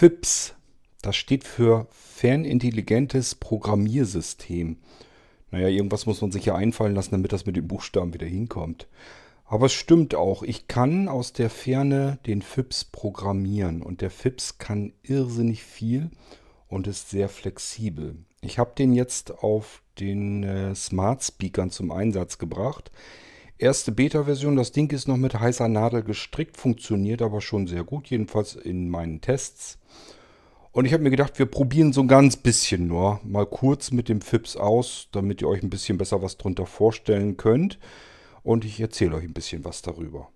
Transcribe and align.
FIPS, 0.00 0.54
das 1.02 1.14
steht 1.14 1.44
für 1.44 1.86
Fernintelligentes 1.90 3.34
Programmiersystem. 3.34 4.78
Naja, 5.50 5.68
irgendwas 5.68 6.06
muss 6.06 6.22
man 6.22 6.32
sich 6.32 6.46
ja 6.46 6.54
einfallen 6.54 6.94
lassen, 6.94 7.10
damit 7.10 7.34
das 7.34 7.44
mit 7.44 7.54
den 7.54 7.68
Buchstaben 7.68 8.14
wieder 8.14 8.26
hinkommt. 8.26 8.88
Aber 9.44 9.66
es 9.66 9.74
stimmt 9.74 10.14
auch, 10.14 10.42
ich 10.42 10.68
kann 10.68 11.06
aus 11.06 11.34
der 11.34 11.50
Ferne 11.50 12.18
den 12.24 12.40
FIPS 12.40 12.86
programmieren 12.86 13.82
und 13.82 14.00
der 14.00 14.08
FIPS 14.08 14.56
kann 14.56 14.94
irrsinnig 15.02 15.64
viel 15.64 16.08
und 16.66 16.86
ist 16.86 17.10
sehr 17.10 17.28
flexibel. 17.28 18.16
Ich 18.40 18.58
habe 18.58 18.72
den 18.78 18.94
jetzt 18.94 19.42
auf 19.42 19.82
den 19.98 20.44
äh, 20.44 20.74
Smart 20.74 21.22
Speakern 21.22 21.70
zum 21.70 21.90
Einsatz 21.90 22.38
gebracht. 22.38 22.90
Erste 23.60 23.92
Beta-Version, 23.92 24.56
das 24.56 24.72
Ding 24.72 24.90
ist 24.90 25.06
noch 25.06 25.18
mit 25.18 25.38
heißer 25.38 25.68
Nadel 25.68 26.02
gestrickt, 26.02 26.56
funktioniert 26.56 27.20
aber 27.20 27.42
schon 27.42 27.66
sehr 27.66 27.84
gut, 27.84 28.06
jedenfalls 28.06 28.54
in 28.56 28.88
meinen 28.88 29.20
Tests. 29.20 29.78
Und 30.72 30.86
ich 30.86 30.94
habe 30.94 31.02
mir 31.02 31.10
gedacht, 31.10 31.38
wir 31.38 31.44
probieren 31.44 31.92
so 31.92 32.00
ein 32.00 32.08
ganz 32.08 32.38
bisschen 32.38 32.86
nur 32.86 33.20
mal 33.22 33.44
kurz 33.44 33.90
mit 33.90 34.08
dem 34.08 34.22
FIPS 34.22 34.56
aus, 34.56 35.08
damit 35.12 35.42
ihr 35.42 35.48
euch 35.48 35.62
ein 35.62 35.68
bisschen 35.68 35.98
besser 35.98 36.22
was 36.22 36.38
drunter 36.38 36.64
vorstellen 36.64 37.36
könnt. 37.36 37.78
Und 38.42 38.64
ich 38.64 38.80
erzähle 38.80 39.16
euch 39.16 39.24
ein 39.24 39.34
bisschen 39.34 39.62
was 39.62 39.82
darüber. 39.82 40.30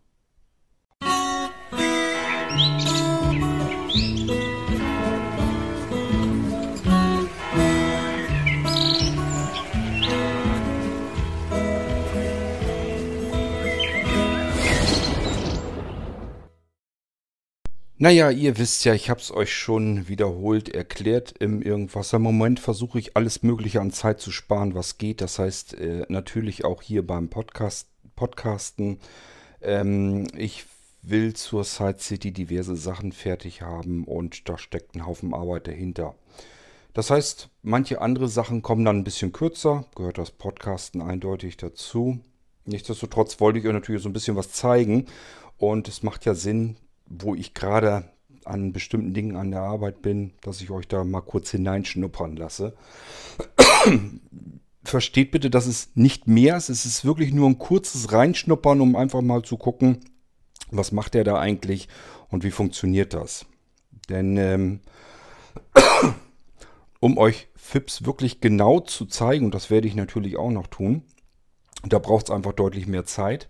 Musik 1.01 2.94
Naja, 18.05 18.31
ihr 18.31 18.59
wisst 18.59 18.85
ja, 18.85 18.93
ich 18.93 19.09
habe 19.09 19.21
es 19.21 19.33
euch 19.33 19.55
schon 19.55 20.09
wiederholt 20.09 20.69
erklärt. 20.69 21.33
Im 21.39 21.63
Irgendwasser 21.63 22.19
Moment 22.19 22.61
versuche 22.61 22.99
ich 22.99 23.17
alles 23.17 23.43
Mögliche 23.43 23.81
an 23.81 23.93
Zeit 23.93 24.21
zu 24.21 24.31
sparen, 24.31 24.75
was 24.75 24.99
geht. 24.99 25.23
Das 25.23 25.39
heißt 25.39 25.73
äh, 25.81 26.05
natürlich 26.11 26.67
auch 26.67 26.83
hier 26.83 27.07
beim 27.07 27.31
Podcast, 27.31 27.89
Podcasten. 28.15 28.99
Ähm, 29.63 30.27
ich 30.37 30.67
will 31.01 31.33
zur 31.33 31.65
Side 31.65 31.97
City 31.99 32.31
diverse 32.31 32.77
Sachen 32.77 33.11
fertig 33.11 33.63
haben 33.63 34.05
und 34.05 34.51
da 34.51 34.59
steckt 34.59 34.95
ein 34.95 35.07
Haufen 35.07 35.33
Arbeit 35.33 35.67
dahinter. 35.67 36.15
Das 36.93 37.09
heißt, 37.09 37.49
manche 37.63 38.03
andere 38.03 38.29
Sachen 38.29 38.61
kommen 38.61 38.85
dann 38.85 38.99
ein 38.99 39.05
bisschen 39.05 39.33
kürzer, 39.33 39.87
gehört 39.95 40.19
das 40.19 40.31
Podcasten 40.31 41.01
eindeutig 41.01 41.57
dazu. 41.57 42.19
Nichtsdestotrotz 42.67 43.41
wollte 43.41 43.61
ich 43.61 43.67
euch 43.67 43.73
natürlich 43.73 44.03
so 44.03 44.11
ein 44.11 44.13
bisschen 44.15 44.37
was 44.37 44.53
zeigen 44.53 45.07
und 45.57 45.89
es 45.89 46.03
macht 46.03 46.27
ja 46.27 46.35
Sinn, 46.35 46.77
wo 47.07 47.35
ich 47.35 47.55
gerade 47.55 48.11
an 48.45 48.73
bestimmten 48.73 49.15
Dingen 49.15 49.37
an 49.37 49.51
der 49.51 49.61
Arbeit 49.61 50.03
bin, 50.03 50.33
dass 50.43 50.61
ich 50.61 50.71
euch 50.71 50.87
da 50.87 51.05
mal 51.05 51.23
kurz 51.23 51.51
hineinschnuppern 51.51 52.37
lasse. 52.37 52.75
Versteht 54.85 55.31
bitte, 55.31 55.49
dass 55.49 55.67
es 55.67 55.91
nicht 55.95 56.29
mehr 56.29 56.57
ist. 56.57 56.69
Es 56.69 56.85
ist 56.85 57.05
wirklich 57.05 57.33
nur 57.33 57.49
ein 57.49 57.59
kurzes 57.59 58.13
Reinschnuppern, 58.13 58.81
um 58.81 58.97
einfach 58.97 59.23
mal 59.23 59.43
zu 59.43 59.57
gucken, 59.57 60.01
was 60.71 60.93
macht 60.93 61.15
er 61.15 61.25
da 61.25 61.39
eigentlich 61.39 61.89
und 62.29 62.45
wie 62.45 62.51
funktioniert 62.51 63.15
das. 63.15 63.47
Denn 64.11 64.37
ähm, 64.37 64.81
um 67.01 67.17
euch 67.17 67.49
FIPS 67.57 68.05
wirklich 68.05 68.41
genau 68.41 68.81
zu 68.81 69.07
zeigen, 69.07 69.47
und 69.47 69.55
das 69.55 69.71
werde 69.71 69.89
ich 69.89 69.95
natürlich 69.95 70.37
auch 70.37 70.51
noch 70.51 70.67
tun, 70.67 71.03
da 71.87 71.99
braucht 71.99 72.27
es 72.27 72.31
einfach 72.31 72.53
deutlich 72.53 72.87
mehr 72.87 73.05
Zeit. 73.05 73.49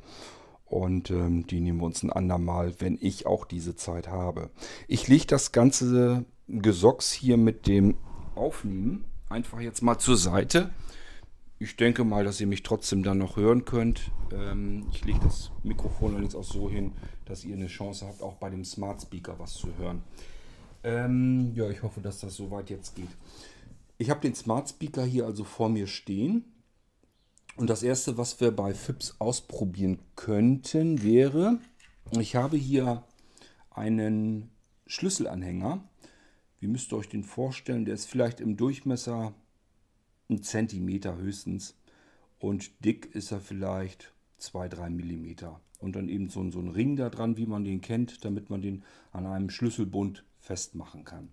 Und 0.65 1.11
ähm, 1.11 1.47
die 1.47 1.61
nehmen 1.61 1.81
wir 1.81 1.87
uns 1.87 2.03
ein 2.03 2.11
andermal, 2.11 2.75
wenn 2.79 2.99
ich 3.01 3.27
auch 3.27 3.45
diese 3.45 3.77
Zeit 3.77 4.09
habe. 4.09 4.51
Ich 4.89 5.09
lege 5.09 5.27
das 5.27 5.53
ganze 5.53 6.25
Gesocks 6.49 7.13
hier 7.13 7.37
mit 7.37 7.67
dem 7.67 7.97
Aufnehmen 8.35 9.05
einfach 9.29 9.61
jetzt 9.61 9.83
mal 9.83 9.99
zur 9.99 10.17
Seite. 10.17 10.71
Ich 11.59 11.77
denke 11.77 12.05
mal, 12.05 12.25
dass 12.25 12.41
ihr 12.41 12.47
mich 12.47 12.63
trotzdem 12.63 13.03
dann 13.03 13.19
noch 13.19 13.37
hören 13.37 13.65
könnt. 13.65 14.11
Ähm, 14.33 14.87
ich 14.93 15.05
lege 15.05 15.21
das 15.23 15.51
Mikrofon 15.63 16.13
allerdings 16.13 16.35
auch 16.35 16.45
so 16.45 16.69
hin, 16.69 16.93
dass 17.25 17.45
ihr 17.45 17.55
eine 17.55 17.69
Chance 17.69 18.07
habt, 18.07 18.23
auch 18.23 18.35
bei 18.35 18.51
dem 18.51 18.65
Smart 18.65 19.01
Speaker 19.03 19.39
was 19.39 19.55
zu 19.55 19.69
hören. 19.79 20.03
Ähm, 20.83 21.53
ja, 21.55 21.69
ich 21.71 21.83
hoffe, 21.83 22.01
dass 22.01 22.21
das 22.21 22.37
soweit 22.37 22.71
jetzt 22.71 22.95
geht. 22.97 23.09
Ich 23.97 24.11
habe 24.11 24.21
den 24.21 24.35
Smart 24.35 24.69
Speaker 24.69 25.05
hier 25.05 25.27
also 25.27 25.45
vor 25.45 25.69
mir 25.69 25.87
stehen. 25.87 26.45
Und 27.57 27.71
das 27.71 27.85
erste, 27.85 28.19
was 28.19 28.41
wir 28.41 28.51
bei 28.51 28.75
FIPS 28.75 29.17
ausprobieren 29.21 30.01
könnten, 30.17 31.03
wäre, 31.03 31.61
ich 32.19 32.35
habe 32.35 32.57
hier 32.57 33.05
einen 33.71 34.51
Schlüsselanhänger. 34.87 35.85
Wie 36.59 36.67
müsst 36.67 36.93
ihr 36.93 36.97
euch 36.97 37.09
den 37.09 37.23
vorstellen? 37.23 37.85
Der 37.85 37.95
ist 37.95 38.07
vielleicht 38.07 38.41
im 38.41 38.57
Durchmesser 38.57 39.35
ein 40.29 40.43
Zentimeter 40.43 41.17
höchstens 41.17 41.77
und 42.39 42.85
dick 42.85 43.15
ist 43.15 43.31
er 43.31 43.41
vielleicht 43.41 44.13
2-3 44.41 44.91
Millimeter. 44.91 45.61
Und 45.79 45.97
dann 45.97 46.09
eben 46.09 46.31
so, 46.31 46.51
so 46.51 46.61
ein 46.61 46.69
Ring 46.69 46.97
da 46.97 47.09
dran, 47.09 47.37
wie 47.37 47.47
man 47.47 47.65
den 47.65 47.81
kennt, 47.81 48.25
damit 48.25 48.51
man 48.51 48.63
den 48.63 48.83
an 49.13 49.27
einem 49.27 49.51
Schlüsselbund 49.51 50.25
festmachen 50.41 51.05
kann. 51.05 51.29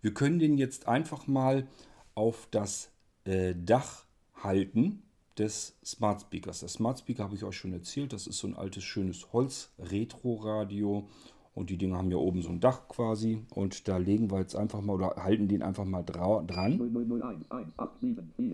Wir 0.00 0.12
können 0.12 0.38
den 0.38 0.58
jetzt 0.58 0.88
einfach 0.88 1.26
mal 1.26 1.68
auf 2.14 2.48
das 2.50 2.90
äh, 3.24 3.54
Dach 3.54 4.04
Halten 4.42 5.02
des 5.38 5.78
Smart 5.84 6.20
Speakers. 6.20 6.60
Das 6.60 6.74
Smart 6.74 6.98
Speaker 6.98 7.24
habe 7.24 7.34
ich 7.34 7.44
euch 7.44 7.56
schon 7.56 7.72
erzählt. 7.72 8.12
Das 8.12 8.26
ist 8.26 8.38
so 8.38 8.46
ein 8.46 8.54
altes, 8.56 8.84
schönes 8.84 9.32
Holz-Retro-Radio. 9.32 11.08
Und 11.54 11.70
die 11.70 11.76
Dinger 11.76 11.98
haben 11.98 12.10
ja 12.10 12.16
oben 12.16 12.42
so 12.42 12.48
ein 12.48 12.60
Dach 12.60 12.88
quasi. 12.88 13.42
Und 13.54 13.88
da 13.88 13.98
legen 13.98 14.30
wir 14.30 14.40
jetzt 14.40 14.56
einfach 14.56 14.80
mal 14.80 14.94
oder 14.94 15.16
halten 15.16 15.48
den 15.48 15.62
einfach 15.62 15.84
mal 15.84 16.02
dran. 16.02 16.78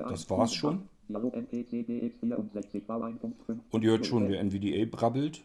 Das 0.08 0.30
war's 0.30 0.54
schon. 0.54 0.82
Und 3.70 3.84
ihr 3.84 3.90
hört 3.90 4.06
schon, 4.06 4.28
der 4.28 4.40
NVDA 4.40 4.84
brabbelt. 4.90 5.42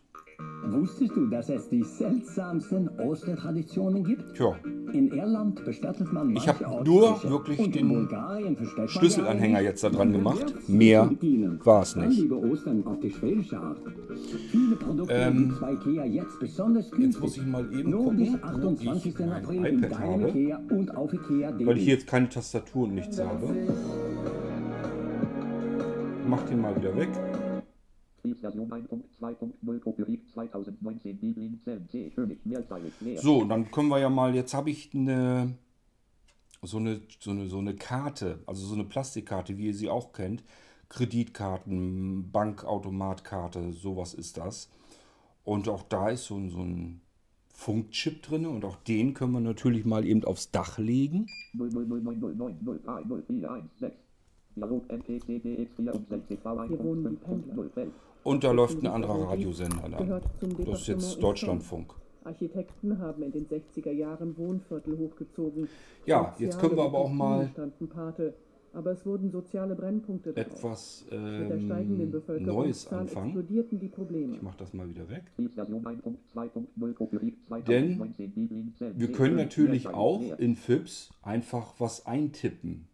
Wusstest 0.65 1.15
du, 1.15 1.27
dass 1.27 1.49
es 1.49 1.69
die 1.69 1.83
seltsamsten 1.83 2.89
Ostertraditionen 2.97 4.03
gibt? 4.03 4.33
Tja. 4.35 4.55
In 4.93 5.11
Irland 5.11 5.63
bestattet 5.65 6.13
man 6.13 6.35
Ich 6.35 6.47
habe 6.47 6.83
nur 6.85 7.21
wirklich 7.23 7.71
den 7.71 8.07
Schlüsselanhänger 8.87 9.61
jetzt 9.61 9.83
da 9.83 9.89
dran 9.89 10.13
gemacht. 10.13 10.53
Mehr 10.67 11.09
war 11.63 11.81
es 11.81 11.95
nicht. 11.95 12.29
Ähm, 15.09 15.53
jetzt 16.99 17.19
muss 17.21 17.37
ich 17.37 17.45
mal 17.45 17.73
eben 17.73 17.91
gucken, 17.91 18.17
wo 18.17 18.71
ich 18.83 19.19
mein 19.19 19.43
iPad 19.65 19.99
habe, 19.99 20.23
weil 21.65 21.77
ich 21.77 21.83
hier 21.83 21.93
jetzt 21.95 22.07
keine 22.07 22.29
Tastatur 22.29 22.83
und 22.83 22.95
nichts 22.95 23.19
habe. 23.19 23.49
Mach 26.27 26.43
den 26.43 26.61
mal 26.61 26.75
wieder 26.75 26.95
weg. 26.95 27.09
So, 33.21 33.43
dann 33.43 33.69
können 33.71 33.89
wir 33.89 33.99
ja 33.99 34.09
mal, 34.09 34.33
jetzt 34.33 34.53
habe 34.53 34.69
ich 34.69 34.93
eine 34.93 35.53
so 36.65 36.77
eine, 36.77 37.01
so, 37.19 37.31
eine, 37.31 37.47
so 37.47 37.59
eine 37.59 37.75
Karte, 37.75 38.39
also 38.45 38.65
so 38.65 38.73
eine 38.73 38.85
Plastikkarte, 38.85 39.57
wie 39.57 39.67
ihr 39.67 39.73
sie 39.73 39.89
auch 39.89 40.13
kennt. 40.13 40.43
Kreditkarten, 40.89 42.31
Bankautomatkarte, 42.31 43.73
sowas 43.73 44.13
ist 44.13 44.37
das. 44.37 44.69
Und 45.43 45.67
auch 45.67 45.83
da 45.83 46.09
ist 46.09 46.25
so, 46.25 46.35
so 46.49 46.59
ein 46.59 47.01
Funkchip 47.49 48.21
drin 48.23 48.45
und 48.45 48.65
auch 48.65 48.77
den 48.77 49.13
können 49.13 49.33
wir 49.33 49.39
natürlich 49.39 49.85
mal 49.85 50.05
eben 50.05 50.23
aufs 50.23 50.51
Dach 50.51 50.77
legen. 50.77 51.27
0, 51.53 51.69
0, 51.69 51.85
0, 51.85 52.01
9, 52.01 52.19
0, 52.19 52.35
9, 52.35 52.57
0, 52.61 52.79
3, 52.83 53.01
0, 53.05 53.23
4, 53.27 53.51
1, 53.51 53.79
6. 53.79 53.95
Und 58.23 58.43
da 58.43 58.51
läuft 58.51 58.81
ein 58.81 58.87
anderer 58.87 59.29
Radiosender 59.29 59.89
dann. 59.89 60.21
Das 60.65 60.81
ist 60.81 60.87
jetzt 60.87 61.21
Deutschlandfunk. 61.21 61.93
Architekten 62.23 62.99
haben 62.99 63.21
in 63.23 63.31
den 63.31 63.47
60er 63.47 63.91
Jahren 63.91 64.37
Wohnviertel 64.37 64.97
hochgezogen. 64.97 65.67
Ja, 66.05 66.33
jetzt 66.39 66.57
können 66.59 66.77
wir 66.77 66.83
aber 66.83 66.99
auch 66.99 67.11
mal 67.11 67.49
aber 68.73 68.91
es 68.91 69.05
wurden 69.05 69.29
soziale 69.29 69.75
Brennpunkte 69.75 70.33
drauf. 70.33 70.45
etwas 70.45 71.05
ähm, 71.11 71.67
Neues 72.39 72.87
anfangen. 72.87 73.47
Ich 74.33 74.41
mache 74.41 74.57
das 74.57 74.73
mal 74.73 74.89
wieder 74.89 75.07
weg. 75.09 75.23
Denn 77.67 78.15
wir 78.95 79.11
können 79.11 79.35
natürlich 79.35 79.87
auch 79.87 80.39
in 80.39 80.55
FIPS 80.55 81.11
einfach 81.21 81.75
was 81.77 82.07
eintippen. 82.07 82.87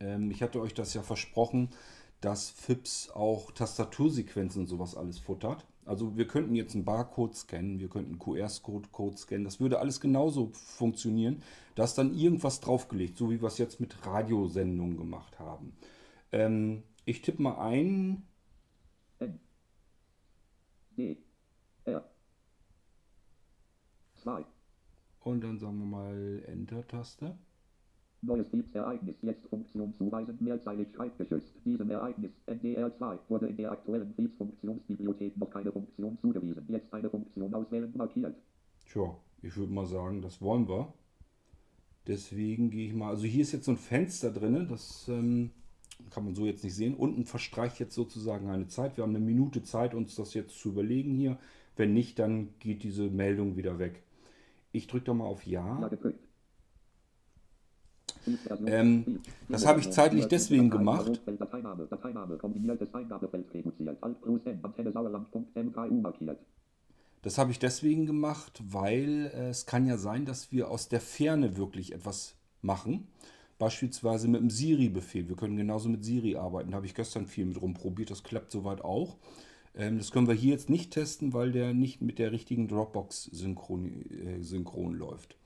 Ähm, 0.00 0.30
ich 0.30 0.42
hatte 0.42 0.60
euch 0.60 0.72
das 0.72 0.94
ja 0.94 1.02
versprochen, 1.02 1.68
dass 2.20 2.50
FIPS 2.50 3.10
auch 3.10 3.52
Tastatursequenzen 3.52 4.62
und 4.62 4.66
sowas 4.66 4.96
alles 4.96 5.18
futtert. 5.18 5.66
Also 5.84 6.16
wir 6.16 6.26
könnten 6.26 6.54
jetzt 6.54 6.74
einen 6.74 6.84
Barcode 6.84 7.34
scannen, 7.34 7.80
wir 7.80 7.88
könnten 7.88 8.10
einen 8.10 8.18
QR-Code 8.18 9.16
scannen. 9.16 9.44
Das 9.44 9.58
würde 9.58 9.78
alles 9.78 10.00
genauso 10.00 10.50
funktionieren. 10.52 11.42
Da 11.76 11.84
ist 11.84 11.94
dann 11.94 12.14
irgendwas 12.14 12.60
draufgelegt, 12.60 13.16
so 13.16 13.30
wie 13.30 13.40
wir 13.40 13.46
es 13.46 13.56
jetzt 13.56 13.80
mit 13.80 14.04
Radiosendungen 14.04 14.98
gemacht 14.98 15.38
haben. 15.38 15.72
Ähm, 16.32 16.82
ich 17.04 17.22
tippe 17.22 17.40
mal 17.40 17.58
ein. 17.58 18.22
R. 21.84 22.04
2. 24.16 24.44
Und 25.20 25.40
dann 25.42 25.58
sagen 25.58 25.78
wir 25.78 25.86
mal 25.86 26.42
Enter-Taste. 26.46 27.38
Neues 28.22 28.48
Beeps-Ereignis. 28.48 29.16
Jetzt 29.22 29.46
Funktion 29.48 29.94
zuweisen. 29.96 30.36
Mehrzeilig 30.40 30.88
schreibgeschützt. 30.94 31.54
Diesem 31.64 31.90
Ereignis 31.90 32.32
NDR2 32.46 33.18
wurde 33.28 33.46
in 33.46 33.56
der 33.56 33.72
aktuellen 33.72 34.12
Beeps-Funktionsbibliothek 34.14 35.36
noch 35.36 35.50
keine 35.50 35.72
Funktion 35.72 36.18
zugewiesen. 36.20 36.64
Jetzt 36.68 36.92
eine 36.92 37.08
Funktion 37.10 37.54
auswählen 37.54 37.92
markiert. 37.96 38.34
Tja, 38.90 39.16
ich 39.42 39.56
würde 39.56 39.72
mal 39.72 39.86
sagen, 39.86 40.22
das 40.22 40.40
wollen 40.42 40.68
wir. 40.68 40.92
Deswegen 42.06 42.70
gehe 42.70 42.86
ich 42.88 42.94
mal. 42.94 43.10
Also 43.10 43.24
hier 43.24 43.42
ist 43.42 43.52
jetzt 43.52 43.66
so 43.66 43.72
ein 43.72 43.76
Fenster 43.76 44.30
drin. 44.32 44.66
Das 44.68 45.06
ähm, 45.08 45.50
kann 46.10 46.24
man 46.24 46.34
so 46.34 46.46
jetzt 46.46 46.64
nicht 46.64 46.74
sehen. 46.74 46.94
Unten 46.94 47.24
verstreicht 47.24 47.78
jetzt 47.78 47.94
sozusagen 47.94 48.48
eine 48.48 48.66
Zeit. 48.66 48.96
Wir 48.96 49.04
haben 49.04 49.14
eine 49.14 49.24
Minute 49.24 49.62
Zeit, 49.62 49.94
uns 49.94 50.16
das 50.16 50.34
jetzt 50.34 50.58
zu 50.58 50.70
überlegen 50.70 51.14
hier. 51.14 51.38
Wenn 51.76 51.92
nicht, 51.92 52.18
dann 52.18 52.48
geht 52.58 52.82
diese 52.82 53.04
Meldung 53.04 53.56
wieder 53.56 53.78
weg. 53.78 54.02
Ich 54.72 54.86
drücke 54.86 55.06
da 55.06 55.14
mal 55.14 55.26
auf 55.26 55.46
Ja. 55.46 55.80
Ja. 55.80 55.88
Ähm, 58.66 59.20
das 59.48 59.66
habe 59.66 59.80
ich 59.80 59.90
zeitlich 59.90 60.26
deswegen 60.26 60.70
gemacht. 60.70 61.20
Das 67.22 67.38
habe 67.38 67.50
ich 67.50 67.58
deswegen 67.58 68.06
gemacht, 68.06 68.62
weil 68.64 69.30
äh, 69.34 69.48
es 69.48 69.66
kann 69.66 69.86
ja 69.86 69.98
sein, 69.98 70.24
dass 70.24 70.52
wir 70.52 70.70
aus 70.70 70.88
der 70.88 71.00
Ferne 71.00 71.56
wirklich 71.56 71.92
etwas 71.92 72.36
machen. 72.62 73.08
Beispielsweise 73.58 74.28
mit 74.28 74.40
dem 74.40 74.50
Siri-Befehl. 74.50 75.28
Wir 75.28 75.34
können 75.34 75.56
genauso 75.56 75.88
mit 75.88 76.04
Siri 76.04 76.36
arbeiten. 76.36 76.70
Da 76.70 76.76
habe 76.76 76.86
ich 76.86 76.94
gestern 76.94 77.26
viel 77.26 77.44
mit 77.46 77.60
rumprobiert. 77.60 78.10
Das 78.10 78.22
klappt 78.22 78.52
soweit 78.52 78.82
auch. 78.82 79.16
Ähm, 79.74 79.98
das 79.98 80.12
können 80.12 80.28
wir 80.28 80.34
hier 80.34 80.52
jetzt 80.52 80.70
nicht 80.70 80.92
testen, 80.92 81.32
weil 81.32 81.50
der 81.50 81.74
nicht 81.74 82.00
mit 82.00 82.18
der 82.18 82.30
richtigen 82.30 82.68
Dropbox 82.68 83.24
synchron, 83.24 84.04
äh, 84.10 84.42
synchron 84.42 84.94
läuft. 84.94 85.36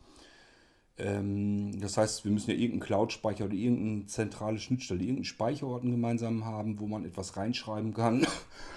Ähm, 1.03 1.81
das 1.81 1.97
heißt, 1.97 2.25
wir 2.25 2.31
müssen 2.31 2.51
ja 2.51 2.57
irgendeinen 2.57 2.87
Cloud-Speicher 2.87 3.47
oder 3.47 3.55
irgendeine 3.55 4.07
zentrale 4.07 4.59
Schnittstelle, 4.59 5.01
irgendeinen 5.01 5.25
Speicherorten 5.25 5.91
gemeinsam 5.91 6.45
haben, 6.45 6.79
wo 6.79 6.87
man 6.87 7.05
etwas 7.05 7.37
reinschreiben 7.37 7.93
kann, 7.93 8.25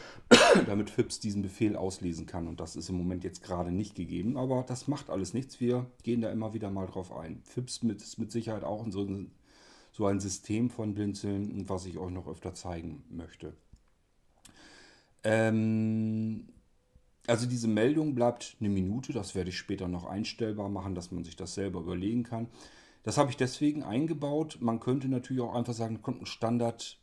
damit 0.66 0.90
FIPS 0.90 1.20
diesen 1.20 1.44
Befehl 1.44 1.76
auslesen 1.76 2.26
kann. 2.26 2.48
Und 2.48 2.60
das 2.60 2.76
ist 2.76 2.90
im 2.90 2.98
Moment 2.98 3.24
jetzt 3.24 3.44
gerade 3.44 3.72
nicht 3.72 3.94
gegeben, 3.94 4.38
aber 4.38 4.64
das 4.68 4.88
macht 4.88 5.12
alles 5.12 5.36
nichts. 5.36 5.60
Wir 5.60 5.86
gehen 6.02 6.22
da 6.22 6.32
immer 6.32 6.56
wieder 6.56 6.72
mal 6.72 6.88
drauf 6.88 7.16
ein. 7.16 7.42
FIPS 7.44 7.84
ist 7.84 8.18
mit 8.18 8.32
Sicherheit 8.32 8.64
auch 8.64 8.86
so 8.90 9.08
so 9.92 10.08
ein 10.08 10.20
System 10.20 10.70
von 10.70 10.94
Blinzeln, 10.94 11.70
was 11.70 11.86
ich 11.86 11.98
euch 11.98 12.12
noch 12.12 12.28
öfter 12.28 12.54
zeigen 12.54 13.06
möchte. 13.10 13.54
Ähm, 15.24 16.48
also 17.28 17.48
diese 17.48 17.68
Meldung 17.68 18.16
bleibt 18.16 18.58
eine 18.60 18.70
Minute, 18.70 19.14
das 19.14 19.36
werde 19.36 19.50
ich 19.50 19.58
später 19.58 19.88
noch 19.88 20.06
einstellbar 20.06 20.70
machen, 20.70 20.96
dass 20.96 21.12
man 21.12 21.24
sich 21.24 21.36
das 21.36 21.56
selber 21.56 21.80
überlegen 21.80 22.24
kann. 22.24 22.48
Das 23.04 23.18
habe 23.18 23.30
ich 23.30 23.38
deswegen 23.38 23.84
eingebaut. 23.84 24.58
Man 24.62 24.80
könnte 24.80 25.08
natürlich 25.08 25.42
auch 25.44 25.54
einfach 25.54 25.74
sagen, 25.74 26.02
kommt 26.02 26.22
ein 26.22 26.26
Standard 26.26 27.00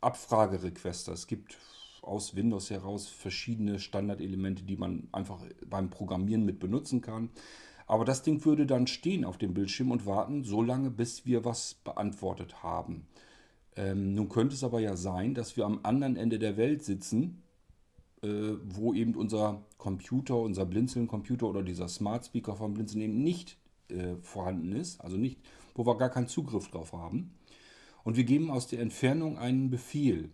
Abfragerequester. 0.00 1.12
Es 1.12 1.26
gibt 1.26 1.58
aus 2.02 2.36
Windows 2.36 2.70
heraus 2.70 3.08
verschiedene 3.08 3.78
Standardelemente, 3.78 4.62
die 4.62 4.76
man 4.76 5.08
einfach 5.12 5.40
beim 5.66 5.90
Programmieren 5.90 6.44
mit 6.44 6.60
benutzen 6.60 7.00
kann. 7.00 7.30
Aber 7.86 8.04
das 8.04 8.22
Ding 8.22 8.44
würde 8.44 8.66
dann 8.66 8.86
stehen 8.86 9.24
auf 9.24 9.38
dem 9.38 9.54
Bildschirm 9.54 9.90
und 9.90 10.06
warten, 10.06 10.44
so 10.44 10.62
lange, 10.62 10.90
bis 10.90 11.26
wir 11.26 11.44
was 11.44 11.74
beantwortet 11.74 12.62
haben. 12.62 13.06
Ähm, 13.76 14.14
nun 14.14 14.28
könnte 14.28 14.54
es 14.54 14.64
aber 14.64 14.80
ja 14.80 14.96
sein, 14.96 15.34
dass 15.34 15.56
wir 15.56 15.64
am 15.64 15.80
anderen 15.82 16.16
Ende 16.16 16.38
der 16.38 16.56
Welt 16.56 16.84
sitzen 16.84 17.42
wo 18.64 18.94
eben 18.94 19.14
unser 19.14 19.64
Computer, 19.78 20.36
unser 20.36 20.64
Blinzeln-Computer 20.66 21.46
oder 21.46 21.62
dieser 21.62 21.88
Smart 21.88 22.26
Speaker 22.26 22.56
von 22.56 22.74
Blinzeln 22.74 23.02
eben 23.02 23.22
nicht 23.22 23.58
äh, 23.88 24.16
vorhanden 24.22 24.72
ist, 24.72 25.00
also 25.00 25.16
nicht, 25.16 25.38
wo 25.74 25.86
wir 25.86 25.96
gar 25.96 26.10
keinen 26.10 26.28
Zugriff 26.28 26.68
drauf 26.68 26.92
haben. 26.92 27.34
Und 28.02 28.16
wir 28.16 28.24
geben 28.24 28.50
aus 28.50 28.66
der 28.66 28.80
Entfernung 28.80 29.38
einen 29.38 29.70
Befehl, 29.70 30.30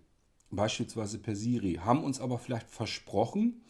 beispielsweise 0.51 1.19
per 1.19 1.37
Siri, 1.37 1.75
haben 1.85 2.03
uns 2.03 2.21
aber 2.21 2.39
vielleicht 2.39 2.69
versprochen, 2.69 3.63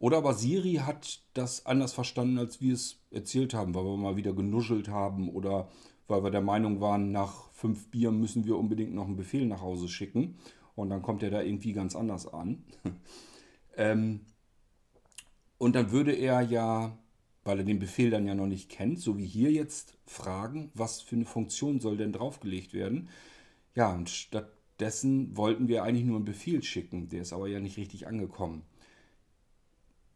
oder 0.00 0.16
aber 0.16 0.32
Siri 0.32 0.76
hat 0.76 1.20
das 1.34 1.66
anders 1.66 1.92
verstanden, 1.92 2.38
als 2.38 2.62
wir 2.62 2.72
es 2.72 2.96
erzählt 3.10 3.52
haben, 3.52 3.74
weil 3.74 3.84
wir 3.84 3.96
mal 3.98 4.16
wieder 4.16 4.32
genuschelt 4.32 4.88
haben 4.88 5.28
oder 5.28 5.68
weil 6.08 6.24
wir 6.24 6.30
der 6.30 6.40
Meinung 6.40 6.80
waren, 6.80 7.12
nach 7.12 7.50
fünf 7.52 7.88
Bier 7.90 8.10
müssen 8.10 8.46
wir 8.46 8.56
unbedingt 8.56 8.94
noch 8.94 9.04
einen 9.04 9.16
Befehl 9.16 9.46
nach 9.46 9.60
Hause 9.60 9.88
schicken. 9.88 10.36
Und 10.74 10.88
dann 10.88 11.02
kommt 11.02 11.22
er 11.22 11.30
da 11.30 11.42
irgendwie 11.42 11.74
ganz 11.74 11.94
anders 11.94 12.26
an. 12.26 12.64
Ähm, 13.76 14.20
und 15.58 15.74
dann 15.74 15.90
würde 15.90 16.12
er 16.12 16.40
ja, 16.40 16.96
weil 17.44 17.58
er 17.58 17.64
den 17.64 17.78
Befehl 17.78 18.10
dann 18.10 18.26
ja 18.26 18.34
noch 18.34 18.46
nicht 18.46 18.70
kennt, 18.70 18.98
so 18.98 19.18
wie 19.18 19.26
hier 19.26 19.52
jetzt, 19.52 19.98
fragen, 20.06 20.70
was 20.74 21.00
für 21.00 21.16
eine 21.16 21.26
Funktion 21.26 21.80
soll 21.80 21.96
denn 21.96 22.12
draufgelegt 22.12 22.72
werden. 22.72 23.08
Ja, 23.74 23.92
und 23.92 24.10
stattdessen 24.10 25.36
wollten 25.36 25.68
wir 25.68 25.82
eigentlich 25.82 26.06
nur 26.06 26.16
einen 26.16 26.24
Befehl 26.24 26.62
schicken, 26.62 27.08
der 27.08 27.22
ist 27.22 27.32
aber 27.32 27.48
ja 27.48 27.60
nicht 27.60 27.76
richtig 27.76 28.06
angekommen. 28.06 28.62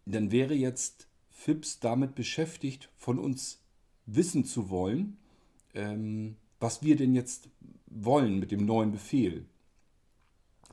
Dann 0.06 0.32
wäre 0.32 0.54
jetzt 0.54 1.08
FIPS 1.30 1.80
damit 1.80 2.14
beschäftigt, 2.14 2.90
von 2.96 3.18
uns 3.18 3.60
wissen 4.06 4.44
zu 4.44 4.70
wollen, 4.70 5.18
ähm, 5.74 6.36
was 6.60 6.82
wir 6.82 6.96
denn 6.96 7.14
jetzt 7.14 7.48
wollen 7.86 8.38
mit 8.38 8.50
dem 8.50 8.64
neuen 8.64 8.92
Befehl. 8.92 9.46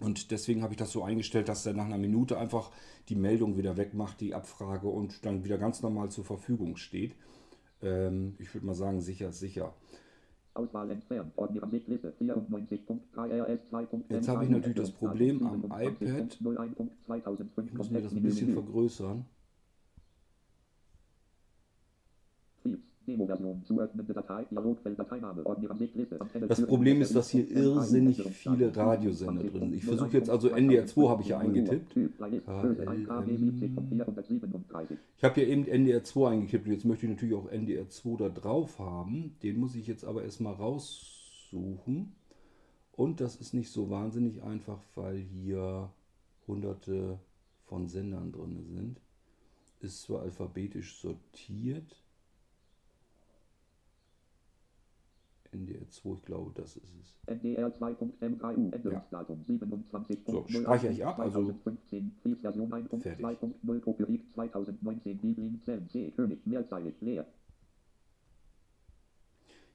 Und 0.02 0.32
deswegen 0.32 0.64
habe 0.64 0.74
ich 0.74 0.78
das 0.78 0.92
so 0.92 1.04
eingestellt, 1.04 1.48
dass 1.48 1.66
er 1.66 1.74
nach 1.74 1.86
einer 1.86 1.98
Minute 1.98 2.38
einfach 2.38 2.72
die 3.10 3.16
Meldung 3.16 3.58
wieder 3.58 3.78
wegmacht, 3.78 4.20
die 4.20 4.34
Abfrage 4.34 4.88
und 4.88 5.26
dann 5.26 5.44
wieder 5.46 5.58
ganz 5.58 5.82
normal 5.82 6.10
zur 6.10 6.26
Verfügung 6.26 6.76
steht. 6.76 7.16
Ähm, 7.82 8.36
ich 8.40 8.54
würde 8.54 8.66
mal 8.66 8.76
sagen, 8.76 9.02
sicher 9.02 9.32
sicher. 9.32 9.76
Auswahl 10.54 10.92
entfernt. 10.92 11.32
Ordner 11.38 11.68
Liste 11.68 12.14
94.3 12.20 13.42
RS 13.42 13.60
2. 13.70 13.88
Jetzt 14.10 14.28
habe 14.28 14.44
ich 14.44 14.50
natürlich 14.50 14.78
das 14.78 14.92
Problem 14.92 15.46
am 15.46 15.66
iPad. 15.66 16.40
Ich 16.42 17.74
muss 17.74 17.90
mir 17.90 18.02
das 18.02 18.12
ein 18.12 18.22
bisschen 18.22 18.54
vergrößern. 18.54 19.26
Das 26.48 26.66
Problem 26.66 27.02
ist, 27.02 27.16
dass 27.16 27.30
hier 27.30 27.50
irrsinnig 27.50 28.22
viele 28.32 28.76
Radiosender 28.76 29.44
drin 29.44 29.60
sind. 29.62 29.74
Ich 29.74 29.86
versuche 29.86 30.12
jetzt 30.18 30.30
also 30.30 30.50
NDR 30.50 30.86
2 30.86 31.10
habe 31.10 31.22
ich 31.22 31.30
ja 31.30 31.40
eingetippt. 31.40 31.98
Ich 35.18 35.24
habe 35.24 35.42
ja 35.42 35.48
eben 35.48 35.68
NDR 35.68 36.04
2 36.04 36.30
eingetippt 36.30 36.66
und 36.68 36.74
jetzt 36.74 36.86
möchte 36.86 37.06
ich 37.06 37.12
natürlich 37.12 37.36
auch 37.36 37.50
NDR 37.50 37.90
2 37.90 38.18
da 38.18 38.30
drauf 38.30 38.80
haben. 38.80 39.36
Den 39.44 39.60
muss 39.60 39.76
ich 39.76 39.88
jetzt 39.88 40.06
aber 40.06 40.24
erstmal 40.24 40.54
raussuchen. 40.54 42.14
Und 42.92 43.20
das 43.22 43.36
ist 43.36 43.54
nicht 43.54 43.72
so 43.72 43.90
wahnsinnig 43.90 44.44
einfach, 44.44 44.80
weil 44.96 45.18
hier 45.18 45.90
hunderte 46.48 47.20
von 47.64 47.88
Sendern 47.88 48.32
drin 48.32 48.64
sind. 48.64 49.02
Ist 49.80 50.04
zwar 50.04 50.22
alphabetisch 50.22 51.00
sortiert. 51.00 51.96
NDR 55.52 55.90
2, 55.90 56.16
ich 56.16 56.26
glaube, 56.26 56.52
das 56.56 56.78
ist 56.78 56.94
es. 57.02 57.16
NDR 57.28 57.68
2.mku, 57.68 58.72
Änderungsdatum 58.72 59.44
27. 59.44 60.20
So, 60.26 60.46
speichere 60.48 60.92
ich 60.92 61.06
ab, 61.06 61.20
also 61.20 61.54
2015, 61.64 62.38
Version 62.42 62.72
1.2.0, 62.72 63.80
Kopierig 63.82 64.32
2019, 64.34 65.20
Liebling, 65.22 65.62
Zellen, 65.64 65.90
C, 65.90 66.12
König, 66.12 66.46
mehrzeilig, 66.46 66.96
leer. 67.02 67.26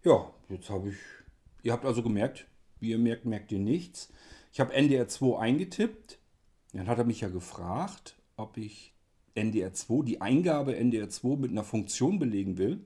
Ja, 0.05 0.33
jetzt 0.49 0.71
habe 0.71 0.91
ich, 0.91 0.97
ihr 1.63 1.73
habt 1.73 1.85
also 1.85 2.03
gemerkt, 2.03 2.47
wie 2.81 2.91
ihr 2.91 2.99
merkt, 2.99 3.25
merkt 3.25 3.53
ihr 3.53 3.59
nichts. 3.59 4.13
Ich 4.53 4.61
habe 4.61 4.73
NDR 4.73 5.09
2 5.09 5.39
eingetippt, 5.39 6.19
dann 6.73 6.87
hat 6.87 6.99
er 6.99 7.05
mich 7.05 7.21
ja 7.21 7.29
gefragt, 7.29 8.17
ob 8.37 8.57
ich 8.57 8.95
NDR 9.35 9.73
2, 9.73 10.05
die 10.05 10.21
Eingabe 10.21 10.77
NDR 10.77 11.09
2 11.09 11.37
mit 11.37 11.51
einer 11.51 11.65
Funktion 11.65 12.19
belegen 12.19 12.57
will. 12.57 12.81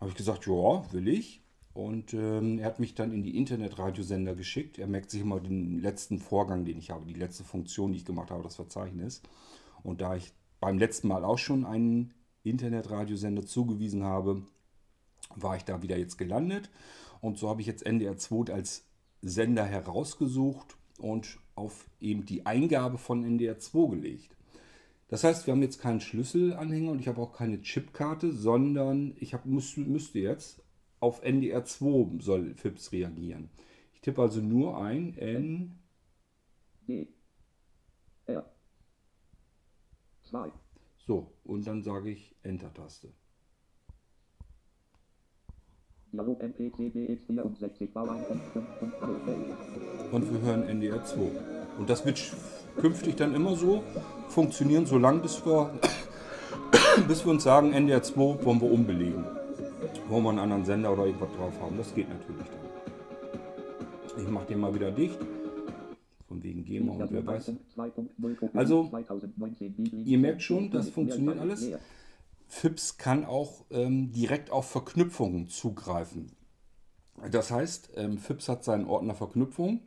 Habe 0.00 0.10
ich 0.10 0.16
gesagt, 0.16 0.46
ja, 0.46 0.92
will 0.92 1.08
ich. 1.08 1.42
Und 1.74 2.12
ähm, 2.14 2.58
er 2.58 2.66
hat 2.66 2.80
mich 2.80 2.94
dann 2.94 3.12
in 3.12 3.22
die 3.22 3.36
Internetradiosender 3.36 4.34
geschickt. 4.34 4.78
Er 4.78 4.86
merkt 4.86 5.10
sich 5.10 5.20
immer 5.20 5.38
den 5.38 5.80
letzten 5.80 6.18
Vorgang, 6.18 6.64
den 6.64 6.78
ich 6.78 6.90
habe, 6.90 7.06
die 7.06 7.14
letzte 7.14 7.44
Funktion, 7.44 7.92
die 7.92 7.98
ich 7.98 8.04
gemacht 8.04 8.30
habe, 8.30 8.42
das 8.42 8.56
Verzeichnis. 8.56 9.22
Und 9.82 10.00
da 10.00 10.16
ich 10.16 10.32
beim 10.60 10.78
letzten 10.78 11.08
Mal 11.08 11.24
auch 11.24 11.38
schon 11.38 11.64
einen 11.64 12.14
Internetradiosender 12.42 13.46
zugewiesen 13.46 14.02
habe, 14.02 14.42
war 15.34 15.56
ich 15.56 15.64
da 15.64 15.82
wieder 15.82 15.96
jetzt 15.96 16.18
gelandet. 16.18 16.70
Und 17.20 17.38
so 17.38 17.48
habe 17.48 17.60
ich 17.60 17.66
jetzt 17.66 17.86
NDR 17.86 18.16
2 18.16 18.52
als 18.52 18.86
Sender 19.22 19.64
herausgesucht 19.64 20.76
und 20.98 21.38
auf 21.54 21.88
eben 22.00 22.24
die 22.24 22.46
Eingabe 22.46 22.98
von 22.98 23.24
NDR 23.24 23.58
2 23.58 23.90
gelegt. 23.90 24.36
Das 25.08 25.24
heißt, 25.24 25.46
wir 25.46 25.52
haben 25.52 25.62
jetzt 25.62 25.80
keinen 25.80 26.00
Schlüsselanhänger 26.00 26.90
und 26.90 27.00
ich 27.00 27.08
habe 27.08 27.20
auch 27.20 27.32
keine 27.32 27.62
Chipkarte, 27.62 28.32
sondern 28.32 29.14
ich 29.18 29.32
hab, 29.32 29.46
müsste 29.46 30.18
jetzt 30.18 30.62
auf 31.00 31.22
NDR 31.22 31.64
2 31.64 32.20
soll 32.20 32.54
FIPS 32.54 32.92
reagieren. 32.92 33.50
Ich 33.94 34.00
tippe 34.00 34.22
also 34.22 34.40
nur 34.40 34.78
ein 34.78 35.16
N. 35.16 35.78
D. 36.86 37.08
R. 38.26 38.44
2. 40.24 40.52
So, 41.06 41.32
und 41.44 41.66
dann 41.66 41.82
sage 41.82 42.10
ich 42.10 42.34
Enter-Taste. 42.42 43.12
Dialog 46.12 46.42
MPC 46.42 46.92
BX64 46.94 47.92
V1.5.0 47.92 50.10
und 50.10 50.32
wir 50.32 50.40
hören 50.40 50.62
NDR 50.62 51.04
2. 51.04 51.20
Und 51.78 51.90
das 51.90 52.06
wird 52.06 52.18
künftig 52.78 53.16
dann 53.16 53.34
immer 53.34 53.54
so 53.56 53.82
funktionieren, 54.28 54.86
solange 54.86 55.20
bis 55.20 55.44
wir, 55.44 55.70
bis 57.08 57.26
wir 57.26 57.32
uns 57.32 57.42
sagen, 57.42 57.74
NDR 57.74 58.02
2 58.02 58.42
wollen 58.44 58.60
wir 58.60 58.70
umbelegen. 58.70 59.37
Wollen 60.08 60.22
wir 60.24 60.30
einen 60.30 60.38
anderen 60.38 60.64
Sender 60.64 60.92
oder 60.92 61.06
irgendwas 61.06 61.30
drauf 61.32 61.52
haben. 61.60 61.76
Das 61.76 61.94
geht 61.94 62.08
natürlich 62.08 62.46
dann. 62.48 64.22
Ich 64.22 64.28
mache 64.28 64.46
den 64.46 64.60
mal 64.60 64.74
wieder 64.74 64.90
dicht. 64.90 65.18
Von 66.26 66.42
wegen 66.42 66.64
GEMA 66.64 66.92
und 66.92 67.12
wer 67.12 67.26
weiß. 67.26 67.52
Also, 68.54 68.90
ihr 70.04 70.18
merkt 70.18 70.42
schon, 70.42 70.70
das 70.70 70.90
funktioniert 70.90 71.38
alles. 71.38 71.70
FIPS 72.48 72.96
kann 72.96 73.24
auch 73.24 73.64
ähm, 73.70 74.10
direkt 74.12 74.50
auf 74.50 74.70
Verknüpfungen 74.70 75.48
zugreifen. 75.48 76.32
Das 77.30 77.50
heißt, 77.50 77.90
ähm, 77.96 78.18
FIPS 78.18 78.48
hat 78.48 78.64
seinen 78.64 78.86
Ordner 78.86 79.14
Verknüpfungen 79.14 79.80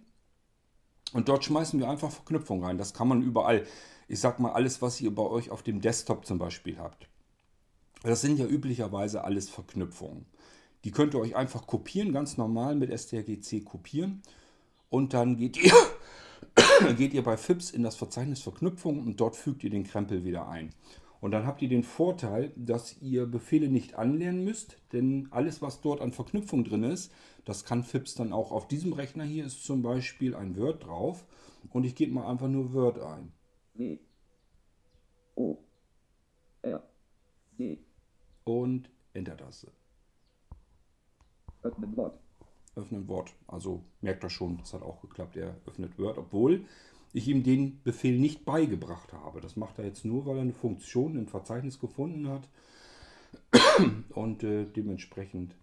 und 1.13 1.29
dort 1.29 1.43
schmeißen 1.43 1.79
wir 1.79 1.89
einfach 1.89 2.11
Verknüpfungen 2.11 2.63
rein. 2.63 2.77
Das 2.77 2.93
kann 2.93 3.07
man 3.07 3.21
überall. 3.21 3.65
Ich 4.07 4.19
sag 4.19 4.39
mal, 4.39 4.51
alles, 4.51 4.81
was 4.81 5.01
ihr 5.01 5.13
bei 5.13 5.23
euch 5.23 5.49
auf 5.49 5.63
dem 5.63 5.81
Desktop 5.81 6.25
zum 6.25 6.37
Beispiel 6.37 6.77
habt. 6.77 7.07
Das 8.03 8.21
sind 8.21 8.39
ja 8.39 8.45
üblicherweise 8.45 9.23
alles 9.23 9.49
Verknüpfungen. 9.49 10.25
Die 10.83 10.91
könnt 10.91 11.13
ihr 11.13 11.19
euch 11.19 11.35
einfach 11.35 11.67
kopieren, 11.67 12.11
ganz 12.11 12.37
normal 12.37 12.75
mit 12.75 12.91
strgc 12.97 13.63
kopieren. 13.63 14.23
Und 14.89 15.13
dann 15.13 15.37
geht 15.37 15.57
ihr, 15.57 15.73
geht 16.97 17.13
ihr 17.13 17.23
bei 17.23 17.37
FIPS 17.37 17.69
in 17.69 17.83
das 17.83 17.95
Verzeichnis 17.95 18.41
Verknüpfungen 18.41 19.05
und 19.05 19.21
dort 19.21 19.35
fügt 19.35 19.63
ihr 19.63 19.69
den 19.69 19.83
Krempel 19.83 20.25
wieder 20.25 20.49
ein. 20.49 20.73
Und 21.19 21.31
dann 21.31 21.45
habt 21.45 21.61
ihr 21.61 21.69
den 21.69 21.83
Vorteil, 21.83 22.51
dass 22.55 22.99
ihr 22.99 23.27
Befehle 23.27 23.69
nicht 23.69 23.93
anlernen 23.93 24.43
müsst, 24.43 24.77
denn 24.91 25.27
alles, 25.29 25.61
was 25.61 25.81
dort 25.81 26.01
an 26.01 26.11
Verknüpfung 26.11 26.63
drin 26.63 26.83
ist, 26.83 27.13
das 27.45 27.63
kann 27.63 27.83
FIPS 27.83 28.15
dann 28.15 28.33
auch. 28.33 28.51
Auf 28.51 28.67
diesem 28.67 28.93
Rechner 28.93 29.23
hier 29.23 29.45
ist 29.45 29.63
zum 29.63 29.83
Beispiel 29.83 30.35
ein 30.35 30.57
Word 30.57 30.83
drauf 30.83 31.27
und 31.69 31.83
ich 31.83 31.93
gebe 31.93 32.11
mal 32.11 32.25
einfach 32.25 32.47
nur 32.47 32.73
Word 32.73 32.99
ein. 32.99 33.31
W 33.75 33.99
O 35.35 35.59
R 36.63 36.83
D 37.59 37.79
Und 38.43 38.89
Enter-Taste. 39.13 39.71
Öffnen 41.63 41.95
Wort. 41.95 42.19
Öffnen 42.75 43.07
Wort. 43.07 43.33
Also 43.47 43.83
merkt 44.01 44.23
das 44.23 44.33
schon, 44.33 44.57
das 44.57 44.73
hat 44.73 44.81
auch 44.81 45.01
geklappt. 45.01 45.35
Er 45.35 45.55
öffnet 45.65 45.97
Word, 45.99 46.17
obwohl 46.17 46.65
ich 47.13 47.27
ihm 47.27 47.43
den 47.43 47.81
Befehl 47.83 48.17
nicht 48.17 48.45
beigebracht 48.45 49.13
habe. 49.13 49.41
Das 49.41 49.55
macht 49.55 49.77
er 49.79 49.85
jetzt 49.85 50.05
nur, 50.05 50.25
weil 50.25 50.37
er 50.37 50.41
eine 50.41 50.53
Funktion 50.53 51.17
im 51.17 51.27
Verzeichnis 51.27 51.79
gefunden 51.79 52.29
hat 52.29 52.47
und 54.09 54.43
äh, 54.43 54.65
dementsprechend 54.65 55.55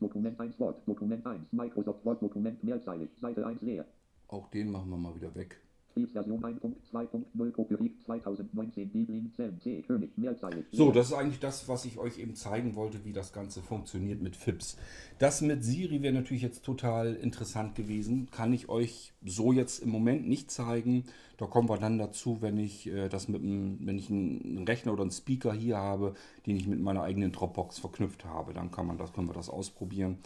Dokument 0.00 0.40
1 0.40 0.58
Wort. 0.58 0.82
Dokument 0.86 1.24
1 1.24 1.52
Microsoft 1.52 2.04
Word 2.04 2.22
Dokument 2.22 2.62
mehrzeilig. 2.64 3.10
Seite 3.20 3.46
1 3.46 3.62
leer. 3.62 3.86
auch 4.28 4.48
den 4.48 4.70
machen 4.70 4.90
wir 4.90 4.96
mal 4.96 5.14
wieder 5.14 5.34
weg. 5.34 5.60
Betriebsversion 5.94 6.42
1.2.0 6.42 7.50
Copyright 7.52 7.92
2019 8.04 8.88
Bibling 8.90 9.32
Zellen 9.34 9.60
C 9.60 9.82
König 9.82 10.16
mehrzeilig. 10.16 10.64
So, 10.72 10.90
das 10.90 11.08
ist 11.08 11.12
eigentlich 11.12 11.40
das, 11.40 11.68
was 11.68 11.84
ich 11.84 11.98
euch 11.98 12.18
eben 12.18 12.34
zeigen 12.34 12.74
wollte, 12.74 13.04
wie 13.04 13.12
das 13.12 13.32
Ganze 13.32 13.60
funktioniert 13.60 14.22
mit 14.22 14.36
FIPS. 14.36 14.76
Das 15.18 15.40
mit 15.42 15.62
Siri 15.62 16.02
wäre 16.02 16.14
natürlich 16.14 16.42
jetzt 16.42 16.64
total 16.64 17.14
interessant 17.14 17.74
gewesen. 17.74 18.28
Kann 18.30 18.52
ich 18.52 18.68
euch 18.68 19.12
so 19.24 19.52
jetzt 19.52 19.80
im 19.80 19.90
Moment 19.90 20.28
nicht 20.28 20.50
zeigen. 20.50 21.04
Da 21.36 21.46
kommen 21.46 21.68
wir 21.68 21.78
dann 21.78 21.98
dazu, 21.98 22.40
wenn 22.40 22.58
ich 22.58 22.86
äh, 22.86 23.08
das 23.08 23.28
mit 23.28 23.42
einem, 23.42 23.78
wenn 23.82 23.98
ich 23.98 24.10
einen 24.10 24.64
Rechner 24.66 24.92
oder 24.92 25.02
einen 25.02 25.10
Speaker 25.10 25.52
hier 25.52 25.76
habe, 25.76 26.14
den 26.46 26.56
ich 26.56 26.66
mit 26.66 26.80
meiner 26.80 27.02
eigenen 27.02 27.32
Dropbox 27.32 27.78
verknüpft 27.78 28.24
habe. 28.24 28.52
Dann 28.52 28.70
kann 28.70 28.86
man 28.86 28.98
das, 28.98 29.12
können 29.12 29.28
wir 29.28 29.34
das 29.34 29.50
ausprobieren. 29.50 30.18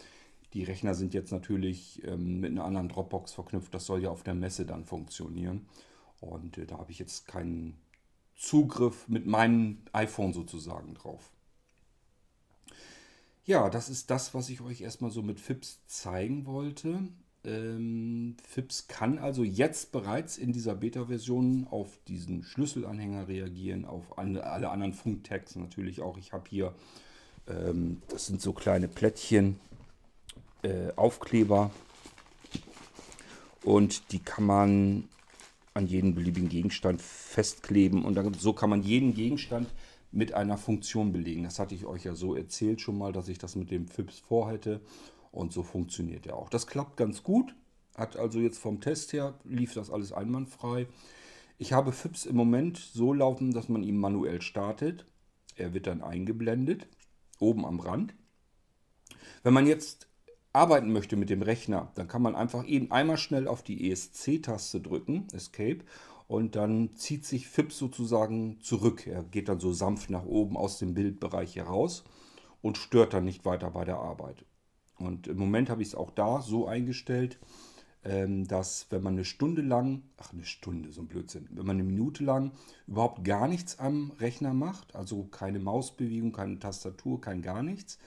Die 0.53 0.63
Rechner 0.63 0.95
sind 0.95 1.13
jetzt 1.13 1.31
natürlich 1.31 2.01
ähm, 2.05 2.39
mit 2.39 2.51
einer 2.51 2.65
anderen 2.65 2.89
Dropbox 2.89 3.33
verknüpft. 3.33 3.73
Das 3.73 3.85
soll 3.85 4.03
ja 4.03 4.09
auf 4.09 4.23
der 4.23 4.35
Messe 4.35 4.65
dann 4.65 4.85
funktionieren. 4.85 5.67
Und 6.19 6.57
äh, 6.57 6.65
da 6.65 6.77
habe 6.77 6.91
ich 6.91 6.99
jetzt 6.99 7.27
keinen 7.27 7.77
Zugriff 8.35 9.07
mit 9.07 9.25
meinem 9.25 9.79
iPhone 9.93 10.33
sozusagen 10.33 10.93
drauf. 10.93 11.31
Ja, 13.45 13.69
das 13.69 13.89
ist 13.89 14.09
das, 14.09 14.33
was 14.33 14.49
ich 14.49 14.61
euch 14.61 14.81
erstmal 14.81 15.11
so 15.11 15.21
mit 15.21 15.39
FIPS 15.39 15.79
zeigen 15.87 16.45
wollte. 16.45 16.99
Ähm, 17.45 18.35
FIPS 18.43 18.87
kann 18.87 19.19
also 19.19 19.43
jetzt 19.43 19.93
bereits 19.93 20.37
in 20.37 20.51
dieser 20.51 20.75
Beta-Version 20.75 21.65
auf 21.69 21.97
diesen 22.07 22.43
Schlüsselanhänger 22.43 23.29
reagieren, 23.29 23.85
auf 23.85 24.17
alle, 24.17 24.45
alle 24.45 24.69
anderen 24.69 24.93
Funktags 24.93 25.55
natürlich 25.55 26.01
auch. 26.01 26.17
Ich 26.17 26.33
habe 26.33 26.43
hier, 26.49 26.75
ähm, 27.47 28.01
das 28.09 28.27
sind 28.27 28.41
so 28.41 28.51
kleine 28.51 28.89
Plättchen, 28.89 29.59
äh, 30.63 30.91
Aufkleber 30.95 31.71
und 33.63 34.11
die 34.11 34.19
kann 34.19 34.45
man 34.45 35.09
an 35.73 35.87
jeden 35.87 36.15
beliebigen 36.15 36.49
Gegenstand 36.49 37.01
festkleben 37.01 38.03
und 38.03 38.15
dann, 38.15 38.33
so 38.33 38.53
kann 38.53 38.69
man 38.69 38.81
jeden 38.81 39.13
Gegenstand 39.13 39.67
mit 40.11 40.33
einer 40.33 40.57
Funktion 40.57 41.11
belegen. 41.13 41.43
Das 41.43 41.59
hatte 41.59 41.75
ich 41.75 41.85
euch 41.85 42.03
ja 42.03 42.15
so 42.15 42.35
erzählt 42.35 42.81
schon 42.81 42.97
mal, 42.97 43.13
dass 43.13 43.27
ich 43.27 43.37
das 43.37 43.55
mit 43.55 43.69
dem 43.69 43.87
FIPS 43.87 44.19
vorhätte 44.19 44.81
und 45.31 45.53
so 45.53 45.63
funktioniert 45.63 46.25
er 46.25 46.35
auch. 46.35 46.49
Das 46.49 46.65
klappt 46.65 46.97
ganz 46.97 47.23
gut, 47.23 47.53
hat 47.95 48.17
also 48.17 48.39
jetzt 48.39 48.57
vom 48.57 48.81
Test 48.81 49.13
her 49.13 49.35
lief 49.43 49.73
das 49.73 49.91
alles 49.91 50.11
einwandfrei. 50.11 50.87
Ich 51.59 51.73
habe 51.73 51.91
FIPS 51.91 52.25
im 52.25 52.35
Moment 52.35 52.77
so 52.77 53.13
laufen, 53.13 53.51
dass 53.53 53.69
man 53.69 53.83
ihn 53.83 53.97
manuell 53.97 54.41
startet. 54.41 55.05
Er 55.55 55.73
wird 55.73 55.87
dann 55.87 56.01
eingeblendet, 56.01 56.87
oben 57.39 57.65
am 57.65 57.79
Rand. 57.79 58.13
Wenn 59.43 59.53
man 59.53 59.67
jetzt 59.67 60.06
arbeiten 60.57 60.91
möchte 60.91 61.15
mit 61.15 61.29
dem 61.29 61.41
Rechner, 61.41 61.91
dann 61.95 62.07
kann 62.07 62.21
man 62.21 62.35
einfach 62.35 62.65
eben 62.65 62.91
einmal 62.91 63.17
schnell 63.17 63.47
auf 63.47 63.63
die 63.63 63.89
ESC-Taste 63.89 64.81
drücken, 64.81 65.27
Escape, 65.33 65.79
und 66.27 66.55
dann 66.55 66.95
zieht 66.95 67.25
sich 67.25 67.47
FIPS 67.47 67.77
sozusagen 67.77 68.59
zurück. 68.61 69.07
Er 69.07 69.23
geht 69.23 69.47
dann 69.47 69.59
so 69.59 69.71
sanft 69.71 70.09
nach 70.09 70.25
oben 70.25 70.57
aus 70.57 70.77
dem 70.77 70.93
Bildbereich 70.93 71.55
heraus 71.55 72.03
und 72.61 72.77
stört 72.77 73.13
dann 73.13 73.23
nicht 73.23 73.45
weiter 73.45 73.71
bei 73.71 73.85
der 73.85 73.99
Arbeit. 73.99 74.43
Und 74.97 75.27
im 75.27 75.37
Moment 75.37 75.69
habe 75.69 75.81
ich 75.81 75.89
es 75.89 75.95
auch 75.95 76.11
da 76.11 76.41
so 76.41 76.67
eingestellt, 76.67 77.39
ähm, 78.03 78.47
dass 78.47 78.87
wenn 78.89 79.03
man 79.03 79.13
eine 79.13 79.25
Stunde 79.25 79.61
lang, 79.61 80.03
ach 80.17 80.33
eine 80.33 80.43
Stunde, 80.43 80.91
so 80.91 81.01
ein 81.01 81.07
Blödsinn, 81.07 81.47
wenn 81.51 81.65
man 81.65 81.77
eine 81.77 81.83
Minute 81.83 82.23
lang 82.23 82.51
überhaupt 82.87 83.23
gar 83.23 83.47
nichts 83.47 83.79
am 83.79 84.11
Rechner 84.19 84.53
macht, 84.53 84.95
also 84.95 85.25
keine 85.25 85.59
Mausbewegung, 85.59 86.31
keine 86.31 86.59
Tastatur, 86.59 87.21
kein 87.21 87.41
gar 87.41 87.63
nichts, 87.63 87.99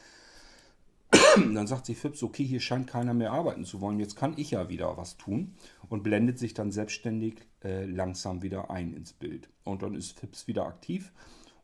dann 1.36 1.66
sagt 1.66 1.86
sich 1.86 1.98
Fips, 1.98 2.22
okay, 2.22 2.44
hier 2.44 2.60
scheint 2.60 2.86
keiner 2.86 3.14
mehr 3.14 3.32
arbeiten 3.32 3.64
zu 3.64 3.80
wollen, 3.80 4.00
jetzt 4.00 4.16
kann 4.16 4.34
ich 4.36 4.52
ja 4.52 4.68
wieder 4.68 4.96
was 4.96 5.16
tun 5.16 5.54
und 5.88 6.02
blendet 6.02 6.38
sich 6.38 6.54
dann 6.54 6.72
selbstständig 6.72 7.46
äh, 7.62 7.84
langsam 7.84 8.42
wieder 8.42 8.70
ein 8.70 8.94
ins 8.94 9.12
Bild. 9.12 9.48
Und 9.64 9.82
dann 9.82 9.94
ist 9.94 10.18
Fips 10.18 10.46
wieder 10.46 10.66
aktiv 10.66 11.12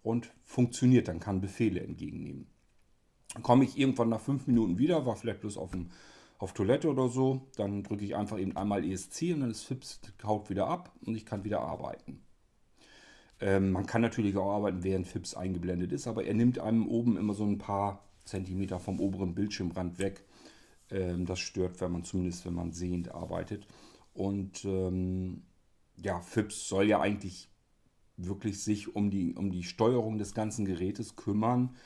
und 0.02 0.30
funktioniert, 0.44 1.08
dann 1.08 1.20
kann 1.20 1.40
Befehle 1.40 1.80
entgegennehmen. 1.80 2.46
Dann 3.35 3.42
komme 3.42 3.64
ich 3.64 3.78
irgendwann 3.78 4.08
nach 4.08 4.20
fünf 4.20 4.46
Minuten 4.46 4.78
wieder, 4.78 5.04
war 5.06 5.16
vielleicht 5.16 5.40
bloß 5.40 5.56
auf, 5.56 5.73
dem, 5.73 5.90
auf 6.38 6.52
Toilette 6.52 6.88
oder 6.88 7.08
so, 7.08 7.49
dann 7.56 7.82
drücke 7.82 8.04
ich 8.04 8.14
einfach 8.14 8.38
eben 8.38 8.56
einmal 8.56 8.85
ESC 8.85 9.35
und 9.35 9.40
dann 9.40 9.50
ist 9.50 9.64
Fips 9.64 10.00
haut 10.25 10.49
wieder 10.49 10.68
ab 10.68 10.92
und 11.04 11.16
ich 11.16 11.26
kann 11.26 11.44
wieder 11.44 11.61
arbeiten. 11.61 12.23
Ähm, 13.40 13.73
man 13.73 13.87
kann 13.87 14.00
natürlich 14.00 14.37
auch 14.37 14.50
arbeiten, 14.50 14.82
während 14.82 15.06
Fips 15.06 15.35
eingeblendet 15.35 15.92
ist, 15.92 16.06
aber 16.06 16.25
er 16.25 16.35
nimmt 16.35 16.58
einem 16.58 16.88
oben 16.88 17.16
immer 17.16 17.35
so 17.35 17.44
ein 17.44 17.58
paar 17.58 18.05
Zentimeter 18.26 18.78
vom 18.78 19.00
oberen 19.00 19.35
Bildschirmrand 19.35 19.99
weg. 19.99 20.25
Ähm, 20.90 21.25
das 21.25 21.38
stört, 21.38 21.80
wenn 21.80 21.92
man 21.92 22.04
zumindest, 22.04 22.45
wenn 22.45 22.54
man 22.54 22.73
sehend 22.73 23.14
arbeitet. 23.14 23.66
Und 24.12 24.64
ähm, 24.64 25.42
ja, 25.97 26.21
Fips 26.21 26.68
soll 26.68 26.88
ja 26.88 27.00
eigentlich 27.00 27.49
wirklich 28.16 28.62
sich 28.62 28.95
um 28.95 29.11
die, 29.11 29.35
um 29.35 29.50
die 29.50 29.62
Steuerung 29.62 30.18
des 30.18 30.35
ganzen 30.35 30.64
Gerätes 30.64 31.16
kümmern, 31.16 31.76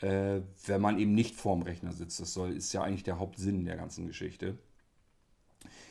äh, 0.00 0.40
wenn 0.66 0.80
man 0.80 0.98
eben 0.98 1.14
nicht 1.14 1.34
vorm 1.34 1.62
Rechner 1.62 1.92
sitzt. 1.92 2.20
Das 2.20 2.32
soll, 2.32 2.52
ist 2.52 2.72
ja 2.72 2.82
eigentlich 2.82 3.04
der 3.04 3.18
Hauptsinn 3.18 3.64
der 3.64 3.76
ganzen 3.76 4.06
Geschichte. 4.06 4.58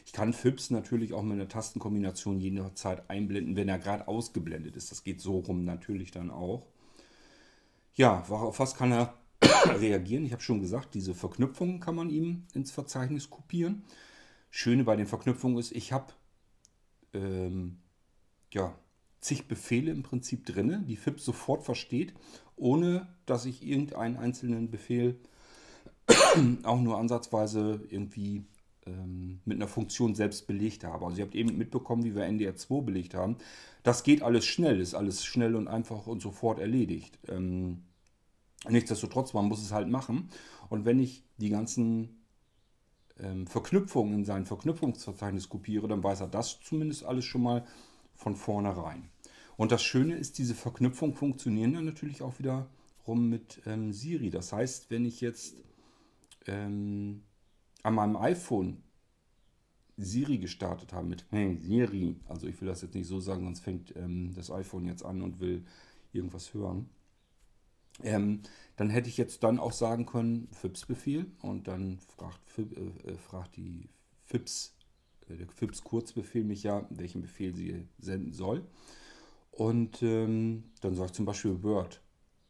Ich 0.06 0.14
kann 0.14 0.34
Fips 0.34 0.70
natürlich 0.70 1.14
auch 1.14 1.24
mit 1.24 1.34
einer 1.34 1.50
Tastenkombination 1.50 2.40
jederzeit 2.40 3.10
einblenden, 3.10 3.56
wenn 3.56 3.68
er 3.68 3.80
gerade 3.80 4.08
ausgeblendet 4.08 4.76
ist. 4.78 4.92
Das 4.92 5.04
geht 5.04 5.20
so 5.20 5.40
rum 5.40 5.66
natürlich 5.66 6.12
dann 6.12 6.32
auch. 6.32 6.66
Ja, 7.96 8.22
auf 8.30 8.60
was 8.60 8.76
kann 8.76 8.92
er 8.92 9.14
reagieren? 9.80 10.25
Ich 10.25 10.32
habe 10.32 10.42
schon 10.42 10.62
gesagt, 10.62 10.94
diese 10.94 11.13
Verknüpfungen 11.13 11.80
kann 11.80 11.96
man 11.96 12.10
ihm 12.10 12.44
ins 12.54 12.72
Verzeichnis 12.72 13.30
kopieren. 13.30 13.84
Schöne 14.50 14.84
bei 14.84 14.96
den 14.96 15.08
Verknüpfungen 15.08 15.58
ist, 15.58 15.72
ich 15.72 15.92
habe 15.92 16.13
ähm, 17.13 17.77
ja, 18.51 18.74
zig 19.20 19.48
Befehle 19.48 19.92
im 19.92 20.04
Prinzip 20.04 20.46
drin, 20.46 20.86
die 20.88 20.96
FIPS 20.96 21.25
sofort 21.25 21.63
versteht, 21.63 22.13
ohne 22.56 23.08
dass 23.25 23.46
ich 23.46 23.66
irgendeinen 23.66 24.18
einzelnen 24.18 24.70
Befehl 24.72 25.20
auch 26.63 26.80
nur 26.80 26.98
ansatzweise 26.98 27.82
irgendwie 27.89 28.46
ähm, 28.86 29.42
mit 29.46 29.58
einer 29.58 29.68
Funktion 29.68 30.16
selbst 30.16 30.48
belegt 30.48 30.84
habe. 30.84 31.06
Also 31.06 31.20
ihr 31.20 31.25
habt 31.25 31.36
eben 31.36 31.58
mitbekommen, 31.58 32.04
wie 32.04 32.16
wir 32.16 32.24
NDR2 32.24 32.84
belegt 32.84 33.13
haben. 33.13 33.38
Das 33.84 34.04
geht 34.04 34.22
alles 34.22 34.46
schnell, 34.46 34.80
ist 34.80 34.94
alles 34.94 35.25
schnell 35.25 35.56
und 35.56 35.68
einfach 35.68 36.08
und 36.08 36.22
sofort 36.22 36.60
erledigt. 36.60 37.20
Ähm, 37.27 37.84
Nichtsdestotrotz, 38.68 39.34
man 39.34 39.46
muss 39.46 39.62
es 39.62 39.72
halt 39.72 39.90
machen. 39.90 40.30
Und 40.70 40.86
wenn 40.86 41.00
ich 41.00 41.24
die 41.38 41.50
ganzen 41.50 42.18
ähm, 43.20 43.48
Verknüpfungen 43.48 44.14
in 44.14 44.26
sein 44.26 44.46
Verknüpfungsverzeichnis 44.46 45.50
kopiere, 45.50 45.88
dann 45.88 46.04
weiß 46.04 46.22
er 46.22 46.28
das 46.28 46.60
zumindest 46.62 47.04
alles 47.04 47.26
schon 47.26 47.44
mal 47.44 47.66
von 48.16 48.36
vornherein. 48.36 49.10
Und 49.56 49.72
das 49.72 49.84
Schöne 49.84 50.16
ist, 50.16 50.38
diese 50.38 50.56
Verknüpfungen 50.56 51.16
funktionieren 51.16 51.74
dann 51.74 51.86
natürlich 51.86 52.22
auch 52.22 52.40
wieder 52.40 52.68
rum 53.08 53.30
mit 53.30 53.62
ähm, 53.66 53.94
Siri. 53.94 54.30
Das 54.30 54.52
heißt, 54.52 54.90
wenn 54.90 55.06
ich 55.06 55.22
jetzt 55.22 55.56
ähm, 56.46 57.24
an 57.84 57.96
meinem 57.96 58.18
iPhone 58.18 58.84
Siri 59.98 60.38
gestartet 60.38 60.94
habe 60.94 61.08
mit 61.08 61.26
Hey 61.32 61.58
Siri, 61.58 62.18
also 62.28 62.48
ich 62.48 62.60
will 62.62 62.68
das 62.68 62.82
jetzt 62.82 62.94
nicht 62.94 63.08
so 63.08 63.20
sagen, 63.20 63.46
sonst 63.46 63.62
fängt 63.62 63.96
ähm, 63.96 64.34
das 64.36 64.52
iPhone 64.52 64.86
jetzt 64.86 65.04
an 65.04 65.22
und 65.22 65.40
will 65.40 65.66
irgendwas 66.12 66.54
hören. 66.54 66.90
Ähm, 68.04 68.42
dann 68.75 68.89
hätte 68.89 69.10
ich 69.10 69.18
jetzt 69.18 69.44
dann 69.44 69.60
auch 69.60 69.72
sagen 69.72 70.06
können, 70.06 70.48
FIPS-Befehl 70.51 71.32
und 71.42 71.68
dann 71.68 72.00
fragt, 72.00 72.39
äh, 72.58 73.12
äh, 73.12 73.18
fragt 73.18 73.56
die 73.58 73.89
FIPS, 74.25 74.75
äh, 75.30 75.36
der 75.36 75.48
FIPS-Kurzbefehl 75.48 76.44
mich 76.44 76.63
ja, 76.63 76.86
welchen 76.89 77.22
Befehl 77.22 77.56
sie 77.56 77.88
senden 77.98 78.34
soll. 78.34 78.63
Und 79.51 80.04
ähm, 80.04 80.66
dann 80.82 80.96
sagt 80.96 81.16
zum 81.16 81.25
Beispiel 81.25 81.63
Word. 81.63 82.01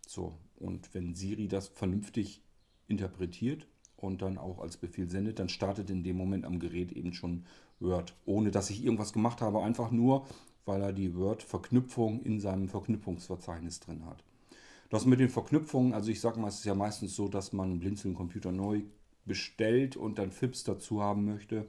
So, 0.06 0.38
und 0.58 0.94
wenn 0.94 1.16
Siri 1.16 1.48
das 1.48 1.70
vernünftig 1.70 2.42
interpretiert 2.88 3.68
und 3.96 4.22
dann 4.22 4.38
auch 4.38 4.60
als 4.60 4.78
Befehl 4.78 5.10
sendet, 5.10 5.40
dann 5.40 5.50
startet 5.50 5.90
in 5.90 6.04
dem 6.04 6.18
Moment 6.18 6.46
am 6.46 6.60
Gerät 6.60 6.92
eben 6.92 7.14
schon 7.14 7.46
Word, 7.80 8.16
ohne 8.26 8.52
dass 8.52 8.70
ich 8.70 8.84
irgendwas 8.84 9.14
gemacht 9.14 9.42
habe, 9.42 9.62
einfach 9.62 9.92
nur, 9.92 10.26
weil 10.66 10.82
er 10.82 10.92
die 10.92 11.16
Word-Verknüpfung 11.16 12.22
in 12.22 12.42
seinem 12.42 12.68
Verknüpfungsverzeichnis 12.68 13.80
drin 13.80 14.06
hat. 14.06 14.24
Das 14.90 15.06
mit 15.06 15.20
den 15.20 15.30
Verknüpfungen, 15.30 15.94
also 15.94 16.10
ich 16.10 16.22
sage 16.22 16.40
mal, 16.40 16.48
es 16.48 16.60
ist 16.60 16.66
ja 16.66 16.76
meistens 16.76 17.16
so, 17.16 17.28
dass 17.28 17.52
man 17.52 17.80
Blinzeln 17.80 18.16
Computer 18.16 18.52
neu 18.52 18.84
bestellt 19.26 19.98
und 19.98 20.18
dann 20.18 20.32
FIPS 20.32 20.64
dazu 20.64 21.02
haben 21.02 21.26
möchte. 21.26 21.68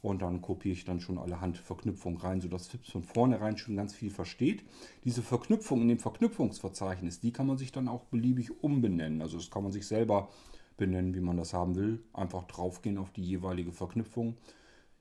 Und 0.00 0.20
dann 0.20 0.42
kopiere 0.42 0.74
ich 0.74 0.84
dann 0.84 1.00
schon 1.00 1.18
allerhand 1.18 1.56
Verknüpfungen 1.56 2.20
rein, 2.20 2.40
sodass 2.42 2.66
FIPS 2.68 2.90
von 2.90 3.02
vornherein 3.02 3.56
schon 3.56 3.76
ganz 3.76 3.94
viel 3.94 4.10
versteht. 4.10 4.62
Diese 5.04 5.22
Verknüpfung 5.22 5.80
in 5.80 5.88
dem 5.88 5.98
Verknüpfungsverzeichnis, 5.98 7.20
die 7.20 7.32
kann 7.32 7.46
man 7.46 7.56
sich 7.56 7.72
dann 7.72 7.88
auch 7.88 8.04
beliebig 8.04 8.62
umbenennen. 8.62 9.22
Also 9.22 9.38
das 9.38 9.50
kann 9.50 9.62
man 9.62 9.72
sich 9.72 9.86
selber 9.86 10.28
benennen, 10.76 11.14
wie 11.14 11.20
man 11.20 11.38
das 11.38 11.54
haben 11.54 11.74
will. 11.74 12.02
Einfach 12.12 12.44
draufgehen 12.44 12.98
auf 12.98 13.12
die 13.12 13.22
jeweilige 13.22 13.72
Verknüpfung. 13.72 14.36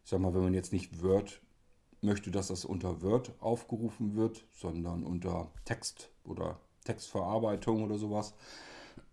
Ich 0.03 0.09
sage 0.09 0.23
mal, 0.23 0.33
wenn 0.33 0.43
man 0.43 0.53
jetzt 0.53 0.71
nicht 0.71 1.01
Word 1.01 1.41
möchte, 2.01 2.31
dass 2.31 2.47
das 2.47 2.63
unter 2.63 3.01
Word 3.01 3.33
aufgerufen 3.41 4.15
wird, 4.15 4.45
sondern 4.51 5.03
unter 5.03 5.51
Text 5.65 6.11
oder 6.23 6.59
Textverarbeitung 6.83 7.83
oder 7.83 7.97
sowas, 7.97 8.33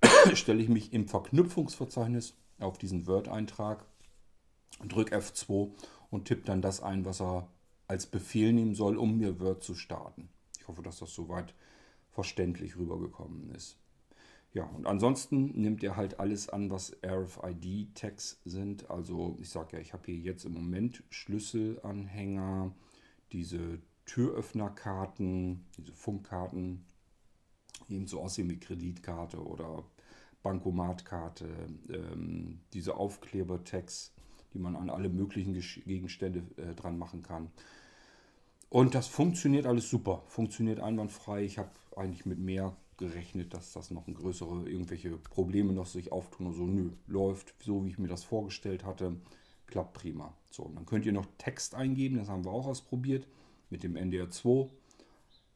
stelle 0.34 0.62
ich 0.62 0.68
mich 0.68 0.92
im 0.92 1.08
Verknüpfungsverzeichnis 1.08 2.34
auf 2.58 2.78
diesen 2.78 3.06
Word-Eintrag, 3.06 3.84
drücke 4.86 5.16
F2 5.16 5.70
und 6.10 6.26
tippe 6.26 6.42
dann 6.44 6.62
das 6.62 6.82
ein, 6.82 7.04
was 7.04 7.20
er 7.20 7.48
als 7.86 8.06
Befehl 8.06 8.52
nehmen 8.52 8.74
soll, 8.74 8.96
um 8.96 9.18
mir 9.18 9.40
Word 9.40 9.62
zu 9.62 9.74
starten. 9.74 10.28
Ich 10.58 10.68
hoffe, 10.68 10.82
dass 10.82 10.98
das 10.98 11.14
soweit 11.14 11.54
verständlich 12.10 12.76
rübergekommen 12.76 13.50
ist. 13.50 13.78
Ja, 14.52 14.64
und 14.64 14.86
ansonsten 14.86 15.60
nimmt 15.60 15.82
er 15.84 15.96
halt 15.96 16.18
alles 16.18 16.48
an, 16.48 16.70
was 16.70 16.96
RFID-Tags 17.04 18.40
sind. 18.44 18.90
Also 18.90 19.36
ich 19.40 19.48
sage 19.48 19.76
ja, 19.76 19.78
ich 19.80 19.92
habe 19.92 20.06
hier 20.06 20.16
jetzt 20.16 20.44
im 20.44 20.54
Moment 20.54 21.04
Schlüsselanhänger, 21.10 22.72
diese 23.30 23.78
Türöffnerkarten, 24.06 25.66
diese 25.76 25.92
Funkkarten, 25.92 26.84
eben 27.90 28.06
so 28.06 28.20
aussehen 28.20 28.50
wie 28.50 28.58
Kreditkarte 28.58 29.38
oder 29.42 29.84
Bankomatkarte, 30.42 31.46
ähm, 31.88 32.60
diese 32.72 32.96
Aufkleber-Tags, 32.96 34.12
die 34.54 34.58
man 34.58 34.76
an 34.76 34.90
alle 34.90 35.08
möglichen 35.08 35.54
Gegenstände 35.54 36.42
äh, 36.56 36.74
dran 36.74 36.98
machen 36.98 37.22
kann. 37.22 37.50
Und 38.68 38.94
das 38.94 39.08
funktioniert 39.08 39.66
alles 39.66 39.90
super, 39.90 40.22
funktioniert 40.26 40.80
einwandfrei. 40.80 41.44
Ich 41.44 41.58
habe 41.58 41.70
eigentlich 41.96 42.24
mit 42.24 42.38
mehr 42.38 42.76
gerechnet, 42.96 43.52
dass 43.54 43.72
das 43.72 43.90
noch 43.90 44.06
ein 44.06 44.14
größere, 44.14 44.68
irgendwelche 44.68 45.16
Probleme 45.16 45.72
noch 45.72 45.86
sich 45.86 46.12
auftun 46.12 46.46
und 46.46 46.54
so. 46.54 46.66
Nö, 46.66 46.90
läuft 47.08 47.54
so, 47.62 47.84
wie 47.84 47.88
ich 47.88 47.98
mir 47.98 48.08
das 48.08 48.22
vorgestellt 48.22 48.84
hatte. 48.84 49.16
Klappt 49.66 49.94
prima. 49.94 50.34
So, 50.50 50.64
und 50.64 50.76
dann 50.76 50.86
könnt 50.86 51.06
ihr 51.06 51.12
noch 51.12 51.26
Text 51.38 51.74
eingeben, 51.74 52.18
das 52.18 52.28
haben 52.28 52.44
wir 52.44 52.52
auch 52.52 52.66
ausprobiert 52.66 53.26
mit 53.70 53.82
dem 53.82 53.96
NDR2. 53.96 54.68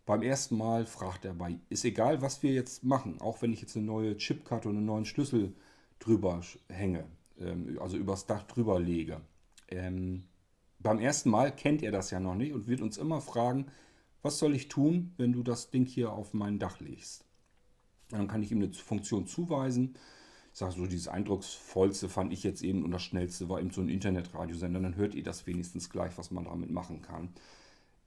Beim 0.07 0.23
ersten 0.23 0.57
Mal 0.57 0.85
fragt 0.85 1.25
er 1.25 1.33
bei, 1.33 1.59
ist 1.71 1.85
egal, 1.85 2.21
was 2.21 2.43
wir 2.43 2.53
jetzt 2.53 2.85
machen, 2.85 3.21
auch 3.21 3.41
wenn 3.41 3.53
ich 3.53 3.63
jetzt 3.63 3.77
eine 3.77 3.87
neue 3.87 4.17
Chipkarte 4.17 4.69
und 4.69 4.77
einen 4.77 4.87
neuen 4.87 5.07
Schlüssel 5.07 5.55
drüber 5.99 6.43
hänge, 6.69 7.07
ähm, 7.39 7.79
also 7.81 7.97
übers 7.97 8.27
Dach 8.27 8.43
drüber 8.43 8.79
lege. 8.79 9.23
Ähm, 9.69 10.25
beim 10.79 10.99
ersten 10.99 11.31
Mal 11.31 11.55
kennt 11.57 11.83
er 11.83 11.93
das 11.93 12.11
ja 12.11 12.21
noch 12.21 12.35
nicht 12.35 12.53
und 12.53 12.67
wird 12.67 12.83
uns 12.83 12.99
immer 12.99 13.23
fragen, 13.23 13.67
was 14.21 14.39
soll 14.39 14.55
ich 14.55 14.69
tun, 14.69 15.15
wenn 15.17 15.33
du 15.33 15.43
das 15.43 15.71
Ding 15.71 15.87
hier 15.87 16.13
auf 16.13 16.35
mein 16.35 16.59
Dach 16.59 16.81
legst? 16.81 17.25
Dann 18.11 18.29
kann 18.29 18.43
ich 18.43 18.53
ihm 18.53 18.63
eine 18.63 18.73
Funktion 18.73 19.27
zuweisen. 19.27 19.97
Ich 20.53 20.59
sage 20.59 20.73
so, 20.73 20.87
dieses 20.87 21.09
eindrucksvollste 21.09 22.09
fand 22.09 22.33
ich 22.33 22.43
jetzt 22.43 22.63
eben 22.63 22.85
und 22.85 22.91
das 22.91 23.03
schnellste 23.03 23.49
war 23.49 23.61
eben 23.61 23.71
so 23.71 23.81
ein 23.81 23.89
Internetradiosender. 23.89 24.81
Dann 24.81 24.97
hört 24.97 25.15
ihr 25.15 25.23
das 25.23 25.47
wenigstens 25.47 25.89
gleich, 25.89 26.17
was 26.17 26.31
man 26.31 26.45
damit 26.45 26.71
machen 26.71 27.03
kann. 27.03 27.31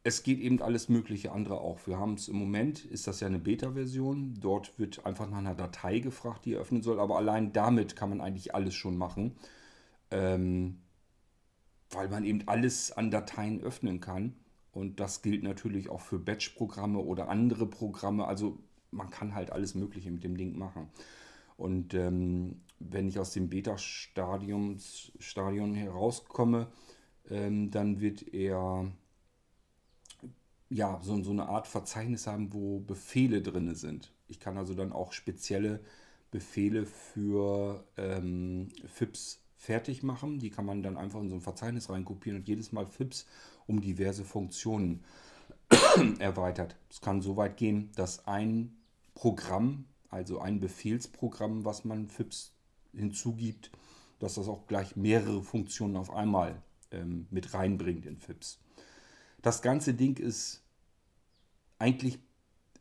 Es 0.03 0.23
geht 0.23 0.39
eben 0.39 0.61
alles 0.61 0.87
mögliche 0.89 1.31
andere 1.31 1.59
auch. 1.59 1.85
Wir 1.85 1.97
haben 1.97 2.13
es 2.13 2.29
im 2.29 2.37
Moment, 2.37 2.85
ist 2.85 3.07
das 3.07 3.19
ja 3.19 3.27
eine 3.27 3.39
Beta-Version. 3.39 4.35
Dort 4.39 4.79
wird 4.79 5.05
einfach 5.05 5.29
nach 5.29 5.39
einer 5.39 5.55
Datei 5.55 5.99
gefragt, 5.99 6.45
die 6.45 6.55
öffnen 6.55 6.81
soll. 6.81 6.99
Aber 6.99 7.17
allein 7.17 7.51
damit 7.51 7.95
kann 7.95 8.09
man 8.09 8.21
eigentlich 8.21 8.55
alles 8.55 8.73
schon 8.73 8.97
machen. 8.97 9.35
Ähm, 10.11 10.79
weil 11.91 12.09
man 12.09 12.23
eben 12.23 12.47
alles 12.47 12.91
an 12.91 13.11
Dateien 13.11 13.61
öffnen 13.61 13.99
kann. 13.99 14.35
Und 14.71 14.99
das 14.99 15.21
gilt 15.21 15.43
natürlich 15.43 15.89
auch 15.89 16.01
für 16.01 16.19
Batch-Programme 16.19 16.99
oder 16.99 17.29
andere 17.29 17.65
Programme. 17.65 18.27
Also 18.27 18.59
man 18.91 19.09
kann 19.09 19.33
halt 19.33 19.51
alles 19.51 19.75
Mögliche 19.75 20.11
mit 20.11 20.23
dem 20.23 20.37
Ding 20.37 20.57
machen. 20.57 20.87
Und 21.57 21.93
ähm, 21.95 22.61
wenn 22.79 23.07
ich 23.07 23.19
aus 23.19 23.31
dem 23.31 23.49
Beta-Stadion 23.49 24.77
herauskomme, 25.73 26.67
ähm, 27.29 27.71
dann 27.71 27.99
wird 27.99 28.33
er 28.33 28.91
ja, 30.69 30.99
so, 31.01 31.21
so 31.23 31.31
eine 31.31 31.47
Art 31.47 31.67
Verzeichnis 31.67 32.27
haben, 32.27 32.53
wo 32.53 32.79
Befehle 32.79 33.41
drin 33.41 33.73
sind. 33.75 34.11
Ich 34.27 34.39
kann 34.39 34.57
also 34.57 34.73
dann 34.73 34.91
auch 34.91 35.13
spezielle 35.13 35.79
Befehle 36.31 36.85
für 36.85 37.85
ähm, 37.97 38.69
FIPS 38.85 39.41
fertig 39.55 40.03
machen. 40.03 40.39
Die 40.39 40.49
kann 40.49 40.65
man 40.65 40.83
dann 40.83 40.97
einfach 40.97 41.21
in 41.21 41.29
so 41.29 41.35
ein 41.35 41.41
Verzeichnis 41.41 41.89
reinkopieren 41.89 42.39
und 42.39 42.47
jedes 42.47 42.71
Mal 42.71 42.85
FIPS 42.85 43.25
um 43.65 43.81
diverse 43.81 44.23
Funktionen 44.23 45.03
erweitert. 46.19 46.75
Es 46.89 47.01
kann 47.01 47.21
so 47.21 47.37
weit 47.37 47.57
gehen, 47.57 47.91
dass 47.95 48.27
ein 48.27 48.75
Programm, 49.13 49.85
also 50.09 50.39
ein 50.39 50.59
Befehlsprogramm, 50.59 51.65
was 51.65 51.85
man 51.85 52.07
FIPS 52.07 52.53
hinzugibt, 52.93 53.71
dass 54.19 54.35
das 54.35 54.47
auch 54.47 54.67
gleich 54.67 54.95
mehrere 54.95 55.43
Funktionen 55.43 55.95
auf 55.95 56.11
einmal 56.11 56.61
ähm, 56.91 57.27
mit 57.29 57.53
reinbringt 57.53 58.05
in 58.05 58.17
FIPS. 58.17 58.59
Das 59.41 59.61
ganze 59.61 59.93
Ding 59.93 60.17
ist 60.17 60.63
eigentlich 61.79 62.19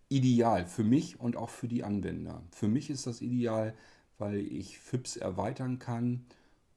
ideal 0.08 0.66
für 0.66 0.84
mich 0.84 1.20
und 1.20 1.36
auch 1.36 1.50
für 1.50 1.68
die 1.68 1.84
Anwender. 1.84 2.42
Für 2.50 2.68
mich 2.68 2.90
ist 2.90 3.06
das 3.06 3.20
ideal, 3.20 3.74
weil 4.18 4.40
ich 4.40 4.78
FIPS 4.78 5.16
erweitern 5.16 5.78
kann, 5.78 6.26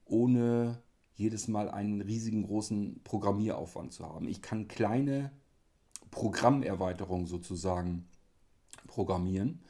ohne 0.04 0.82
jedes 1.14 1.48
Mal 1.48 1.70
einen 1.70 2.00
riesigen 2.00 2.42
großen 2.42 3.00
Programmieraufwand 3.04 3.92
zu 3.92 4.06
haben. 4.06 4.28
Ich 4.28 4.42
kann 4.42 4.68
kleine 4.68 5.30
Programmerweiterungen 6.10 7.26
sozusagen 7.26 8.08
programmieren, 8.86 9.60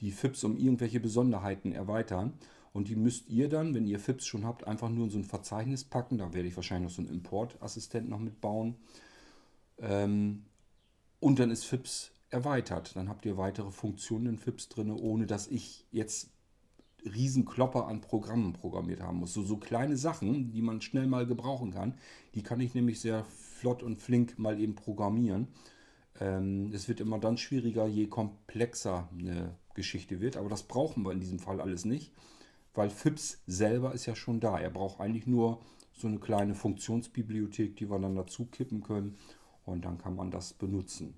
die 0.00 0.10
FIPS 0.10 0.44
um 0.44 0.56
irgendwelche 0.56 1.00
Besonderheiten 1.00 1.72
erweitern. 1.72 2.34
Und 2.72 2.88
die 2.88 2.96
müsst 2.96 3.30
ihr 3.30 3.48
dann, 3.48 3.74
wenn 3.74 3.86
ihr 3.86 3.98
FIPS 3.98 4.26
schon 4.26 4.44
habt, 4.44 4.66
einfach 4.66 4.90
nur 4.90 5.04
in 5.04 5.10
so 5.10 5.18
ein 5.18 5.24
Verzeichnis 5.24 5.84
packen. 5.84 6.18
Da 6.18 6.34
werde 6.34 6.48
ich 6.48 6.56
wahrscheinlich 6.56 6.90
noch 6.90 6.96
so 6.96 7.00
einen 7.00 7.10
Importassistent 7.10 8.10
noch 8.10 8.18
mitbauen. 8.18 8.76
Ähm, 9.78 10.44
und 11.20 11.38
dann 11.38 11.50
ist 11.50 11.64
FIPS 11.64 12.12
erweitert. 12.30 12.96
Dann 12.96 13.08
habt 13.08 13.24
ihr 13.24 13.36
weitere 13.36 13.70
Funktionen 13.70 14.26
in 14.26 14.38
FIPS 14.38 14.68
drin, 14.68 14.90
ohne 14.90 15.26
dass 15.26 15.46
ich 15.48 15.86
jetzt 15.90 16.30
Riesenklopper 17.04 17.86
an 17.86 18.00
Programmen 18.00 18.52
programmiert 18.52 19.00
haben 19.00 19.18
muss. 19.18 19.32
So, 19.32 19.42
so 19.42 19.56
kleine 19.58 19.96
Sachen, 19.96 20.50
die 20.50 20.62
man 20.62 20.80
schnell 20.80 21.06
mal 21.06 21.26
gebrauchen 21.26 21.72
kann, 21.72 21.94
die 22.34 22.42
kann 22.42 22.60
ich 22.60 22.74
nämlich 22.74 23.00
sehr 23.00 23.24
flott 23.24 23.82
und 23.82 24.00
flink 24.00 24.38
mal 24.38 24.58
eben 24.58 24.74
programmieren. 24.74 25.48
Ähm, 26.20 26.70
es 26.72 26.88
wird 26.88 27.00
immer 27.00 27.18
dann 27.18 27.38
schwieriger, 27.38 27.86
je 27.86 28.06
komplexer 28.06 29.08
eine 29.16 29.56
Geschichte 29.74 30.20
wird. 30.20 30.36
Aber 30.36 30.48
das 30.48 30.64
brauchen 30.64 31.04
wir 31.04 31.12
in 31.12 31.20
diesem 31.20 31.38
Fall 31.38 31.60
alles 31.60 31.84
nicht, 31.84 32.12
weil 32.74 32.90
FIPS 32.90 33.42
selber 33.46 33.94
ist 33.94 34.06
ja 34.06 34.16
schon 34.16 34.40
da. 34.40 34.58
Er 34.58 34.70
braucht 34.70 35.00
eigentlich 35.00 35.26
nur 35.26 35.60
so 35.92 36.08
eine 36.08 36.18
kleine 36.18 36.54
Funktionsbibliothek, 36.54 37.76
die 37.76 37.88
wir 37.88 37.98
dann 37.98 38.16
dazu 38.16 38.46
kippen 38.46 38.82
können 38.82 39.16
und 39.66 39.84
dann 39.84 39.98
kann 39.98 40.16
man 40.16 40.30
das 40.30 40.54
benutzen. 40.54 41.14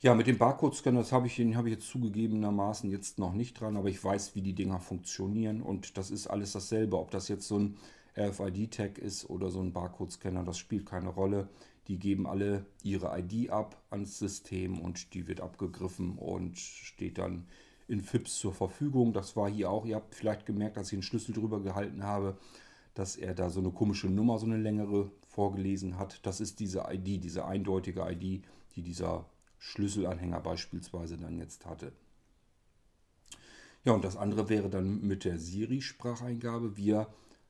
Ja, 0.00 0.14
mit 0.14 0.26
dem 0.26 0.36
Barcode-Scanner, 0.36 1.00
das 1.00 1.12
habe 1.12 1.26
ich, 1.26 1.36
den 1.36 1.52
ich 1.52 1.66
jetzt 1.66 1.88
zugegebenermaßen 1.88 2.90
jetzt 2.90 3.18
noch 3.18 3.32
nicht 3.32 3.58
dran, 3.58 3.78
aber 3.78 3.88
ich 3.88 4.02
weiß, 4.02 4.34
wie 4.34 4.42
die 4.42 4.52
Dinger 4.52 4.78
funktionieren 4.78 5.62
und 5.62 5.96
das 5.96 6.10
ist 6.10 6.26
alles 6.26 6.52
dasselbe. 6.52 6.98
Ob 6.98 7.10
das 7.10 7.28
jetzt 7.28 7.48
so 7.48 7.58
ein 7.58 7.76
RFID-Tag 8.18 8.98
ist 8.98 9.30
oder 9.30 9.50
so 9.50 9.60
ein 9.60 9.72
Barcode-Scanner, 9.72 10.44
das 10.44 10.58
spielt 10.58 10.84
keine 10.84 11.08
Rolle. 11.08 11.48
Die 11.88 11.98
geben 11.98 12.26
alle 12.26 12.66
ihre 12.82 13.18
ID 13.18 13.50
ab 13.50 13.80
ans 13.90 14.18
System 14.18 14.78
und 14.80 15.14
die 15.14 15.28
wird 15.28 15.40
abgegriffen 15.40 16.18
und 16.18 16.58
steht 16.58 17.16
dann 17.16 17.46
in 17.88 18.00
FIPS 18.00 18.38
zur 18.38 18.52
Verfügung. 18.52 19.12
Das 19.12 19.34
war 19.34 19.48
hier 19.48 19.70
auch, 19.70 19.86
ihr 19.86 19.96
habt 19.96 20.14
vielleicht 20.14 20.44
gemerkt, 20.44 20.76
dass 20.76 20.88
ich 20.88 20.94
einen 20.94 21.02
Schlüssel 21.02 21.32
drüber 21.32 21.60
gehalten 21.60 22.02
habe, 22.02 22.36
dass 22.96 23.14
er 23.16 23.34
da 23.34 23.50
so 23.50 23.60
eine 23.60 23.70
komische 23.70 24.08
Nummer, 24.08 24.38
so 24.38 24.46
eine 24.46 24.56
längere 24.56 25.10
vorgelesen 25.28 25.98
hat. 25.98 26.24
Das 26.24 26.40
ist 26.40 26.60
diese 26.60 26.86
ID, 26.90 27.22
diese 27.22 27.44
eindeutige 27.44 28.00
ID, 28.00 28.42
die 28.74 28.82
dieser 28.82 29.26
Schlüsselanhänger 29.58 30.40
beispielsweise 30.40 31.18
dann 31.18 31.38
jetzt 31.38 31.66
hatte. 31.66 31.92
Ja, 33.84 33.92
und 33.92 34.02
das 34.02 34.16
andere 34.16 34.48
wäre 34.48 34.70
dann 34.70 35.02
mit 35.02 35.24
der 35.24 35.38
Siri-Spracheingabe. 35.38 36.78
Wir 36.78 37.06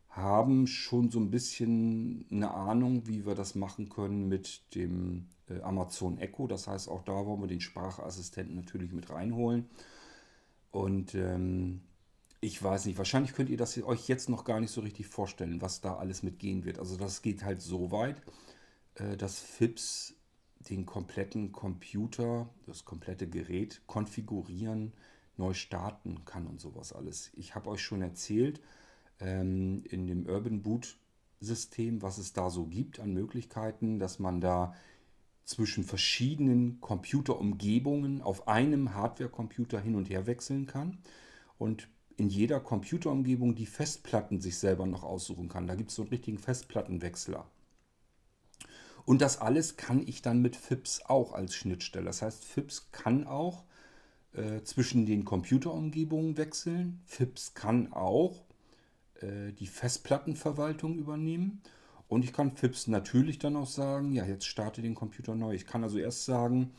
haben 0.08 0.66
schon 0.66 1.12
so 1.12 1.20
ein 1.20 1.30
bisschen 1.30 2.26
eine 2.28 2.52
Ahnung, 2.52 3.06
wie 3.06 3.24
wir 3.24 3.36
das 3.36 3.54
machen 3.54 3.88
können 3.88 4.28
mit 4.28 4.74
dem 4.74 5.28
äh, 5.48 5.60
Amazon 5.60 6.18
Echo. 6.18 6.48
Das 6.48 6.66
heißt, 6.66 6.88
auch 6.88 7.04
da 7.04 7.24
wollen 7.24 7.40
wir 7.40 7.46
den 7.46 7.60
Sprachassistenten 7.60 8.56
natürlich 8.56 8.92
mit 8.92 9.10
reinholen. 9.10 9.66
Und 10.72 11.14
ähm, 11.14 11.82
ich 12.46 12.62
weiß 12.62 12.86
nicht, 12.86 12.96
wahrscheinlich 12.96 13.34
könnt 13.34 13.50
ihr 13.50 13.56
das 13.56 13.76
euch 13.82 14.06
jetzt 14.06 14.28
noch 14.28 14.44
gar 14.44 14.60
nicht 14.60 14.70
so 14.70 14.80
richtig 14.80 15.08
vorstellen, 15.08 15.60
was 15.60 15.80
da 15.80 15.96
alles 15.96 16.22
mitgehen 16.22 16.64
wird. 16.64 16.78
Also 16.78 16.96
das 16.96 17.20
geht 17.20 17.42
halt 17.42 17.60
so 17.60 17.90
weit, 17.90 18.22
äh, 18.94 19.16
dass 19.16 19.40
FIPS 19.40 20.14
den 20.60 20.86
kompletten 20.86 21.50
Computer, 21.50 22.48
das 22.66 22.84
komplette 22.84 23.28
Gerät 23.28 23.82
konfigurieren, 23.88 24.92
neu 25.36 25.54
starten 25.54 26.24
kann 26.24 26.46
und 26.46 26.60
sowas 26.60 26.92
alles. 26.92 27.32
Ich 27.34 27.56
habe 27.56 27.68
euch 27.68 27.82
schon 27.82 28.00
erzählt, 28.00 28.60
ähm, 29.18 29.82
in 29.90 30.06
dem 30.06 30.26
Urban 30.26 30.62
Boot 30.62 30.98
System, 31.40 32.00
was 32.00 32.16
es 32.16 32.32
da 32.32 32.48
so 32.48 32.66
gibt 32.66 33.00
an 33.00 33.12
Möglichkeiten, 33.12 33.98
dass 33.98 34.20
man 34.20 34.40
da 34.40 34.72
zwischen 35.44 35.82
verschiedenen 35.82 36.80
Computerumgebungen 36.80 38.22
auf 38.22 38.46
einem 38.46 38.94
Hardware-Computer 38.94 39.80
hin 39.80 39.96
und 39.96 40.08
her 40.08 40.28
wechseln 40.28 40.66
kann 40.66 40.98
und 41.58 41.88
in 42.16 42.28
jeder 42.28 42.60
Computerumgebung 42.60 43.54
die 43.54 43.66
Festplatten 43.66 44.40
sich 44.40 44.58
selber 44.58 44.86
noch 44.86 45.02
aussuchen 45.02 45.48
kann. 45.48 45.66
Da 45.66 45.74
gibt 45.74 45.90
es 45.90 45.96
so 45.96 46.02
einen 46.02 46.10
richtigen 46.10 46.38
Festplattenwechsler. 46.38 47.46
Und 49.04 49.20
das 49.22 49.40
alles 49.40 49.76
kann 49.76 50.02
ich 50.06 50.22
dann 50.22 50.42
mit 50.42 50.56
FIPS 50.56 51.02
auch 51.06 51.32
als 51.32 51.54
Schnittstelle. 51.54 52.06
Das 52.06 52.22
heißt, 52.22 52.44
FIPS 52.44 52.88
kann 52.90 53.26
auch 53.26 53.64
äh, 54.32 54.62
zwischen 54.62 55.06
den 55.06 55.24
Computerumgebungen 55.24 56.36
wechseln. 56.36 57.00
FIPS 57.04 57.54
kann 57.54 57.92
auch 57.92 58.44
äh, 59.20 59.52
die 59.52 59.68
Festplattenverwaltung 59.68 60.98
übernehmen. 60.98 61.62
Und 62.08 62.24
ich 62.24 62.32
kann 62.32 62.56
FIPS 62.56 62.88
natürlich 62.88 63.38
dann 63.38 63.56
auch 63.56 63.66
sagen, 63.66 64.12
ja, 64.12 64.24
jetzt 64.24 64.46
starte 64.46 64.82
den 64.82 64.94
Computer 64.94 65.34
neu. 65.34 65.54
Ich 65.54 65.66
kann 65.66 65.84
also 65.84 65.98
erst 65.98 66.24
sagen, 66.24 66.72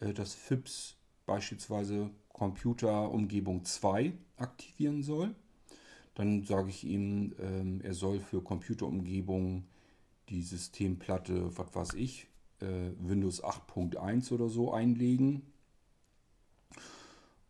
äh, 0.00 0.12
dass 0.12 0.34
FIPS 0.34 0.96
beispielsweise 1.26 2.10
Computerumgebung 2.28 3.64
2 3.64 4.12
aktivieren 4.42 5.02
soll. 5.02 5.34
Dann 6.14 6.44
sage 6.44 6.68
ich 6.68 6.84
ihm, 6.84 7.34
ähm, 7.40 7.80
er 7.82 7.94
soll 7.94 8.20
für 8.20 8.42
Computerumgebung 8.42 9.64
die 10.28 10.42
Systemplatte, 10.42 11.56
was 11.56 11.74
weiß 11.74 11.94
ich, 11.94 12.28
äh, 12.60 12.90
Windows 13.00 13.42
8.1 13.42 14.32
oder 14.32 14.48
so 14.48 14.72
einlegen. 14.72 15.42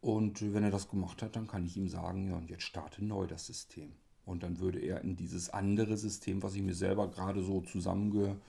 Und 0.00 0.52
wenn 0.52 0.64
er 0.64 0.70
das 0.70 0.88
gemacht 0.88 1.22
hat, 1.22 1.36
dann 1.36 1.46
kann 1.46 1.64
ich 1.64 1.76
ihm 1.76 1.88
sagen, 1.88 2.28
ja, 2.28 2.36
und 2.36 2.50
jetzt 2.50 2.64
starte 2.64 3.04
neu 3.04 3.26
das 3.26 3.46
System. 3.46 3.92
Und 4.24 4.42
dann 4.42 4.58
würde 4.58 4.80
er 4.80 5.00
in 5.02 5.16
dieses 5.16 5.50
andere 5.50 5.96
System, 5.96 6.42
was 6.42 6.54
ich 6.54 6.62
mir 6.62 6.74
selber 6.74 7.08
gerade 7.08 7.42
so 7.42 7.60
zusammengedrückt 7.60 8.40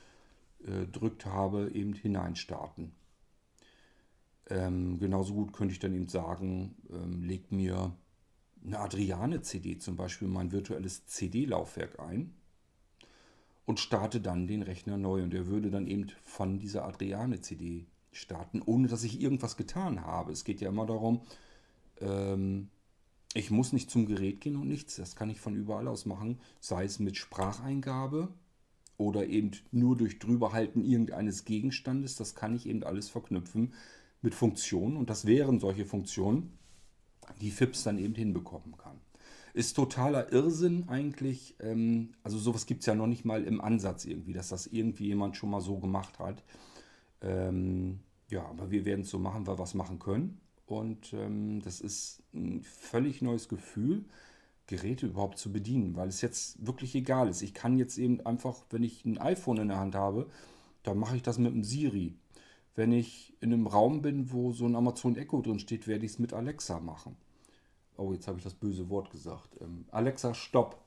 habe, 1.26 1.72
eben 1.72 1.94
hineinstarten. 1.94 2.92
Ähm, 4.50 5.00
genauso 5.00 5.34
gut 5.34 5.54
könnte 5.54 5.74
ich 5.74 5.80
dann 5.80 5.94
eben 5.94 6.08
sagen, 6.08 6.76
ähm, 6.92 7.22
legt 7.22 7.52
mir 7.52 7.96
eine 8.66 8.80
Adriane-CD 8.80 9.78
zum 9.78 9.96
Beispiel 9.96 10.28
mein 10.28 10.52
virtuelles 10.52 11.06
CD-Laufwerk 11.06 12.00
ein 12.00 12.34
und 13.66 13.80
starte 13.80 14.22
dann 14.22 14.48
den 14.48 14.62
Rechner 14.62 14.98
neu. 14.98 15.24
Und 15.24 15.34
er 15.34 15.48
würde 15.48 15.70
dann 15.70 15.88
eben 15.88 16.08
von 16.24 16.60
dieser 16.60 16.86
Adriane-CD 16.86 17.86
starten, 18.12 18.62
ohne 18.62 18.88
dass 18.88 19.04
ich 19.04 19.22
irgendwas 19.22 19.58
getan 19.58 20.02
habe. 20.02 20.32
Es 20.32 20.44
geht 20.44 20.62
ja 20.62 20.70
immer 20.70 20.86
darum, 20.86 21.22
ähm, 22.00 22.70
ich 23.34 23.50
muss 23.50 23.74
nicht 23.74 23.90
zum 23.90 24.06
Gerät 24.06 24.42
gehen 24.42 24.56
und 24.56 24.68
nichts. 24.68 24.96
Das 24.98 25.16
kann 25.16 25.30
ich 25.30 25.40
von 25.40 25.56
überall 25.56 25.88
aus 25.88 26.06
machen, 26.06 26.40
sei 26.60 26.86
es 26.86 27.00
mit 27.00 27.18
Spracheingabe 27.18 28.30
oder 28.98 29.26
eben 29.28 29.52
nur 29.72 29.98
durch 29.98 30.20
Drüberhalten 30.20 30.86
irgendeines 30.86 31.46
Gegenstandes. 31.46 32.16
Das 32.16 32.36
kann 32.36 32.56
ich 32.56 32.68
eben 32.68 32.84
alles 32.84 33.10
verknüpfen 33.10 33.74
mit 34.22 34.36
Funktionen 34.36 34.98
und 34.98 35.10
das 35.10 35.26
wären 35.26 35.60
solche 35.60 35.86
Funktionen, 35.86 36.58
die 37.42 37.52
FIPS 37.52 37.84
dann 37.84 37.98
eben 37.98 38.16
hinbekommen 38.16 38.78
kann. 38.78 39.00
Ist 39.54 39.76
totaler 39.76 40.32
Irrsinn 40.32 40.90
eigentlich. 40.90 41.56
Ähm, 41.60 42.14
also 42.24 42.38
sowas 42.38 42.66
gibt 42.66 42.82
es 42.82 42.88
ja 42.88 42.96
noch 42.96 43.08
nicht 43.08 43.26
mal 43.26 43.44
im 43.44 43.62
Ansatz 43.62 44.06
irgendwie, 44.06 44.34
dass 44.34 44.50
das 44.50 44.68
irgendwie 44.68 45.08
jemand 45.08 45.38
schon 45.38 45.50
mal 45.52 45.62
so 45.62 45.78
gemacht 45.78 46.20
hat. 46.20 46.44
Ähm, 47.22 48.00
ja, 48.30 48.46
aber 48.46 48.72
wir 48.72 48.86
werden 48.86 49.02
es 49.02 49.10
so 49.10 49.20
machen, 49.20 49.46
weil 49.46 49.56
wir 49.56 49.60
was 49.60 49.76
machen 49.76 50.00
können. 50.00 50.42
Und 50.66 51.14
ähm, 51.14 51.62
das 51.62 51.82
ist 51.82 52.24
ein 52.34 52.64
völlig 52.64 53.22
neues 53.22 53.48
Gefühl, 53.48 54.06
Geräte 54.68 55.08
überhaupt 55.08 55.38
zu 55.38 55.52
bedienen, 55.52 55.96
weil 55.96 56.08
es 56.08 56.22
jetzt 56.22 56.66
wirklich 56.66 56.96
egal 56.96 57.28
ist. 57.28 57.42
Ich 57.42 57.54
kann 57.54 57.78
jetzt 57.78 57.98
eben 57.98 58.26
einfach, 58.26 58.66
wenn 58.70 58.84
ich 58.84 59.06
ein 59.06 59.18
iPhone 59.18 59.58
in 59.58 59.68
der 59.68 59.80
Hand 59.80 59.96
habe, 59.96 60.30
dann 60.84 60.98
mache 60.98 61.16
ich 61.16 61.22
das 61.22 61.38
mit 61.38 61.54
dem 61.54 61.64
Siri. 61.64 62.16
Wenn 62.76 62.92
ich 62.92 63.34
in 63.40 63.54
einem 63.54 63.68
Raum 63.68 64.02
bin, 64.02 64.32
wo 64.32 64.52
so 64.52 64.66
ein 64.66 64.76
Amazon 64.76 65.16
Echo 65.16 65.42
drin 65.42 65.60
steht, 65.60 65.88
werde 65.88 66.06
ich 66.06 66.14
es 66.14 66.20
mit 66.20 66.34
Alexa 66.34 66.80
machen. 66.80 67.16
Oh, 67.98 68.12
jetzt 68.14 68.28
habe 68.28 68.38
ich 68.40 68.44
das 68.44 68.56
böse 68.56 68.90
Wort 68.90 69.12
gesagt. 69.12 69.56
Ähm, 69.62 69.86
Alexa, 69.92 70.34
stopp. 70.34 70.82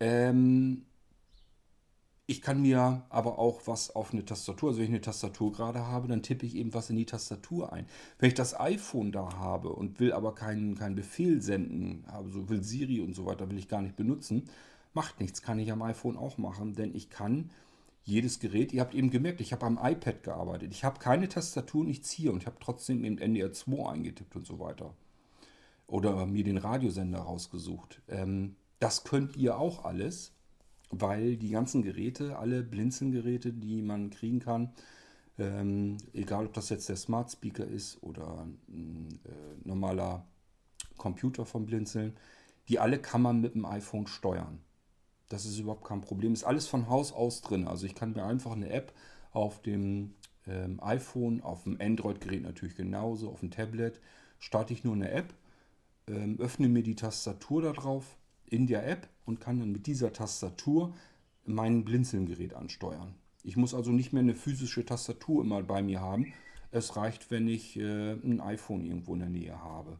Ähm, 0.00 0.86
ich 2.26 2.40
kann 2.40 2.62
mir 2.62 3.04
aber 3.10 3.38
auch 3.38 3.60
was 3.66 3.94
auf 3.94 4.12
eine 4.12 4.24
Tastatur, 4.24 4.70
also 4.70 4.78
wenn 4.78 4.86
ich 4.86 4.90
eine 4.92 5.00
Tastatur 5.02 5.52
gerade 5.52 5.86
habe, 5.86 6.08
dann 6.08 6.22
tippe 6.22 6.46
ich 6.46 6.54
eben 6.56 6.72
was 6.72 6.88
in 6.88 6.96
die 6.96 7.04
Tastatur 7.04 7.72
ein. 7.72 7.86
Wenn 8.18 8.28
ich 8.28 8.34
das 8.34 8.58
iPhone 8.58 9.12
da 9.12 9.34
habe 9.34 9.70
und 9.70 10.00
will 10.00 10.12
aber 10.12 10.34
keinen, 10.34 10.74
keinen 10.76 10.94
Befehl 10.94 11.42
senden, 11.42 12.04
also 12.06 12.48
will 12.48 12.62
Siri 12.62 13.00
und 13.00 13.14
so 13.14 13.26
weiter, 13.26 13.50
will 13.50 13.58
ich 13.58 13.68
gar 13.68 13.82
nicht 13.82 13.96
benutzen, 13.96 14.44
macht 14.94 15.20
nichts, 15.20 15.42
kann 15.42 15.58
ich 15.58 15.70
am 15.72 15.82
iPhone 15.82 16.16
auch 16.16 16.38
machen, 16.38 16.74
denn 16.74 16.94
ich 16.94 17.10
kann 17.10 17.50
jedes 18.04 18.40
Gerät, 18.40 18.72
ihr 18.72 18.80
habt 18.80 18.94
eben 18.94 19.10
gemerkt, 19.10 19.40
ich 19.40 19.52
habe 19.52 19.66
am 19.66 19.78
iPad 19.80 20.22
gearbeitet, 20.22 20.72
ich 20.72 20.84
habe 20.84 20.98
keine 20.98 21.28
Tastatur, 21.28 21.84
nichts 21.84 22.10
hier 22.10 22.32
und 22.32 22.46
habe 22.46 22.56
trotzdem 22.60 23.04
eben 23.04 23.18
NDR 23.18 23.52
2 23.52 23.88
eingetippt 23.88 24.34
und 24.36 24.46
so 24.46 24.58
weiter. 24.58 24.94
Oder 25.86 26.26
mir 26.26 26.44
den 26.44 26.58
Radiosender 26.58 27.20
rausgesucht. 27.20 28.02
Ähm, 28.08 28.56
das 28.78 29.04
könnt 29.04 29.36
ihr 29.36 29.58
auch 29.58 29.84
alles 29.84 30.32
weil 30.92 31.36
die 31.36 31.48
ganzen 31.48 31.82
Geräte, 31.82 32.38
alle 32.38 32.62
Blinzeln-Geräte, 32.62 33.52
die 33.52 33.82
man 33.82 34.10
kriegen 34.10 34.40
kann, 34.40 34.72
ähm, 35.38 35.96
egal 36.12 36.46
ob 36.46 36.52
das 36.52 36.68
jetzt 36.68 36.88
der 36.88 36.96
Smart 36.96 37.32
Speaker 37.32 37.66
ist 37.66 38.02
oder 38.02 38.46
ein 38.68 39.08
äh, 39.24 39.66
normaler 39.66 40.26
Computer 40.98 41.46
vom 41.46 41.64
Blinzeln, 41.64 42.14
die 42.68 42.78
alle 42.78 42.98
kann 42.98 43.22
man 43.22 43.40
mit 43.40 43.54
dem 43.54 43.64
iPhone 43.64 44.06
steuern. 44.06 44.60
Das 45.32 45.46
ist 45.46 45.58
überhaupt 45.58 45.84
kein 45.84 46.02
Problem. 46.02 46.34
Ist 46.34 46.44
alles 46.44 46.66
von 46.66 46.88
Haus 46.88 47.10
aus 47.12 47.40
drin. 47.40 47.66
Also 47.66 47.86
ich 47.86 47.94
kann 47.94 48.12
mir 48.12 48.24
einfach 48.24 48.52
eine 48.52 48.68
App 48.68 48.92
auf 49.30 49.62
dem 49.62 50.14
ähm, 50.46 50.78
iPhone, 50.82 51.40
auf 51.40 51.62
dem 51.64 51.80
Android-Gerät 51.80 52.42
natürlich 52.42 52.76
genauso, 52.76 53.30
auf 53.30 53.40
dem 53.40 53.50
Tablet, 53.50 53.98
starte 54.38 54.74
ich 54.74 54.84
nur 54.84 54.94
eine 54.94 55.10
App, 55.10 55.32
ähm, 56.06 56.38
öffne 56.38 56.68
mir 56.68 56.82
die 56.82 56.96
Tastatur 56.96 57.62
da 57.62 57.72
drauf 57.72 58.18
in 58.44 58.66
der 58.66 58.86
App 58.86 59.08
und 59.24 59.40
kann 59.40 59.58
dann 59.58 59.72
mit 59.72 59.86
dieser 59.86 60.12
Tastatur 60.12 60.94
mein 61.46 61.84
Blinzelgerät 61.84 62.52
ansteuern. 62.52 63.14
Ich 63.42 63.56
muss 63.56 63.72
also 63.72 63.90
nicht 63.90 64.12
mehr 64.12 64.20
eine 64.20 64.34
physische 64.34 64.84
Tastatur 64.84 65.42
immer 65.42 65.62
bei 65.62 65.82
mir 65.82 66.00
haben. 66.00 66.34
Es 66.70 66.96
reicht, 66.96 67.30
wenn 67.30 67.48
ich 67.48 67.78
äh, 67.78 68.12
ein 68.12 68.42
iPhone 68.42 68.84
irgendwo 68.84 69.14
in 69.14 69.20
der 69.20 69.30
Nähe 69.30 69.62
habe. 69.62 69.98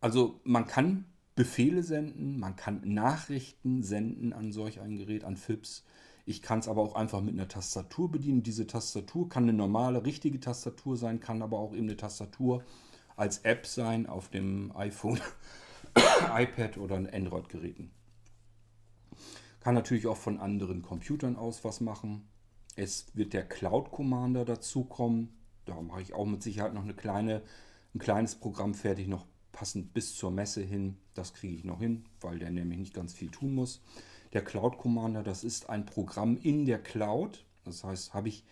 Also 0.00 0.40
man 0.44 0.68
kann 0.68 1.06
Befehle 1.36 1.82
senden, 1.82 2.40
man 2.40 2.56
kann 2.56 2.80
Nachrichten 2.82 3.82
senden 3.82 4.32
an 4.32 4.52
solch 4.52 4.80
ein 4.80 4.96
Gerät, 4.96 5.22
an 5.22 5.36
FIPS. 5.36 5.84
Ich 6.24 6.40
kann 6.42 6.58
es 6.58 6.66
aber 6.66 6.80
auch 6.80 6.94
einfach 6.96 7.20
mit 7.20 7.34
einer 7.34 7.46
Tastatur 7.46 8.10
bedienen. 8.10 8.42
Diese 8.42 8.66
Tastatur 8.66 9.28
kann 9.28 9.44
eine 9.44 9.52
normale, 9.52 10.04
richtige 10.04 10.40
Tastatur 10.40 10.96
sein, 10.96 11.20
kann 11.20 11.42
aber 11.42 11.58
auch 11.58 11.74
eben 11.74 11.84
eine 11.84 11.96
Tastatur 11.96 12.64
als 13.16 13.38
App 13.40 13.66
sein 13.66 14.06
auf 14.06 14.30
dem 14.30 14.74
iPhone 14.76 15.20
iPad 16.34 16.78
oder 16.78 16.96
Android-Geräten. 16.96 17.90
Kann 19.60 19.74
natürlich 19.74 20.06
auch 20.06 20.16
von 20.16 20.40
anderen 20.40 20.80
Computern 20.80 21.36
aus 21.36 21.64
was 21.64 21.82
machen. 21.82 22.26
Es 22.76 23.14
wird 23.14 23.34
der 23.34 23.46
Cloud 23.46 23.90
Commander 23.90 24.46
dazukommen. 24.46 25.36
Da 25.66 25.80
mache 25.82 26.00
ich 26.00 26.14
auch 26.14 26.26
mit 26.26 26.42
Sicherheit 26.42 26.72
noch 26.72 26.84
eine 26.84 26.94
kleine, 26.94 27.42
ein 27.94 27.98
kleines 27.98 28.36
Programm 28.36 28.74
fertig, 28.74 29.06
noch 29.06 29.26
passend 29.56 29.94
bis 29.94 30.14
zur 30.14 30.30
Messe 30.30 30.62
hin. 30.62 30.98
Das 31.14 31.32
kriege 31.32 31.54
ich 31.54 31.64
noch 31.64 31.80
hin, 31.80 32.04
weil 32.20 32.38
der 32.38 32.50
nämlich 32.50 32.78
nicht 32.78 32.94
ganz 32.94 33.14
viel 33.14 33.30
tun 33.30 33.54
muss. 33.54 33.80
Der 34.34 34.44
Cloud 34.44 34.76
Commander, 34.76 35.22
das 35.22 35.44
ist 35.44 35.70
ein 35.70 35.86
Programm 35.86 36.36
in 36.36 36.66
der 36.66 36.78
Cloud. 36.78 37.46
Das 37.64 37.82
heißt, 37.82 38.12
habe 38.12 38.28
ich 38.28 38.44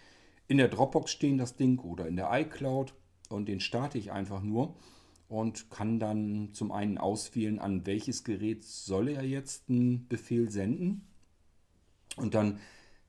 in 0.49 0.57
der 0.57 0.69
Dropbox 0.69 1.11
stehen 1.11 1.37
das 1.37 1.57
Ding 1.57 1.79
oder 1.79 2.09
in 2.09 2.17
der 2.17 2.31
iCloud 2.33 2.95
und 3.29 3.49
den 3.49 3.61
starte 3.61 3.99
ich 3.99 4.13
einfach 4.13 4.43
nur 4.43 4.77
und 5.29 5.71
kann 5.71 6.01
dann 6.01 6.55
zum 6.55 6.73
einen 6.73 6.97
auswählen, 6.97 7.59
an 7.59 7.85
welches 7.85 8.25
Gerät 8.25 8.65
soll 8.65 9.09
er 9.09 9.25
jetzt 9.25 9.69
einen 9.69 10.09
Befehl 10.09 10.51
senden. 10.51 11.07
Und 12.17 12.35
dann 12.35 12.61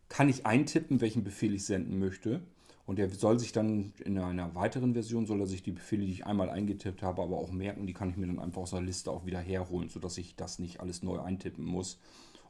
kann 0.10 0.28
ich 0.28 0.46
eintippen, 0.46 1.00
welchen 1.00 1.24
Befehl 1.24 1.54
ich 1.54 1.66
senden 1.66 1.98
möchte. 1.98 2.42
Und 2.86 3.00
der 3.00 3.10
soll 3.10 3.39
sich 3.39 3.52
dann 3.52 3.93
in 4.04 4.17
einer 4.19 4.54
weiteren 4.54 4.93
Version, 4.93 5.26
soll 5.26 5.39
er 5.39 5.48
sich 5.48 5.63
die 5.63 5.71
Befehle, 5.71 6.06
die 6.06 6.12
ich 6.12 6.26
einmal 6.26 6.52
eingetippt 6.52 7.02
habe, 7.02 7.24
aber 7.24 7.38
auch 7.38 7.52
merken, 7.52 7.88
die 7.88 7.93
kann 7.93 8.10
ich 8.10 8.17
mir 8.17 8.28
dann 8.28 8.39
einfach 8.39 8.62
aus 8.62 8.71
der 8.71 8.82
Liste 8.82 9.10
auch 9.10 9.26
wieder 9.26 9.39
herholen, 9.39 9.89
sodass 9.89 10.17
ich 10.19 10.36
das 10.36 10.60
nicht 10.60 10.80
alles 10.80 11.02
neu 11.02 11.19
eintippen 11.19 11.65
muss 11.65 12.00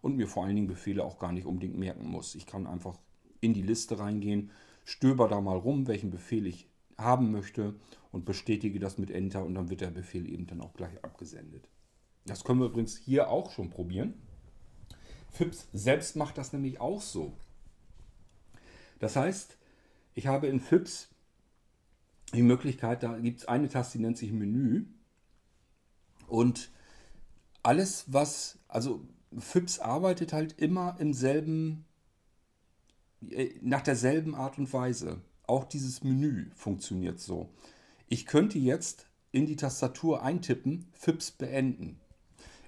und 0.01 0.17
mir 0.17 0.27
vor 0.27 0.43
allen 0.43 0.55
Dingen 0.55 0.67
Befehle 0.67 1.05
auch 1.05 1.19
gar 1.19 1.31
nicht 1.31 1.45
unbedingt 1.45 1.77
merken 1.77 2.07
muss. 2.07 2.35
Ich 2.35 2.45
kann 2.45 2.67
einfach 2.67 2.97
in 3.39 3.53
die 3.53 3.61
Liste 3.61 3.97
reingehen, 3.97 4.51
stöber 4.83 5.29
da 5.29 5.39
mal 5.39 5.57
rum, 5.57 5.87
welchen 5.87 6.11
Befehl 6.11 6.45
ich 6.47 6.67
haben 6.97 7.31
möchte 7.31 7.75
und 8.11 8.25
bestätige 8.25 8.79
das 8.79 8.97
mit 8.97 9.11
Enter 9.11 9.43
und 9.45 9.55
dann 9.55 9.69
wird 9.69 9.81
der 9.81 9.91
Befehl 9.91 10.29
eben 10.29 10.47
dann 10.47 10.61
auch 10.61 10.73
gleich 10.73 11.03
abgesendet. 11.03 11.69
Das 12.25 12.43
können 12.43 12.59
wir 12.59 12.67
übrigens 12.67 12.97
hier 12.97 13.29
auch 13.29 13.51
schon 13.51 13.69
probieren. 13.69 14.13
FIPS 15.31 15.67
selbst 15.73 16.15
macht 16.15 16.37
das 16.37 16.53
nämlich 16.53 16.79
auch 16.79 17.01
so. 17.01 17.33
Das 18.99 19.15
heißt, 19.15 19.57
ich 20.15 20.27
habe 20.27 20.47
in 20.47 20.59
FIPS 20.59 21.09
die 22.33 22.41
Möglichkeit, 22.41 23.03
da 23.03 23.17
gibt 23.19 23.41
es 23.41 23.47
eine 23.47 23.69
Taste, 23.69 23.97
die 23.97 24.03
nennt 24.03 24.17
sich 24.17 24.31
Menü. 24.31 24.85
Und 26.27 26.71
alles, 27.61 28.05
was, 28.07 28.57
also 28.67 29.05
FIPS 29.37 29.79
arbeitet 29.79 30.33
halt 30.33 30.57
immer 30.57 30.95
im 30.99 31.13
selben, 31.13 31.85
äh, 33.29 33.49
nach 33.61 33.81
derselben 33.81 34.35
Art 34.35 34.57
und 34.57 34.71
Weise. 34.73 35.21
Auch 35.47 35.65
dieses 35.65 36.03
Menü 36.03 36.49
funktioniert 36.55 37.19
so. 37.19 37.49
Ich 38.07 38.25
könnte 38.25 38.57
jetzt 38.57 39.07
in 39.31 39.45
die 39.45 39.55
Tastatur 39.55 40.23
eintippen, 40.23 40.85
FIPS 40.93 41.31
beenden. 41.31 41.99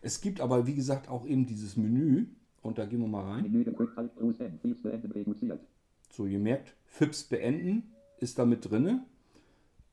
Es 0.01 0.21
gibt 0.21 0.41
aber, 0.41 0.67
wie 0.67 0.75
gesagt, 0.75 1.07
auch 1.07 1.25
eben 1.25 1.45
dieses 1.45 1.77
Menü. 1.77 2.27
Und 2.61 2.77
da 2.77 2.85
gehen 2.85 2.99
wir 2.99 3.07
mal 3.07 3.23
rein. 3.23 3.43
Menü 3.43 3.63
So, 6.09 6.25
ihr 6.25 6.39
merkt, 6.39 6.75
FIPS 6.85 7.25
beenden 7.25 7.93
ist 8.19 8.39
da 8.39 8.45
mit 8.45 8.69
drinne. 8.69 9.05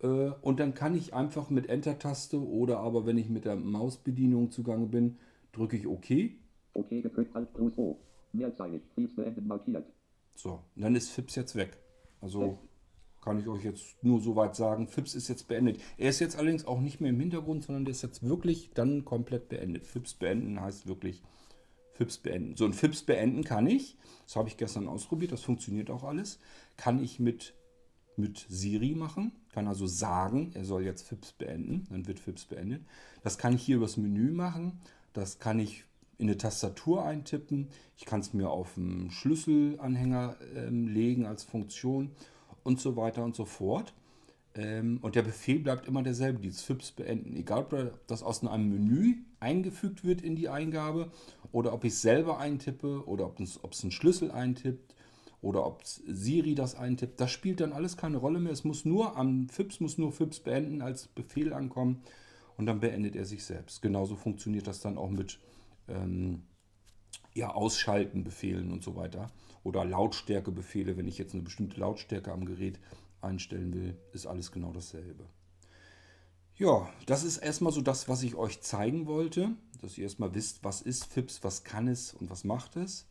Äh, 0.03 0.31
Und 0.41 0.61
dann 0.61 0.75
kann 0.75 0.95
ich 0.95 1.15
einfach 1.15 1.51
mit 1.51 1.69
Enter-Taste 1.69 2.41
oder 2.41 2.79
aber 2.79 3.07
wenn 3.07 3.19
ich 3.19 3.29
mit 3.29 3.45
der 3.45 3.57
Mausbedienung 3.57 4.51
zugange 4.51 4.87
bin, 4.87 5.19
drücke 5.53 5.77
ich 5.77 5.87
OK. 5.87 6.07
OK 6.75 6.89
gedrückt, 6.91 7.35
Alt 7.37 7.53
plus 7.55 7.77
O. 7.79 7.99
Mehrzeilig, 8.33 8.83
FIPS 8.95 9.15
beenden 9.15 9.47
markiert. 9.47 9.87
So, 10.37 10.61
dann 10.75 10.97
ist 10.97 11.11
FIPS 11.11 11.37
jetzt 11.37 11.55
weg. 11.55 11.79
Also 12.21 12.59
kann 13.21 13.39
ich 13.39 13.47
euch 13.49 13.65
jetzt 13.65 14.03
nur 14.03 14.21
so 14.21 14.37
weit 14.37 14.55
sagen, 14.57 14.89
FIPS 14.89 15.15
ist 15.15 15.29
jetzt 15.29 15.49
beendet. 15.49 15.81
Er 15.97 16.11
ist 16.11 16.21
jetzt 16.21 16.37
allerdings 16.37 16.67
auch 16.67 16.81
nicht 16.81 17.01
mehr 17.01 17.11
im 17.11 17.21
Hintergrund, 17.21 17.63
sondern 17.65 17.85
der 17.85 17.93
ist 17.93 18.03
jetzt 18.03 18.23
wirklich 18.23 18.71
dann 18.75 19.05
komplett 19.05 19.49
beendet. 19.49 19.87
FIPS 19.87 20.15
beenden 20.15 20.61
heißt 20.61 20.87
wirklich 20.87 21.23
FIPS 21.95 22.19
beenden. 22.19 22.57
So 22.57 22.65
ein 22.65 22.73
FIPS 22.73 23.03
beenden 23.05 23.45
kann 23.45 23.67
ich, 23.67 23.97
das 24.25 24.37
habe 24.37 24.49
ich 24.49 24.57
gestern 24.57 24.89
ausprobiert, 24.89 25.33
das 25.33 25.43
funktioniert 25.43 25.91
auch 25.91 26.05
alles, 26.05 26.39
kann 26.77 27.03
ich 27.03 27.21
mit, 27.21 27.55
mit 28.17 28.45
Siri 28.49 28.95
machen, 28.95 29.33
kann 29.53 29.69
also 29.69 29.87
sagen, 29.87 30.51
er 30.55 30.65
soll 30.65 30.85
jetzt 30.85 31.09
FIPS 31.09 31.33
beenden, 31.33 31.87
dann 31.91 32.07
wird 32.07 32.19
FIPS 32.19 32.47
beendet. 32.47 32.83
Das 33.23 33.39
kann 33.39 33.55
ich 33.55 33.63
hier 33.63 33.77
übers 33.77 33.97
Menü 33.97 34.33
machen, 34.33 34.81
das 35.13 35.39
kann 35.39 35.59
ich 35.59 35.85
in 36.19 36.29
eine 36.29 36.37
Tastatur 36.37 37.05
eintippen, 37.05 37.69
ich 37.97 38.05
kann 38.05 38.21
es 38.21 38.35
mir 38.35 38.51
auf 38.51 38.77
einen 38.77 39.11
Schlüsselanhänger 39.11 40.37
ähm, 40.55 40.89
legen 40.89 41.27
als 41.27 41.45
Funktion 41.45 42.11
und 42.63 42.81
so 42.81 42.97
weiter 42.97 43.25
und 43.25 43.37
so 43.37 43.45
fort. 43.45 43.95
Ähm, 44.57 44.99
und 45.03 45.17
der 45.17 45.23
Befehl 45.23 45.59
bleibt 45.59 45.87
immer 45.87 46.03
derselbe, 46.03 46.41
dieses 46.41 46.63
FIPS 46.63 46.93
beenden. 46.93 47.37
Egal, 47.37 47.61
ob 47.61 48.07
das 48.07 48.23
aus 48.23 48.45
einem 48.45 48.69
Menü 48.69 49.17
eingefügt 49.45 50.05
wird 50.05 50.23
in 50.23 50.35
die 50.35 50.49
Eingabe 50.49 51.13
oder 51.53 51.73
ob 51.75 51.85
ich 51.85 51.99
selber 51.99 52.39
eintippe 52.39 53.07
oder 53.07 53.27
ob 53.27 53.39
es, 53.41 53.63
ob 53.63 53.73
es 53.73 53.85
ein 53.85 53.91
Schlüssel 53.91 54.31
eintippt 54.31 54.95
oder 55.43 55.67
ob 55.67 55.83
Siri 55.85 56.55
das 56.55 56.75
eintippt. 56.75 57.21
Das 57.21 57.31
spielt 57.31 57.61
dann 57.61 57.75
alles 57.75 57.99
keine 57.99 58.17
Rolle 58.17 58.41
mehr. 58.41 58.53
Es 58.53 58.65
muss 58.65 58.87
nur 58.87 59.17
am 59.17 59.49
FIPS 59.51 59.81
muss 59.81 59.99
nur 59.99 60.11
FIPS 60.11 60.41
beenden 60.41 60.81
als 60.81 61.09
Befehl 61.09 61.53
ankommen 61.53 62.03
und 62.57 62.65
dann 62.65 62.81
beendet 62.81 63.15
er 63.15 63.27
sich 63.27 63.45
selbst. 63.45 63.83
Genauso 63.83 64.17
funktioniert 64.17 64.67
das 64.67 64.81
dann 64.81 64.97
auch 64.97 65.11
mit 65.11 65.39
ähm, 65.89 66.45
ja, 67.35 67.51
Ausschalten 67.51 68.25
Befehlen 68.25 68.73
und 68.73 68.83
so 68.83 68.97
weiter 68.97 69.31
oder 69.63 69.85
Lautstärkebefehle, 69.85 70.97
wenn 70.97 71.09
ich 71.09 71.19
jetzt 71.19 71.35
eine 71.35 71.43
bestimmte 71.43 71.79
Lautstärke 71.81 72.33
am 72.33 72.47
Gerät 72.47 72.81
einstellen 73.21 73.75
will, 73.75 73.97
ist 74.13 74.27
alles 74.27 74.53
genau 74.53 74.73
dasselbe. 74.73 75.27
Ja, 76.57 76.89
das 77.07 77.25
ist 77.25 77.39
erstmal 77.39 77.73
so 77.73 77.81
das, 77.81 78.09
was 78.09 78.23
ich 78.23 78.37
euch 78.37 78.61
zeigen 78.61 79.07
wollte, 79.07 79.57
dass 79.83 79.99
ihr 79.99 80.05
erstmal 80.05 80.35
wisst, 80.35 80.63
was 80.63 80.83
ist 80.83 81.07
FIPS, 81.07 81.43
was 81.43 81.65
kann 81.65 81.89
es 81.89 82.15
und 82.15 82.31
was 82.31 82.45
macht 82.45 82.77
es. 82.77 83.09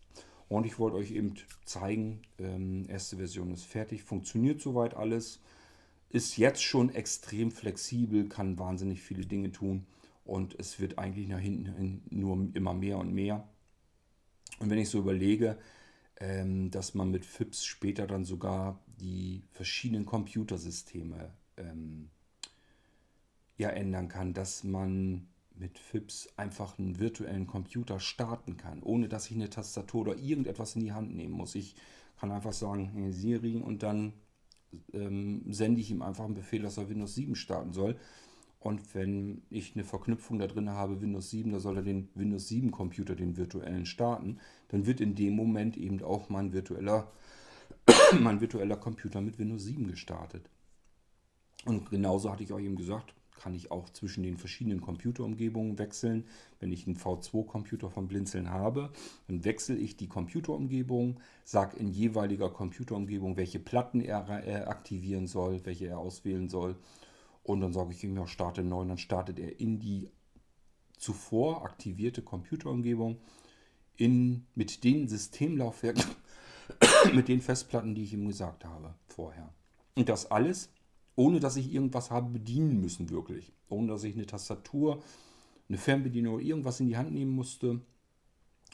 Und 0.48 0.66
ich 0.66 0.80
wollte 0.80 0.96
euch 0.96 1.12
eben 1.12 1.34
zeigen, 1.66 2.22
ähm, 2.40 2.86
erste 2.88 3.18
Version 3.18 3.52
ist 3.52 3.66
fertig, 3.66 4.04
funktioniert 4.04 4.62
soweit 4.62 4.96
alles, 4.96 5.42
ist 6.10 6.38
jetzt 6.38 6.64
schon 6.64 6.90
extrem 6.96 7.52
flexibel, 7.52 8.30
kann 8.30 8.58
wahnsinnig 8.60 9.02
viele 9.02 9.26
Dinge 9.26 9.52
tun 9.52 9.88
und 10.24 10.58
es 10.58 10.80
wird 10.80 10.98
eigentlich 10.98 11.28
nach 11.28 11.40
hinten 11.40 11.76
hin 11.76 12.02
nur 12.12 12.48
immer 12.54 12.74
mehr 12.74 12.98
und 12.98 13.14
mehr. 13.14 13.46
Und 14.60 14.70
wenn 14.70 14.78
ich 14.78 14.90
so 14.90 15.00
überlege, 15.00 15.58
ähm, 16.18 16.72
dass 16.72 16.94
man 16.94 17.12
mit 17.12 17.26
FIPS 17.26 17.66
später 17.66 18.08
dann 18.08 18.24
sogar 18.24 18.80
die 19.02 19.44
verschiedenen 19.52 20.06
Computersysteme 20.06 21.34
ähm, 21.58 22.10
ja 23.58 23.70
ändern 23.70 24.08
kann, 24.08 24.34
dass 24.34 24.64
man 24.64 25.28
mit 25.56 25.78
FIPS 25.78 26.30
einfach 26.38 26.80
einen 26.80 27.00
virtuellen 27.00 27.48
Computer 27.48 28.00
starten 28.00 28.58
kann, 28.58 28.82
ohne 28.82 29.08
dass 29.08 29.30
ich 29.30 29.36
eine 29.36 29.50
Tastatur 29.50 30.02
oder 30.02 30.18
irgendetwas 30.18 30.76
in 30.76 30.82
die 30.82 30.94
Hand 30.94 31.16
nehmen 31.16 31.34
muss. 31.34 31.56
Ich 31.56 31.76
kann 32.20 32.32
einfach 32.32 32.54
sagen, 32.54 32.90
hey 32.94 33.12
Siri 33.12 33.58
und 33.58 33.84
dann 33.84 34.14
ähm, 34.94 35.44
sende 35.50 35.82
ich 35.82 35.92
ihm 35.92 36.02
einfach 36.02 36.26
einen 36.26 36.34
Befehl, 36.34 36.62
dass 36.62 36.78
er 36.78 36.90
Windows 36.90 37.16
7 37.16 37.36
starten 37.36 37.74
soll. 37.74 37.96
Und 38.60 38.96
wenn 38.96 39.42
ich 39.50 39.76
eine 39.76 39.84
Verknüpfung 39.84 40.40
da 40.40 40.48
drin 40.48 40.70
habe, 40.70 41.02
Windows 41.02 41.30
7, 41.32 41.52
da 41.52 41.60
soll 41.60 41.78
er 41.78 41.84
den 41.84 42.08
Windows 42.16 42.48
7 42.48 42.72
Computer, 42.72 43.14
den 43.14 43.36
virtuellen, 43.36 43.86
starten. 43.86 44.40
Dann 44.70 44.86
wird 44.86 45.02
in 45.02 45.16
dem 45.16 45.36
Moment 45.36 45.76
eben 45.76 46.02
auch 46.02 46.30
mein 46.30 46.54
virtueller, 46.54 47.12
mein 48.20 48.40
virtueller 48.40 48.78
Computer 48.78 49.20
mit 49.20 49.38
Windows 49.38 49.64
7 49.66 49.88
gestartet. 49.88 50.50
Und 51.66 51.90
genauso 51.90 52.32
hatte 52.32 52.44
ich 52.44 52.54
euch 52.54 52.64
eben 52.64 52.78
gesagt, 52.78 53.14
kann 53.40 53.54
ich 53.54 53.72
auch 53.72 53.90
zwischen 53.90 54.24
den 54.24 54.38
verschiedenen 54.38 54.82
Computerumgebungen 54.82 55.78
wechseln. 55.78 56.26
Wenn 56.60 56.72
ich 56.72 56.88
einen 56.88 56.98
V2-Computer 56.98 57.90
von 57.90 58.08
Blinzeln 58.08 58.50
habe, 58.50 58.92
dann 59.28 59.44
wechsle 59.44 59.76
ich 59.76 59.98
die 59.98 60.08
Computerumgebung, 60.08 61.20
sage 61.44 61.78
in 61.78 61.90
jeweiliger 61.90 62.50
Computerumgebung, 62.50 63.36
welche 63.38 63.60
Platten 63.60 64.02
er, 64.02 64.28
er 64.28 64.70
aktivieren 64.70 65.28
soll, 65.28 65.66
welche 65.66 65.88
er 65.88 66.00
auswählen 66.00 66.50
soll. 66.50 66.76
Und 67.44 67.60
dann 67.62 67.74
sage 67.74 67.92
ich 67.92 68.04
ihm, 68.04 68.16
ja, 68.16 68.28
starte 68.28 68.64
neu. 68.64 68.86
Dann 68.86 68.98
startet 68.98 69.40
er 69.40 69.60
in 69.60 69.80
die 69.80 70.10
zuvor 70.98 71.66
aktivierte 71.66 72.22
Computerumgebung 72.22 73.18
in, 73.98 74.46
mit 74.56 74.84
den 74.84 75.08
Systemlaufwerken, 75.08 76.06
mit 77.14 77.28
den 77.28 77.42
Festplatten, 77.42 77.94
die 77.94 78.04
ich 78.04 78.14
ihm 78.14 78.28
gesagt 78.28 78.64
habe 78.66 78.96
vorher. 79.08 79.54
Und 79.96 80.10
das 80.10 80.32
alles, 80.32 80.70
ohne 81.16 81.40
dass 81.40 81.56
ich 81.56 81.74
irgendwas 81.74 82.12
habe 82.12 82.30
bedienen 82.30 82.82
müssen, 82.82 83.10
wirklich. 83.10 83.54
Ohne 83.70 83.88
dass 83.88 84.04
ich 84.04 84.16
eine 84.16 84.26
Tastatur, 84.26 85.02
eine 85.70 85.78
Fernbedienung 85.78 86.36
oder 86.36 86.44
irgendwas 86.44 86.80
in 86.80 86.88
die 86.88 86.98
Hand 86.98 87.12
nehmen 87.12 87.32
musste. 87.32 87.82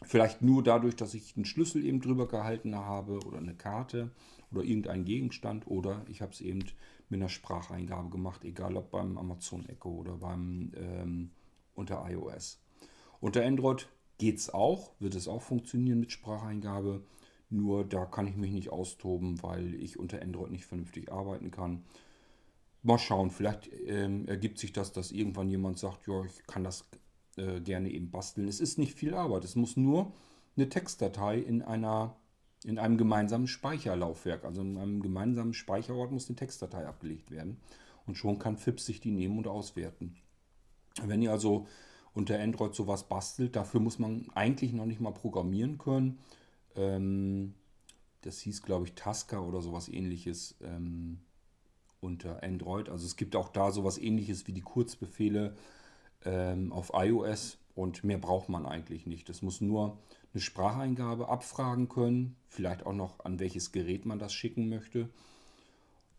Vielleicht 0.04 0.41
nur 0.41 0.63
dadurch, 0.63 0.95
dass 0.95 1.13
ich 1.13 1.36
einen 1.36 1.45
Schlüssel 1.45 1.84
eben 1.84 1.99
drüber 1.99 2.28
gehalten 2.28 2.75
habe 2.75 3.19
oder 3.25 3.38
eine 3.38 3.56
Karte 3.56 4.12
oder 4.52 4.63
irgendeinen 4.63 5.04
Gegenstand 5.04 5.67
oder 5.67 6.06
ich 6.08 6.21
habe 6.21 6.32
es 6.32 6.41
eben 6.41 6.63
mit 7.10 7.19
einer 7.19 7.30
Spracheingabe 7.30 8.10
gemacht, 8.10 8.45
egal 8.45 8.78
ob 8.78 8.91
beim 8.91 9.17
Amazon 9.17 9.67
Echo 9.67 9.89
oder 9.89 10.17
beim 10.17 10.71
ähm, 10.78 11.32
unter 11.75 12.10
iOS. 12.10 12.62
Unter 13.19 13.45
Android 13.45 13.89
geht 14.17 14.38
es 14.38 14.54
auch, 14.54 14.91
wird 14.99 15.15
es 15.15 15.28
auch 15.28 15.41
funktionieren 15.41 15.99
mit 15.99 16.12
Spracheingabe, 16.12 17.04
nur 17.49 17.84
da 17.84 18.06
kann 18.06 18.28
ich 18.28 18.36
mich 18.36 18.52
nicht 18.52 18.69
austoben, 18.69 19.41
weil 19.41 19.73
ich 19.75 19.97
unter 19.97 20.21
Android 20.21 20.52
nicht 20.52 20.65
vernünftig 20.65 21.12
arbeiten 21.12 21.52
kann. 21.52 21.84
Mal 22.82 22.98
schauen, 22.98 23.30
vielleicht 23.30 23.70
ähm, 23.88 24.28
ergibt 24.28 24.58
sich 24.58 24.72
das, 24.72 24.94
dass 24.94 25.12
irgendwann 25.12 25.50
jemand 25.50 25.80
sagt, 25.80 26.08
ja, 26.08 26.24
ich 26.24 26.48
kann 26.48 26.63
das 26.63 26.89
äh, 27.36 27.60
gerne 27.60 27.89
eben 27.92 28.10
basteln. 28.10 28.48
Es 28.48 28.60
ist 28.60 28.78
nicht 28.78 28.94
viel 28.94 29.13
Arbeit, 29.13 29.44
es 29.44 29.56
muss 29.56 29.76
nur 29.76 30.13
eine 30.56 30.70
Textdatei 30.70 31.39
in 31.39 31.62
einer 31.62 32.15
in 32.65 32.78
einem 32.78 32.98
gemeinsamen 32.98 33.48
Speicherlaufwerk. 33.48 34.44
Also 34.44 34.62
in 34.62 34.78
einem 34.78 35.02
gemeinsamen 35.02 35.54
Speicherort 35.54 36.12
muss 36.12 36.28
eine 36.28 36.36
Textdatei 36.36 36.86
abgelegt 36.86 37.32
werden. 37.32 37.58
Und 38.06 38.15
schon 38.15 38.39
kann 38.39 38.58
FIPS 38.58 38.86
sich 38.86 39.00
die 39.00 39.12
nehmen 39.12 39.38
und 39.38 39.48
auswerten. 39.48 40.15
Wenn 41.04 41.22
ihr 41.22 41.32
also 41.32 41.68
unter 42.13 42.39
Android 42.39 42.76
sowas 42.76 43.08
bastelt, 43.08 43.56
dafür 43.56 43.80
muss 43.80 44.00
man 44.00 44.30
eigentlich 44.34 44.74
noch 44.74 44.86
nicht 44.86 45.00
mal 45.00 45.13
programmieren 45.13 45.78
können. 45.78 46.20
Ähm, 46.76 47.54
das 48.22 48.39
hieß, 48.39 48.63
glaube 48.63 48.88
ich, 48.88 48.96
Tasca 48.96 49.39
oder 49.39 49.62
sowas 49.62 49.88
ähnliches 49.88 50.58
ähm, 50.62 51.20
unter 52.02 52.44
Android. 52.44 52.90
Also 52.90 53.06
es 53.06 53.16
gibt 53.16 53.36
auch 53.36 53.50
da 53.50 53.72
sowas 53.72 53.98
ähnliches 53.98 54.48
wie 54.48 54.54
die 54.54 54.62
Kurzbefehle 54.62 55.56
ähm, 56.26 56.72
auf 56.72 56.92
iOS 56.94 57.58
und 57.76 58.04
mehr 58.04 58.18
braucht 58.18 58.50
man 58.50 58.66
eigentlich 58.66 59.06
nicht. 59.06 59.30
Es 59.30 59.42
muss 59.42 59.62
nur 59.62 59.98
eine 60.34 60.42
Spracheingabe 60.42 61.30
abfragen 61.30 61.90
können, 61.90 62.36
vielleicht 62.48 62.86
auch 62.86 62.94
noch 62.94 63.24
an 63.24 63.40
welches 63.40 63.72
Gerät 63.72 64.06
man 64.06 64.20
das 64.20 64.34
schicken 64.34 64.70
möchte. 64.70 65.10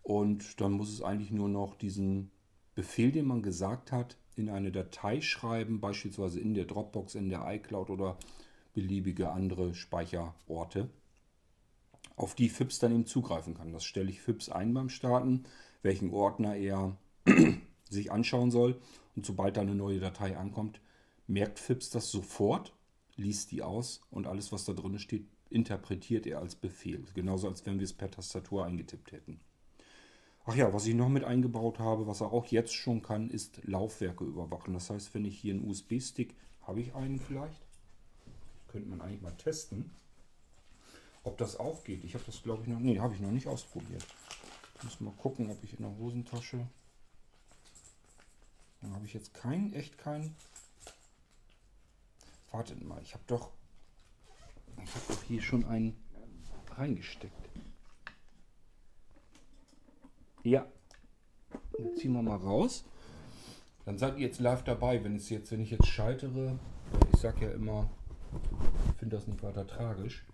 Und 0.03 0.61
dann 0.61 0.73
muss 0.73 0.93
es 0.93 1.03
eigentlich 1.03 1.31
nur 1.31 1.49
noch 1.49 1.77
diesen 1.77 2.31
Befehl, 2.75 3.13
den 3.13 3.27
man 3.27 3.43
gesagt 3.43 3.93
hat, 3.93 4.17
in 4.37 4.49
eine 4.49 4.73
Datei 4.73 5.21
schreiben, 5.21 5.81
beispielsweise 5.81 6.41
in 6.41 6.55
der 6.55 6.65
Dropbox, 6.65 7.15
in 7.15 7.29
der 7.29 7.45
iCloud 7.47 7.91
oder 7.91 8.17
beliebige 8.73 9.31
andere 9.31 9.75
Speicherorte, 9.75 10.89
auf 12.17 12.35
die 12.35 12.49
FIPS 12.49 12.79
dann 12.79 12.93
eben 12.93 13.07
zugreifen 13.07 13.55
kann. 13.55 13.73
Das 13.73 13.85
stelle 13.85 14.11
ich 14.11 14.23
FIPS 14.23 14.49
ein 14.49 14.73
beim 14.73 14.89
Starten, 14.89 15.45
welchen 15.83 16.11
Ordner 16.11 16.57
er 16.57 16.97
sich 17.89 18.13
anschauen 18.13 18.51
soll. 18.51 18.81
Und 19.17 19.27
sobald 19.27 19.57
da 19.57 19.63
eine 19.63 19.75
neue 19.75 20.01
Datei 20.01 20.37
ankommt, 20.37 20.81
merkt 21.27 21.59
FIPS 21.59 21.91
das 21.91 22.11
sofort, 22.11 22.73
liest 23.17 23.51
die 23.51 23.63
aus 23.63 24.01
und 24.11 24.27
alles, 24.27 24.53
was 24.53 24.65
da 24.65 24.73
drin 24.73 24.99
steht, 24.99 25.27
interpretiert 25.51 26.27
er 26.27 26.41
als 26.41 26.55
Befehl. 26.55 27.05
Genauso 27.15 27.49
als 27.49 27.67
wenn 27.67 27.79
wir 27.79 27.85
es 27.85 27.93
per 27.93 28.11
Tastatur 28.11 28.65
eingetippt 28.65 29.13
hätten. 29.13 29.41
Ach 30.47 30.55
ja, 30.55 30.73
was 30.73 30.87
ich 30.87 30.95
noch 30.95 31.09
mit 31.09 31.25
eingebaut 31.25 31.79
habe, 31.79 32.07
was 32.07 32.23
er 32.23 32.33
auch 32.33 32.47
jetzt 32.47 32.75
schon 32.75 33.03
kann, 33.03 33.29
ist 33.31 33.61
Laufwerke 33.65 34.25
überwachen. 34.25 34.75
Das 34.75 34.91
heißt, 34.91 35.15
wenn 35.15 35.25
ich 35.25 35.39
hier 35.39 35.55
einen 35.55 35.69
USB-Stick, 35.69 36.35
habe 36.63 36.81
ich 36.81 36.95
einen 36.95 37.19
vielleicht? 37.19 37.61
Könnte 38.69 38.89
man 38.89 39.01
eigentlich 39.01 39.23
mal 39.23 39.37
testen, 39.37 39.91
ob 41.25 41.37
das 41.39 41.59
auch 41.59 41.85
geht. 41.85 42.05
Ich 42.05 42.15
habe 42.15 42.25
das 42.25 42.43
glaube 42.43 42.63
ich 42.63 42.69
noch, 42.69 42.79
nee, 42.79 42.99
habe 42.99 43.15
ich 43.15 43.21
noch 43.21 43.33
nicht 43.33 43.49
ausprobiert. 43.49 44.07
Muss 44.83 45.01
mal 45.01 45.13
gucken, 45.13 45.51
ob 45.51 45.63
ich 45.63 45.75
in 45.75 45.83
der 45.83 45.97
Hosentasche, 45.97 46.67
da 48.81 48.91
habe 48.91 49.05
ich 49.05 49.13
jetzt 49.13 49.35
keinen, 49.35 49.73
echt 49.75 49.99
keinen. 49.99 50.35
Wartet 52.51 52.83
mal, 52.83 53.01
ich 53.03 53.13
habe 53.13 53.25
doch, 53.27 53.51
ich 54.83 54.95
habe 54.95 55.05
doch 55.09 55.23
hier 55.25 55.43
schon 55.43 55.65
einen 55.67 55.97
reingesteckt. 56.77 57.51
Ja. 60.43 60.67
Dann 61.77 61.97
ziehen 61.97 62.13
wir 62.13 62.23
mal 62.23 62.37
raus. 62.37 62.85
Dann 63.85 63.99
seid 63.99 64.19
ihr 64.19 64.27
jetzt 64.27 64.41
live 64.41 64.65
dabei, 64.65 65.03
wenn 65.05 65.17
es 65.17 65.29
jetzt, 65.31 65.51
wenn 65.53 65.61
ich 65.61 65.71
jetzt 65.71 65.87
scheitere. 65.87 66.59
Ich 67.13 67.21
sage 67.21 67.47
ja 67.47 67.53
immer, 67.53 67.91
ich 68.93 68.99
finde 68.99 69.17
das 69.17 69.27
nicht 69.27 69.43
weiter 69.43 69.67
tragisch, 69.67 70.25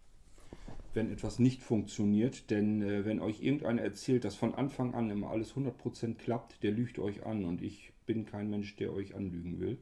wenn 0.97 1.13
etwas 1.13 1.39
nicht 1.39 1.63
funktioniert. 1.63 2.51
Denn 2.51 2.83
äh, 2.83 3.05
wenn 3.05 3.21
euch 3.21 3.43
irgendeiner 3.43 3.83
erzählt, 3.83 4.25
dass 4.25 4.35
von 4.35 4.55
Anfang 4.55 4.95
an 4.95 5.11
immer 5.11 5.31
alles 5.31 5.55
100% 5.55 6.15
klappt, 6.15 6.63
der 6.63 6.73
lügt 6.73 6.99
euch 6.99 7.25
an 7.25 7.45
und 7.45 7.63
ich 7.63 7.93
bin 8.07 8.27
kein 8.27 8.51
Mensch, 8.51 8.75
der 8.77 8.93
euch 8.93 9.15
anlügen 9.15 9.61
will. 9.61 9.79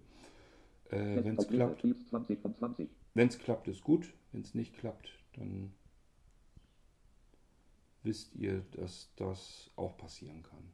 Äh, 0.90 1.24
wenn 1.24 1.38
es 1.38 1.48
klappt, 1.48 1.84
wenn 1.84 3.28
es 3.28 3.38
klappt, 3.38 3.68
ist 3.68 3.82
gut. 3.82 4.12
Wenn 4.32 4.42
es 4.42 4.54
nicht 4.54 4.76
klappt, 4.76 5.10
dann 5.34 5.72
wisst 8.02 8.34
ihr, 8.34 8.64
dass 8.72 9.10
das 9.16 9.70
auch 9.76 9.96
passieren 9.96 10.42
kann. 10.42 10.72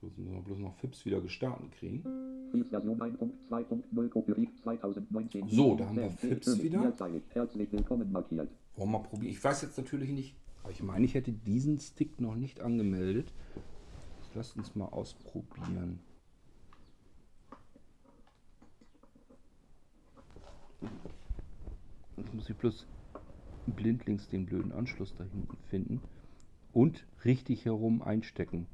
So 0.00 0.06
müssen 0.16 0.32
wir 0.32 0.42
bloß 0.42 0.58
noch 0.58 0.74
FIPS 0.76 1.04
wieder 1.06 1.20
gestartet 1.20 1.72
kriegen. 1.72 2.04
So, 5.48 5.74
da 5.74 5.86
haben 5.86 5.96
wir 5.96 6.10
FIPS 6.10 6.62
wieder. 6.62 6.82
Wollen 8.76 8.90
wir 8.90 8.98
mal 8.98 9.04
probieren. 9.04 9.32
Ich 9.32 9.42
weiß 9.42 9.62
jetzt 9.62 9.76
natürlich 9.76 10.10
nicht, 10.10 10.36
aber 10.62 10.70
ich 10.70 10.82
meine, 10.82 11.04
ich 11.04 11.14
hätte 11.14 11.32
diesen 11.32 11.78
Stick 11.78 12.20
noch 12.20 12.36
nicht 12.36 12.60
angemeldet. 12.60 13.32
Lasst 14.34 14.56
uns 14.56 14.76
mal 14.76 14.86
ausprobieren. 14.86 15.98
Jetzt 22.16 22.34
muss 22.34 22.48
ich 22.48 22.56
bloß 22.56 22.86
blindlings 23.66 24.28
den 24.28 24.46
blöden 24.46 24.70
Anschluss 24.70 25.14
da 25.16 25.24
hinten 25.24 25.56
finden 25.68 26.00
und 26.72 27.04
richtig 27.24 27.64
herum 27.64 28.00
einstecken. 28.02 28.66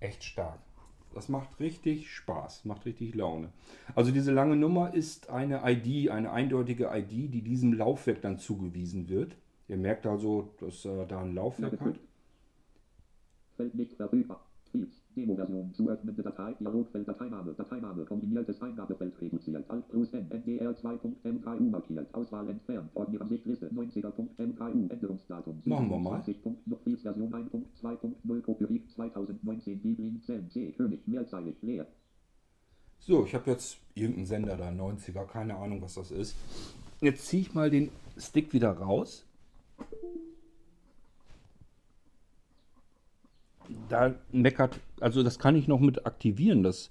Echt 0.00 0.24
stark. 0.24 0.58
Das 1.14 1.28
macht 1.28 1.60
richtig 1.60 2.10
Spaß, 2.10 2.64
macht 2.64 2.86
richtig 2.86 3.14
Laune. 3.14 3.52
Also 3.94 4.10
diese 4.10 4.32
lange 4.32 4.56
Nummer 4.56 4.94
ist 4.94 5.30
eine 5.30 5.62
ID, 5.64 6.10
eine 6.10 6.32
eindeutige 6.32 6.90
ID, 6.92 7.32
die 7.32 7.42
diesem 7.42 7.72
Laufwerk 7.72 8.20
dann 8.20 8.38
zugewiesen 8.38 9.08
wird. 9.08 9.36
Ihr 9.68 9.76
merkt 9.76 10.08
also, 10.08 10.48
dass 10.58 10.84
er 10.84 11.06
da 11.06 11.20
ein 11.20 11.36
Laufwerk 11.36 11.80
hat. 11.80 12.00
Feld 13.58 13.74
nicht 13.74 13.96
verfügbar. 13.96 14.40
Tweets. 14.70 15.02
Demo-Version. 15.16 15.74
Zu 15.74 15.88
öffnende 15.90 16.22
Datei. 16.22 16.54
Dialogfeld 16.60 17.08
Dateiname. 17.08 17.54
Dateiname. 17.54 18.04
Kombiniertes 18.04 18.62
Eingabefeld 18.62 19.20
reduziert. 19.20 19.68
Alt 19.68 19.88
plus 19.88 20.12
N. 20.12 20.30
NDR 20.30 20.70
2.m3u 20.70 21.70
markiert. 21.70 22.14
Auswahl 22.14 22.48
entfernt. 22.48 22.88
Ordneransicht-Liste. 22.94 23.68
90er.m3u. 23.74 24.92
Änderungsdatum. 24.92 25.60
Machen 25.64 25.90
wir 25.90 25.98
mal. 25.98 26.20
27.0 26.20 27.02
Version 27.02 27.34
1.2.0 27.34 28.42
Kopierig 28.42 28.88
2019. 28.90 29.80
Bibling 29.80 30.22
10 30.22 30.50
C. 30.50 30.72
König. 30.72 31.00
Mehrzeilig. 31.08 31.56
Leer. 31.62 31.86
So, 33.00 33.24
ich 33.24 33.34
habe 33.34 33.50
jetzt 33.50 33.78
irgendeinen 33.94 34.26
Sender 34.26 34.56
da, 34.56 34.68
90er, 34.68 35.24
keine 35.24 35.56
Ahnung, 35.56 35.82
was 35.82 35.94
das 35.94 36.12
ist. 36.12 36.36
Jetzt 37.00 37.26
ziehe 37.26 37.42
ich 37.42 37.54
mal 37.54 37.70
den 37.70 37.90
Stick 38.18 38.52
wieder 38.52 38.70
raus. 38.70 39.24
Da 43.88 44.14
meckert, 44.32 44.80
also 45.00 45.22
das 45.22 45.38
kann 45.38 45.56
ich 45.56 45.68
noch 45.68 45.80
mit 45.80 46.06
aktivieren, 46.06 46.62
dass 46.62 46.88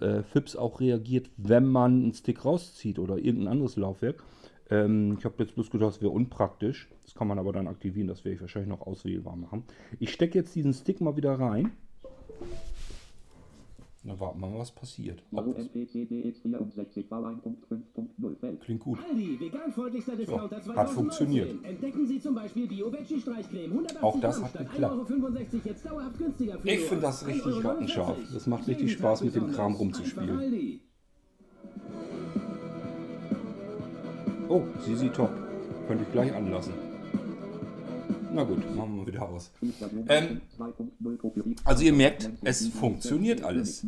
äh, 0.00 0.22
FIPS 0.22 0.56
auch 0.56 0.80
reagiert, 0.80 1.30
wenn 1.36 1.66
man 1.66 2.02
einen 2.02 2.12
Stick 2.12 2.44
rauszieht 2.44 2.98
oder 2.98 3.18
irgendein 3.18 3.52
anderes 3.52 3.76
Laufwerk. 3.76 4.22
Ähm, 4.70 5.16
ich 5.18 5.24
habe 5.24 5.34
jetzt 5.38 5.54
bloß 5.54 5.70
gedacht, 5.70 5.88
das 5.88 6.02
wäre 6.02 6.12
unpraktisch. 6.12 6.88
Das 7.04 7.14
kann 7.14 7.28
man 7.28 7.38
aber 7.38 7.52
dann 7.52 7.66
aktivieren, 7.66 8.08
das 8.08 8.24
werde 8.24 8.36
ich 8.36 8.40
wahrscheinlich 8.40 8.70
noch 8.70 8.86
auswählbar 8.86 9.36
machen. 9.36 9.64
Ich 9.98 10.12
stecke 10.12 10.38
jetzt 10.38 10.54
diesen 10.54 10.72
Stick 10.72 11.00
mal 11.00 11.16
wieder 11.16 11.38
rein. 11.38 11.72
Na, 14.04 14.18
warten 14.18 14.40
wir 14.40 14.48
mal, 14.48 14.58
was 14.58 14.72
passiert. 14.72 15.22
Ob 15.30 15.46
Yahoo 15.46 15.52
das 15.52 15.68
NPC 15.68 16.10
DX64 16.10 17.08
V1.5.0 17.08 18.36
Feld. 18.40 18.60
klingt 18.60 18.80
gut. 18.80 18.98
Aldi, 19.08 19.38
veganfreundlichster 19.38 20.16
Discounter 20.16 20.56
hat 20.56 20.64
2019. 20.64 20.94
funktioniert. 20.96 21.64
Entdecken 21.64 22.06
Sie 22.08 22.20
zum 22.20 22.34
Beispiel 22.34 22.66
Bio 22.66 22.92
Veggie 22.92 23.20
Streichcreme. 23.20 23.70
180 23.70 24.02
Auch 24.02 24.20
das 24.20 24.42
hat 24.42 24.50
statt 24.50 24.70
geklappt. 24.72 25.08
1,65 25.08 25.22
Euro 25.22 25.60
jetzt 25.64 25.86
dauerhaft 25.86 26.18
günstiger 26.18 26.58
für 26.58 26.68
Ich 26.68 26.80
finde 26.80 27.02
das 27.02 27.26
richtig 27.26 27.44
1,49 27.44 27.56
Euro. 27.56 27.68
rattenscharf. 27.68 28.16
Das 28.32 28.46
macht 28.48 28.66
richtig 28.66 28.92
Spaß, 28.92 29.22
mit 29.22 29.34
dem. 29.36 29.52
Kram 29.52 29.74
rumzuspielen. 29.74 30.80
Oh, 34.48 34.62
sie 34.84 34.96
sieht 34.96 35.14
top. 35.14 35.30
Könnte 35.86 36.04
ich 36.04 36.12
gleich 36.12 36.34
anlassen. 36.34 36.91
Na 38.34 38.44
gut, 38.44 38.74
machen 38.74 38.96
wir 38.96 39.06
wieder 39.06 39.28
aus. 39.28 39.52
Ähm, 40.08 40.40
also 41.64 41.84
ihr 41.84 41.92
merkt, 41.92 42.30
es 42.42 42.68
funktioniert 42.68 43.42
alles. 43.42 43.84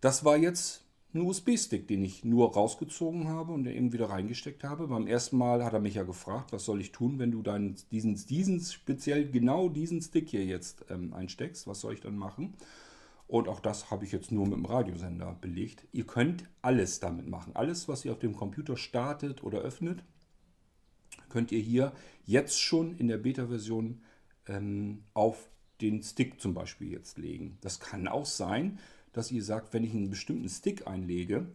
Das 0.00 0.24
war 0.24 0.36
jetzt 0.36 0.84
ein 1.12 1.22
USB-Stick, 1.22 1.88
den 1.88 2.04
ich 2.04 2.24
nur 2.24 2.54
rausgezogen 2.54 3.28
habe 3.28 3.52
und 3.52 3.66
eben 3.66 3.92
wieder 3.92 4.10
reingesteckt 4.10 4.62
habe. 4.62 4.86
Beim 4.86 5.08
ersten 5.08 5.36
Mal 5.36 5.64
hat 5.64 5.72
er 5.72 5.80
mich 5.80 5.94
ja 5.94 6.04
gefragt, 6.04 6.52
was 6.52 6.64
soll 6.64 6.80
ich 6.80 6.92
tun, 6.92 7.18
wenn 7.18 7.32
du 7.32 7.42
deinen, 7.42 7.74
diesen, 7.90 8.14
diesen 8.14 8.60
speziell 8.60 9.28
genau 9.28 9.68
diesen 9.68 10.00
Stick 10.00 10.28
hier 10.28 10.44
jetzt 10.44 10.84
ähm, 10.88 11.12
einsteckst. 11.12 11.66
Was 11.66 11.80
soll 11.80 11.94
ich 11.94 12.00
dann 12.00 12.16
machen? 12.16 12.54
Und 13.26 13.48
auch 13.48 13.60
das 13.60 13.90
habe 13.90 14.04
ich 14.04 14.12
jetzt 14.12 14.32
nur 14.32 14.46
mit 14.46 14.56
dem 14.56 14.64
Radiosender 14.64 15.36
belegt. 15.40 15.86
Ihr 15.92 16.04
könnt 16.04 16.44
alles 16.62 17.00
damit 17.00 17.28
machen. 17.28 17.54
Alles, 17.54 17.88
was 17.88 18.04
ihr 18.04 18.12
auf 18.12 18.18
dem 18.18 18.36
Computer 18.36 18.76
startet 18.76 19.42
oder 19.42 19.58
öffnet, 19.60 20.02
könnt 21.30 21.52
ihr 21.52 21.60
hier 21.60 21.92
jetzt 22.26 22.60
schon 22.60 22.96
in 22.98 23.08
der 23.08 23.18
Beta-Version 23.18 24.02
ähm, 24.46 25.04
auf 25.14 25.48
den 25.80 26.02
Stick 26.02 26.40
zum 26.40 26.52
Beispiel 26.52 26.90
jetzt 26.92 27.16
legen. 27.16 27.56
Das 27.62 27.80
kann 27.80 28.06
auch 28.06 28.26
sein, 28.26 28.78
dass 29.12 29.30
ihr 29.30 29.42
sagt, 29.42 29.72
wenn 29.72 29.84
ich 29.84 29.92
einen 29.92 30.10
bestimmten 30.10 30.48
Stick 30.48 30.86
einlege, 30.86 31.46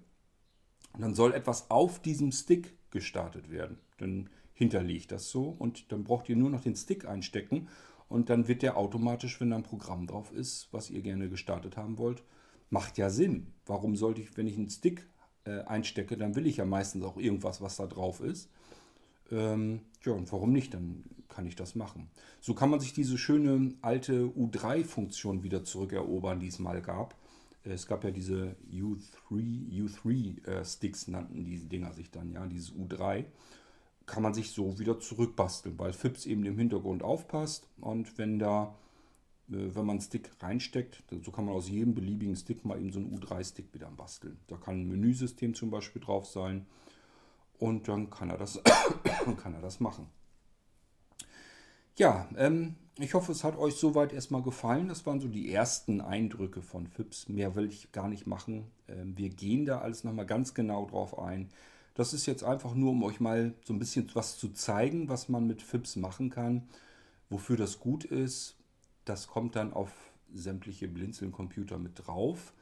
dann 0.98 1.14
soll 1.14 1.34
etwas 1.34 1.70
auf 1.70 2.02
diesem 2.02 2.32
Stick 2.32 2.74
gestartet 2.90 3.52
werden. 3.52 3.78
Dann 3.98 4.30
hinterlegt 4.54 5.12
das 5.12 5.30
so 5.30 5.50
und 5.50 5.92
dann 5.92 6.04
braucht 6.04 6.30
ihr 6.30 6.36
nur 6.36 6.50
noch 6.50 6.62
den 6.62 6.76
Stick 6.76 7.06
einstecken 7.06 7.68
und 8.08 8.30
dann 8.30 8.48
wird 8.48 8.62
der 8.62 8.78
automatisch, 8.78 9.40
wenn 9.40 9.50
da 9.50 9.58
ein 9.58 9.64
Programm 9.64 10.08
drauf 10.08 10.32
ist, 10.32 10.70
was 10.72 10.90
ihr 10.90 11.02
gerne 11.02 11.30
gestartet 11.30 11.78
haben 11.78 11.98
wollt, 11.98 12.24
macht 12.70 12.98
ja 12.98 13.10
Sinn. 13.10 13.54
Warum 13.66 13.96
sollte 13.96 14.22
ich, 14.22 14.36
wenn 14.38 14.48
ich 14.48 14.58
einen 14.58 14.70
Stick 14.70 15.08
äh, 15.44 15.62
einstecke, 15.62 16.18
dann 16.18 16.36
will 16.36 16.48
ich 16.48 16.58
ja 16.58 16.66
meistens 16.66 17.04
auch 17.04 17.18
irgendwas, 17.18 17.62
was 17.62 17.78
da 17.78 17.88
drauf 17.88 18.22
ist. 18.22 18.50
Ähm, 19.32 19.82
ja, 20.04 20.14
und 20.14 20.32
warum 20.32 20.52
nicht? 20.52 20.74
Dann 20.74 21.04
kann 21.28 21.46
ich 21.48 21.56
das 21.56 21.76
machen. 21.76 22.10
So 22.40 22.54
kann 22.54 22.70
man 22.70 22.80
sich 22.80 22.94
diese 22.94 23.18
schöne 23.18 23.74
alte 23.82 24.26
U3-Funktion 24.26 25.44
wieder 25.44 25.64
zurückerobern, 25.64 26.40
die 26.40 26.48
es 26.48 26.60
mal 26.60 26.82
gab. 26.82 27.16
Es 27.64 27.88
gab 27.88 28.04
ja 28.04 28.12
diese 28.12 28.56
U3, 28.72 29.02
U3-Sticks, 29.72 31.08
äh, 31.08 31.12
nannten 31.12 31.44
diese 31.44 31.66
Dinger 31.66 31.94
sich 31.94 32.12
dann, 32.12 32.32
ja, 32.32 32.46
dieses 32.46 32.72
U3 32.74 33.26
kann 34.06 34.24
man 34.24 34.34
sich 34.34 34.52
so 34.52 34.78
wieder 34.80 35.00
zurückbasteln, 35.00 35.78
weil 35.80 35.94
FIPS 35.94 36.26
eben 36.26 36.46
im 36.46 36.58
Hintergrund 36.58 37.04
aufpasst 37.04 37.68
und 37.82 38.18
wenn 38.18 38.40
da, 38.40 38.76
äh, 39.50 39.74
wenn 39.74 39.86
man 39.86 39.96
einen 39.96 40.02
Stick 40.02 40.30
reinsteckt, 40.40 41.04
so 41.24 41.32
kann 41.32 41.46
man 41.46 41.56
aus 41.56 41.70
jedem 41.70 41.96
beliebigen 41.96 42.36
Stick 42.36 42.66
mal 42.66 42.80
eben 42.80 42.92
so 42.92 43.00
einen 43.00 43.18
U3-Stick 43.18 43.74
wieder 43.74 43.90
basteln. 43.90 44.38
Da 44.48 44.58
kann 44.58 44.82
ein 44.82 44.88
Menüsystem 44.88 45.56
zum 45.56 45.72
Beispiel 45.72 46.02
drauf 46.02 46.28
sein 46.28 46.68
und 47.60 47.88
dann 47.88 48.10
kann 48.10 48.30
er 48.30 48.38
das, 48.38 48.62
kann 49.42 49.54
er 49.54 49.62
das 49.62 49.80
machen. 49.80 50.08
Ja, 51.98 52.28
ähm, 52.38 52.76
ich 52.98 53.14
hoffe, 53.14 53.32
es 53.32 53.44
hat 53.44 53.58
euch 53.58 53.76
soweit 53.76 54.14
erstmal 54.14 54.42
gefallen. 54.42 54.88
Das 54.88 55.06
waren 55.06 55.20
so 55.20 55.28
die 55.28 55.52
ersten 55.52 56.02
Eindrücke 56.02 56.62
von 56.62 56.88
FIPS. 56.88 57.30
Mehr 57.30 57.56
will 57.56 57.68
ich 57.68 57.92
gar 57.92 58.08
nicht 58.08 58.28
machen. 58.28 58.72
Ähm, 58.88 59.18
wir 59.18 59.30
gehen 59.30 59.66
da 59.66 59.80
alles 59.80 60.04
nochmal 60.04 60.26
ganz 60.26 60.54
genau 60.54 60.86
drauf 60.86 61.18
ein. 61.20 61.50
Das 61.94 62.14
ist 62.14 62.26
jetzt 62.26 62.44
einfach 62.44 62.74
nur, 62.76 62.92
um 62.92 63.04
euch 63.04 63.20
mal 63.20 63.54
so 63.64 63.74
ein 63.74 63.80
bisschen 63.80 64.10
was 64.14 64.38
zu 64.38 64.50
zeigen, 64.50 65.08
was 65.08 65.30
man 65.30 65.48
mit 65.48 65.62
FIPS 65.62 65.96
machen 65.96 66.30
kann. 66.30 66.68
Wofür 67.30 67.58
das 67.58 67.80
gut 67.80 68.04
ist, 68.04 68.58
das 69.06 69.28
kommt 69.28 69.56
dann 69.56 69.74
auf 69.74 69.92
sämtliche 70.34 70.88
Blinzeln-Computer 70.88 71.78
mit 71.78 72.06
drauf. 72.06 72.54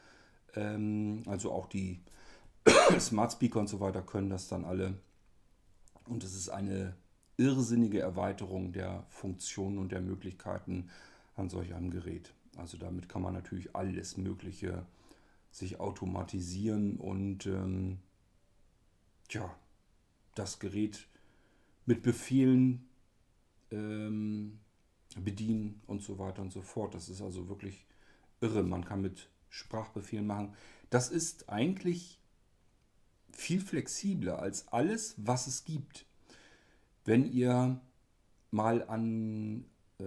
Ähm, 0.55 1.23
also 1.25 1.51
auch 1.51 1.67
die 1.67 1.99
Smart 2.99 3.31
Speaker 3.31 3.59
und 3.59 3.67
so 3.67 3.79
weiter 3.79 4.01
können 4.01 4.29
das 4.29 4.47
dann 4.47 4.65
alle. 4.65 4.97
Und 6.07 6.23
es 6.23 6.35
ist 6.35 6.49
eine 6.49 6.95
irrsinnige 7.37 7.99
Erweiterung 7.99 8.73
der 8.73 9.05
Funktionen 9.09 9.77
und 9.77 9.91
der 9.91 10.01
Möglichkeiten 10.01 10.89
an 11.35 11.49
solch 11.49 11.73
einem 11.73 11.91
Gerät. 11.91 12.33
Also 12.57 12.77
damit 12.77 13.09
kann 13.09 13.21
man 13.21 13.33
natürlich 13.33 13.75
alles 13.75 14.17
Mögliche 14.17 14.85
sich 15.51 15.79
automatisieren 15.79 16.97
und 16.97 17.45
ähm, 17.45 17.99
tja, 19.27 19.55
das 20.35 20.59
Gerät 20.59 21.07
mit 21.85 22.01
Befehlen 22.01 22.87
ähm, 23.71 24.59
bedienen 25.15 25.81
und 25.87 26.01
so 26.01 26.17
weiter 26.17 26.41
und 26.41 26.51
so 26.51 26.61
fort. 26.61 26.93
Das 26.93 27.09
ist 27.09 27.21
also 27.21 27.49
wirklich 27.49 27.85
irre. 28.41 28.63
Man 28.63 28.85
kann 28.85 29.01
mit 29.01 29.29
Sprachbefehlen 29.49 30.25
machen. 30.25 30.55
Das 30.89 31.09
ist 31.09 31.49
eigentlich 31.49 32.19
viel 33.35 33.61
flexibler 33.61 34.39
als 34.39 34.67
alles, 34.69 35.15
was 35.17 35.47
es 35.47 35.63
gibt. 35.63 36.05
Wenn 37.05 37.31
ihr 37.31 37.79
mal 38.51 38.87
an 38.87 39.65
äh, 39.99 40.03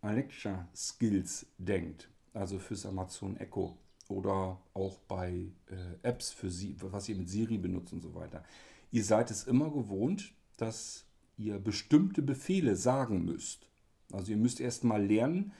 Alexa 0.00 0.68
Skills 0.74 1.46
denkt, 1.58 2.08
also 2.32 2.58
fürs 2.58 2.86
Amazon 2.86 3.36
Echo, 3.36 3.76
oder 4.08 4.60
auch 4.74 4.98
bei 5.08 5.46
äh, 5.70 6.06
Apps, 6.08 6.30
für 6.30 6.50
Sie, 6.50 6.76
was 6.80 7.08
ihr 7.08 7.16
mit 7.16 7.28
Siri 7.28 7.58
benutzt 7.58 7.92
und 7.92 8.02
so 8.02 8.14
weiter. 8.14 8.44
Ihr 8.90 9.04
seid 9.04 9.30
es 9.30 9.44
immer 9.44 9.70
gewohnt, 9.70 10.32
dass 10.56 11.04
ihr 11.38 11.58
bestimmte 11.58 12.22
Befehle 12.22 12.76
sagen 12.76 13.24
müsst. 13.24 13.66
Also 14.12 14.32
ihr 14.32 14.36
müsst 14.36 14.60
erst 14.60 14.84
mal 14.84 15.04
lernen, 15.04 15.52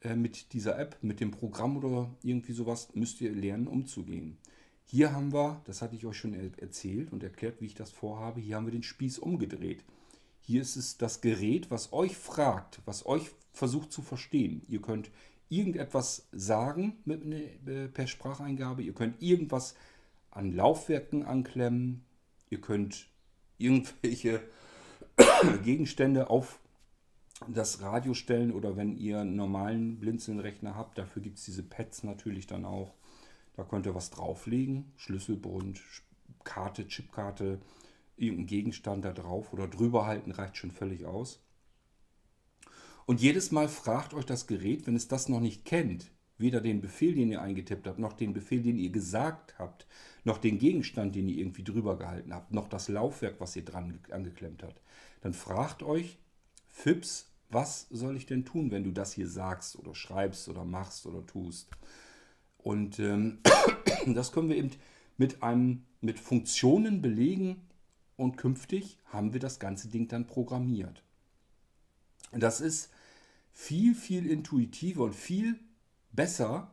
äh, 0.00 0.16
mit 0.16 0.52
dieser 0.52 0.78
App, 0.78 0.96
mit 1.02 1.20
dem 1.20 1.30
Programm 1.30 1.76
oder 1.76 2.10
irgendwie 2.22 2.52
sowas, 2.52 2.88
müsst 2.94 3.20
ihr 3.20 3.32
lernen 3.32 3.66
umzugehen. 3.66 4.38
Hier 4.84 5.12
haben 5.12 5.32
wir, 5.32 5.62
das 5.64 5.80
hatte 5.80 5.96
ich 5.96 6.04
euch 6.04 6.16
schon 6.16 6.34
erzählt 6.58 7.12
und 7.12 7.22
erklärt, 7.22 7.60
wie 7.60 7.66
ich 7.66 7.74
das 7.74 7.90
vorhabe, 7.90 8.40
hier 8.40 8.56
haben 8.56 8.66
wir 8.66 8.72
den 8.72 8.82
Spieß 8.82 9.18
umgedreht. 9.18 9.84
Hier 10.40 10.60
ist 10.60 10.76
es 10.76 10.98
das 10.98 11.20
Gerät, 11.20 11.70
was 11.70 11.92
euch 11.92 12.16
fragt, 12.16 12.80
was 12.84 13.06
euch 13.06 13.30
versucht 13.52 13.92
zu 13.92 14.02
verstehen. 14.02 14.62
Ihr 14.68 14.82
könnt 14.82 15.10
irgendetwas 15.48 16.26
sagen 16.32 16.96
mit, 17.04 17.24
ne, 17.24 17.88
per 17.92 18.06
Spracheingabe. 18.06 18.82
Ihr 18.82 18.94
könnt 18.94 19.22
irgendwas 19.22 19.74
an 20.30 20.52
Laufwerken 20.52 21.24
anklemmen. 21.24 22.04
Ihr 22.50 22.60
könnt 22.60 23.06
irgendwelche 23.58 24.40
Gegenstände 25.64 26.30
auf 26.30 26.58
das 27.48 27.82
Radio 27.82 28.14
stellen 28.14 28.52
oder 28.52 28.76
wenn 28.76 28.96
ihr 28.96 29.20
einen 29.20 29.36
normalen 29.36 29.98
Blinzelnrechner 29.98 30.76
habt, 30.76 30.98
dafür 30.98 31.22
gibt 31.22 31.38
es 31.38 31.44
diese 31.44 31.62
Pads 31.62 32.04
natürlich 32.04 32.46
dann 32.46 32.64
auch. 32.64 32.94
Da 33.54 33.64
könnt 33.64 33.86
ihr 33.86 33.94
was 33.94 34.10
drauflegen, 34.10 34.92
Schlüsselbund, 34.96 35.80
Karte, 36.44 36.86
Chipkarte, 36.86 37.60
irgendein 38.16 38.46
Gegenstand 38.46 39.04
da 39.04 39.12
drauf 39.12 39.52
oder 39.52 39.68
drüber 39.68 40.06
halten 40.06 40.30
reicht 40.30 40.56
schon 40.56 40.70
völlig 40.70 41.06
aus. 41.06 41.42
Und 43.04 43.20
jedes 43.20 43.50
Mal 43.50 43.68
fragt 43.68 44.14
euch 44.14 44.24
das 44.24 44.46
Gerät, 44.46 44.86
wenn 44.86 44.96
es 44.96 45.08
das 45.08 45.28
noch 45.28 45.40
nicht 45.40 45.64
kennt, 45.64 46.10
weder 46.38 46.60
den 46.60 46.80
Befehl, 46.80 47.14
den 47.14 47.30
ihr 47.30 47.42
eingetippt 47.42 47.86
habt, 47.86 47.98
noch 47.98 48.12
den 48.12 48.32
Befehl, 48.32 48.62
den 48.62 48.78
ihr 48.78 48.90
gesagt 48.90 49.58
habt, 49.58 49.86
noch 50.24 50.38
den 50.38 50.58
Gegenstand, 50.58 51.14
den 51.14 51.28
ihr 51.28 51.38
irgendwie 51.38 51.64
drüber 51.64 51.98
gehalten 51.98 52.32
habt, 52.32 52.52
noch 52.52 52.68
das 52.68 52.88
Laufwerk, 52.88 53.40
was 53.40 53.56
ihr 53.56 53.64
dran 53.64 53.98
angeklemmt 54.10 54.62
habt, 54.62 54.80
dann 55.20 55.34
fragt 55.34 55.82
euch, 55.82 56.18
Fips, 56.68 57.28
was 57.50 57.86
soll 57.90 58.16
ich 58.16 58.26
denn 58.26 58.44
tun, 58.44 58.70
wenn 58.70 58.84
du 58.84 58.92
das 58.92 59.12
hier 59.12 59.28
sagst 59.28 59.76
oder 59.76 59.94
schreibst 59.94 60.48
oder 60.48 60.64
machst 60.64 61.06
oder 61.06 61.26
tust? 61.26 61.68
Und 62.62 62.98
ähm, 62.98 63.38
das 64.06 64.32
können 64.32 64.48
wir 64.48 64.56
eben 64.56 64.70
mit, 65.16 65.42
einem, 65.42 65.84
mit 66.00 66.18
Funktionen 66.18 67.02
belegen 67.02 67.60
und 68.16 68.36
künftig 68.36 68.98
haben 69.06 69.32
wir 69.32 69.40
das 69.40 69.58
ganze 69.58 69.88
Ding 69.88 70.08
dann 70.08 70.26
programmiert. 70.26 71.02
Das 72.32 72.60
ist 72.60 72.90
viel, 73.52 73.94
viel 73.94 74.26
intuitiver 74.30 75.04
und 75.04 75.14
viel 75.14 75.58
besser 76.12 76.72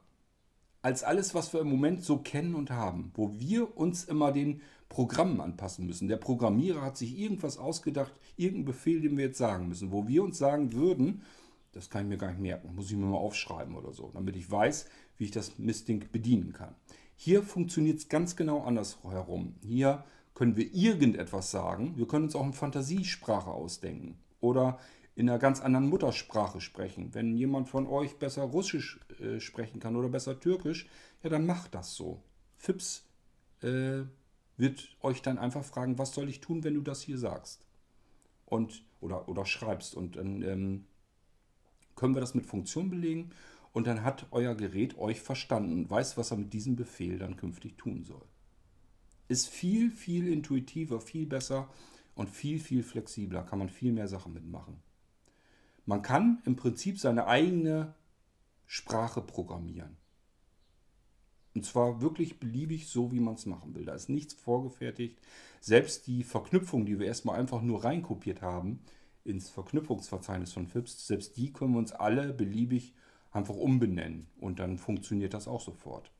als 0.81 1.03
alles, 1.03 1.35
was 1.35 1.53
wir 1.53 1.61
im 1.61 1.69
Moment 1.69 2.03
so 2.03 2.17
kennen 2.17 2.55
und 2.55 2.71
haben, 2.71 3.11
wo 3.15 3.37
wir 3.37 3.77
uns 3.77 4.05
immer 4.05 4.31
den 4.31 4.61
Programmen 4.87 5.41
anpassen 5.41 5.85
müssen. 5.85 6.07
Der 6.07 6.17
Programmierer 6.17 6.81
hat 6.81 6.97
sich 6.97 7.19
irgendwas 7.19 7.57
ausgedacht, 7.57 8.13
irgendeinen 8.37 8.65
Befehl, 8.65 9.01
den 9.01 9.17
wir 9.17 9.25
jetzt 9.25 9.37
sagen 9.37 9.67
müssen, 9.67 9.91
wo 9.91 10.07
wir 10.07 10.23
uns 10.23 10.37
sagen 10.37 10.73
würden, 10.73 11.21
das 11.73 11.89
kann 11.89 12.03
ich 12.03 12.09
mir 12.09 12.17
gar 12.17 12.31
nicht 12.31 12.39
merken, 12.39 12.73
muss 12.73 12.89
ich 12.89 12.97
mir 12.97 13.05
mal 13.05 13.17
aufschreiben 13.17 13.75
oder 13.75 13.93
so, 13.93 14.09
damit 14.13 14.35
ich 14.35 14.49
weiß, 14.49 14.85
wie 15.19 15.25
ich 15.25 15.31
das 15.31 15.59
Mistding 15.59 16.05
bedienen 16.11 16.53
kann. 16.53 16.73
Hier 17.15 17.43
funktioniert 17.43 17.99
es 17.99 18.09
ganz 18.09 18.35
genau 18.35 18.63
andersherum. 18.63 19.55
Hier 19.61 20.03
können 20.33 20.55
wir 20.55 20.73
irgendetwas 20.73 21.51
sagen, 21.51 21.97
wir 21.97 22.07
können 22.07 22.25
uns 22.25 22.35
auch 22.35 22.43
eine 22.43 22.53
Fantasiesprache 22.53 23.51
ausdenken 23.51 24.17
oder 24.39 24.79
in 25.15 25.29
einer 25.29 25.37
ganz 25.37 25.59
anderen 25.59 25.89
Muttersprache 25.89 26.61
sprechen. 26.61 27.13
Wenn 27.13 27.35
jemand 27.35 27.67
von 27.67 27.87
euch 27.87 28.15
besser 28.17 28.43
Russisch 28.43 29.01
äh, 29.19 29.41
sprechen 29.41 29.81
kann 29.81 29.97
oder 29.97 30.07
besser 30.07 30.39
Türkisch, 30.39 30.87
ja, 31.21 31.29
dann 31.29 31.45
macht 31.45 31.75
das 31.75 31.93
so. 31.93 32.23
Fips 32.55 33.05
äh, 33.61 34.03
wird 34.55 34.95
euch 35.01 35.21
dann 35.21 35.37
einfach 35.37 35.65
fragen, 35.65 35.97
was 35.97 36.13
soll 36.13 36.29
ich 36.29 36.39
tun, 36.39 36.63
wenn 36.63 36.75
du 36.75 36.81
das 36.81 37.01
hier 37.01 37.17
sagst? 37.17 37.65
Und, 38.45 38.85
oder, 39.01 39.27
oder 39.27 39.45
schreibst. 39.45 39.93
Und 39.93 40.15
dann 40.15 40.41
ähm, 40.41 40.85
können 41.97 42.15
wir 42.15 42.21
das 42.21 42.33
mit 42.33 42.45
Funktion 42.45 42.89
belegen 42.89 43.31
und 43.71 43.87
dann 43.87 44.03
hat 44.03 44.27
euer 44.31 44.55
Gerät 44.55 44.97
euch 44.97 45.21
verstanden 45.21 45.73
und 45.73 45.89
weiß, 45.89 46.17
was 46.17 46.31
er 46.31 46.37
mit 46.37 46.53
diesem 46.53 46.75
Befehl 46.75 47.19
dann 47.19 47.37
künftig 47.37 47.77
tun 47.77 48.03
soll. 48.03 48.25
Ist 49.27 49.47
viel, 49.47 49.91
viel 49.91 50.27
intuitiver, 50.27 50.99
viel 51.01 51.27
besser 51.27 51.69
und 52.15 52.29
viel, 52.29 52.59
viel 52.59 52.83
flexibler. 52.83 53.43
Kann 53.43 53.59
man 53.59 53.69
viel 53.69 53.93
mehr 53.93 54.07
Sachen 54.07 54.33
mitmachen. 54.33 54.81
Man 55.85 56.01
kann 56.01 56.41
im 56.45 56.55
Prinzip 56.55 56.99
seine 56.99 57.27
eigene 57.27 57.93
Sprache 58.65 59.21
programmieren. 59.21 59.97
Und 61.55 61.65
zwar 61.65 62.01
wirklich 62.01 62.39
beliebig 62.39 62.87
so, 62.87 63.11
wie 63.11 63.19
man 63.19 63.35
es 63.35 63.45
machen 63.45 63.75
will. 63.75 63.85
Da 63.85 63.93
ist 63.93 64.09
nichts 64.09 64.33
vorgefertigt. 64.33 65.19
Selbst 65.61 66.07
die 66.07 66.23
Verknüpfung, 66.23 66.85
die 66.85 66.99
wir 66.99 67.07
erstmal 67.07 67.39
einfach 67.39 67.61
nur 67.61 67.83
reinkopiert 67.83 68.41
haben 68.41 68.79
ins 69.23 69.49
Verknüpfungsverzeichnis 69.49 70.53
von 70.53 70.67
FIPS, 70.67 71.07
selbst 71.07 71.37
die 71.37 71.51
können 71.51 71.73
wir 71.73 71.79
uns 71.79 71.91
alle 71.91 72.33
beliebig 72.33 72.93
einfach 73.31 73.55
umbenennen. 73.55 74.27
Und 74.39 74.59
dann 74.59 74.77
funktioniert 74.77 75.33
das 75.33 75.47
auch 75.47 75.61
sofort. 75.61 76.11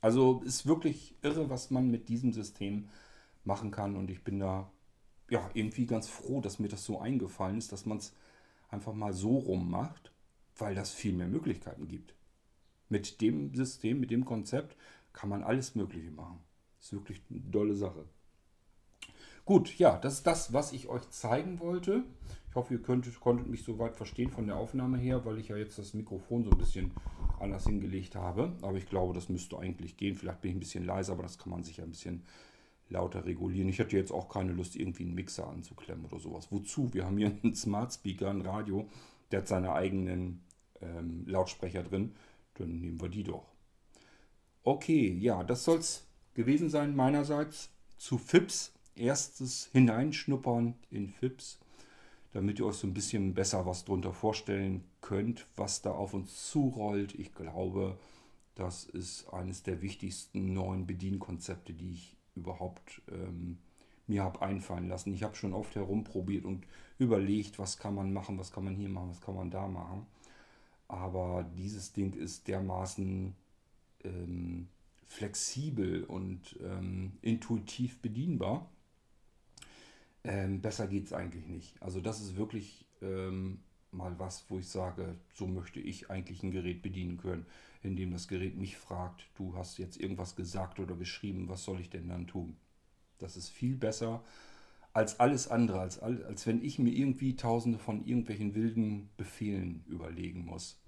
Also 0.00 0.40
ist 0.44 0.66
wirklich 0.66 1.14
irre, 1.22 1.50
was 1.50 1.70
man 1.70 1.90
mit 1.90 2.08
diesem 2.08 2.32
System 2.32 2.88
machen 3.44 3.70
kann. 3.70 3.96
Und 3.96 4.10
ich 4.10 4.24
bin 4.24 4.38
da 4.38 4.70
ja 5.28 5.48
irgendwie 5.54 5.86
ganz 5.86 6.08
froh, 6.08 6.40
dass 6.40 6.58
mir 6.58 6.68
das 6.68 6.84
so 6.84 7.00
eingefallen 7.00 7.58
ist, 7.58 7.72
dass 7.72 7.86
man 7.86 7.98
es 7.98 8.14
einfach 8.68 8.94
mal 8.94 9.12
so 9.12 9.36
rum 9.38 9.70
macht, 9.70 10.12
weil 10.56 10.74
das 10.74 10.92
viel 10.92 11.12
mehr 11.12 11.28
Möglichkeiten 11.28 11.88
gibt. 11.88 12.14
Mit 12.88 13.20
dem 13.20 13.54
System, 13.54 14.00
mit 14.00 14.10
dem 14.10 14.24
Konzept 14.24 14.76
kann 15.12 15.28
man 15.28 15.44
alles 15.44 15.74
Mögliche 15.74 16.10
machen. 16.10 16.40
Ist 16.80 16.92
wirklich 16.92 17.20
eine 17.30 17.40
dolle 17.40 17.76
Sache. 17.76 18.06
Gut, 19.50 19.76
ja, 19.80 19.98
das 19.98 20.14
ist 20.14 20.28
das, 20.28 20.52
was 20.52 20.72
ich 20.72 20.86
euch 20.86 21.10
zeigen 21.10 21.58
wollte. 21.58 22.04
Ich 22.48 22.54
hoffe, 22.54 22.74
ihr 22.74 22.82
könntet, 22.82 23.18
konntet 23.18 23.48
mich 23.48 23.64
soweit 23.64 23.96
verstehen 23.96 24.30
von 24.30 24.46
der 24.46 24.56
Aufnahme 24.56 24.96
her, 24.96 25.24
weil 25.24 25.38
ich 25.38 25.48
ja 25.48 25.56
jetzt 25.56 25.76
das 25.76 25.92
Mikrofon 25.92 26.44
so 26.44 26.52
ein 26.52 26.56
bisschen 26.56 26.92
anders 27.40 27.66
hingelegt 27.66 28.14
habe. 28.14 28.52
Aber 28.62 28.76
ich 28.76 28.86
glaube, 28.86 29.12
das 29.12 29.28
müsste 29.28 29.58
eigentlich 29.58 29.96
gehen. 29.96 30.14
Vielleicht 30.14 30.40
bin 30.40 30.52
ich 30.52 30.56
ein 30.56 30.60
bisschen 30.60 30.84
leiser, 30.84 31.14
aber 31.14 31.24
das 31.24 31.36
kann 31.36 31.50
man 31.50 31.64
sich 31.64 31.82
ein 31.82 31.90
bisschen 31.90 32.22
lauter 32.90 33.24
regulieren. 33.24 33.68
Ich 33.68 33.80
hatte 33.80 33.96
jetzt 33.96 34.12
auch 34.12 34.28
keine 34.28 34.52
Lust, 34.52 34.76
irgendwie 34.76 35.02
einen 35.02 35.16
Mixer 35.16 35.48
anzuklemmen 35.48 36.04
oder 36.04 36.20
sowas. 36.20 36.52
Wozu? 36.52 36.94
Wir 36.94 37.04
haben 37.04 37.18
hier 37.18 37.36
einen 37.42 37.56
Smart 37.56 37.92
Speaker, 37.92 38.30
ein 38.30 38.42
Radio, 38.42 38.88
der 39.32 39.40
hat 39.40 39.48
seine 39.48 39.72
eigenen 39.72 40.44
ähm, 40.80 41.24
Lautsprecher 41.26 41.82
drin. 41.82 42.14
Dann 42.54 42.78
nehmen 42.78 43.00
wir 43.00 43.08
die 43.08 43.24
doch. 43.24 43.50
Okay, 44.62 45.12
ja, 45.18 45.42
das 45.42 45.64
soll 45.64 45.78
es 45.78 46.06
gewesen 46.34 46.70
sein 46.70 46.94
meinerseits 46.94 47.70
zu 47.96 48.16
FIPS. 48.16 48.74
Erstes 48.96 49.68
Hineinschnuppern 49.72 50.74
in 50.90 51.08
FIPS, 51.08 51.58
damit 52.32 52.58
ihr 52.58 52.66
euch 52.66 52.76
so 52.76 52.86
ein 52.86 52.94
bisschen 52.94 53.34
besser 53.34 53.66
was 53.66 53.84
drunter 53.84 54.12
vorstellen 54.12 54.84
könnt, 55.00 55.46
was 55.56 55.82
da 55.82 55.92
auf 55.92 56.14
uns 56.14 56.50
zurollt. 56.50 57.14
Ich 57.14 57.34
glaube, 57.34 57.98
das 58.54 58.84
ist 58.84 59.32
eines 59.32 59.62
der 59.62 59.82
wichtigsten 59.82 60.52
neuen 60.52 60.86
Bedienkonzepte, 60.86 61.72
die 61.72 61.92
ich 61.92 62.16
überhaupt 62.36 63.02
ähm, 63.10 63.58
mir 64.06 64.22
habe 64.22 64.42
einfallen 64.42 64.88
lassen. 64.88 65.14
Ich 65.14 65.22
habe 65.22 65.36
schon 65.36 65.54
oft 65.54 65.74
herumprobiert 65.74 66.44
und 66.44 66.66
überlegt, 66.98 67.58
was 67.58 67.78
kann 67.78 67.94
man 67.94 68.12
machen, 68.12 68.38
was 68.38 68.52
kann 68.52 68.64
man 68.64 68.74
hier 68.74 68.88
machen, 68.88 69.10
was 69.10 69.20
kann 69.20 69.34
man 69.34 69.50
da 69.50 69.66
machen. 69.66 70.06
Aber 70.88 71.48
dieses 71.56 71.92
Ding 71.92 72.12
ist 72.14 72.48
dermaßen 72.48 73.34
ähm, 74.04 74.68
flexibel 75.06 76.04
und 76.04 76.58
ähm, 76.62 77.12
intuitiv 77.22 78.00
bedienbar. 78.00 78.68
Ähm, 80.24 80.60
besser 80.60 80.86
geht 80.86 81.06
es 81.06 81.12
eigentlich 81.12 81.46
nicht. 81.46 81.82
Also 81.82 82.00
das 82.00 82.20
ist 82.20 82.36
wirklich 82.36 82.86
ähm, 83.00 83.60
mal 83.90 84.18
was, 84.18 84.44
wo 84.48 84.58
ich 84.58 84.68
sage, 84.68 85.16
so 85.34 85.46
möchte 85.46 85.80
ich 85.80 86.10
eigentlich 86.10 86.42
ein 86.42 86.50
Gerät 86.50 86.82
bedienen 86.82 87.16
können, 87.16 87.46
indem 87.82 88.12
das 88.12 88.28
Gerät 88.28 88.56
mich 88.56 88.76
fragt, 88.76 89.28
du 89.36 89.56
hast 89.56 89.78
jetzt 89.78 89.98
irgendwas 89.98 90.36
gesagt 90.36 90.78
oder 90.78 90.94
geschrieben, 90.94 91.48
was 91.48 91.64
soll 91.64 91.80
ich 91.80 91.90
denn 91.90 92.08
dann 92.08 92.26
tun? 92.26 92.56
Das 93.18 93.36
ist 93.36 93.48
viel 93.48 93.76
besser 93.76 94.22
als 94.92 95.20
alles 95.20 95.48
andere, 95.48 95.80
als, 95.80 96.00
als 96.00 96.46
wenn 96.46 96.62
ich 96.64 96.78
mir 96.78 96.90
irgendwie 96.90 97.36
tausende 97.36 97.78
von 97.78 98.04
irgendwelchen 98.04 98.54
wilden 98.54 99.10
Befehlen 99.16 99.84
überlegen 99.86 100.44
muss. 100.44 100.80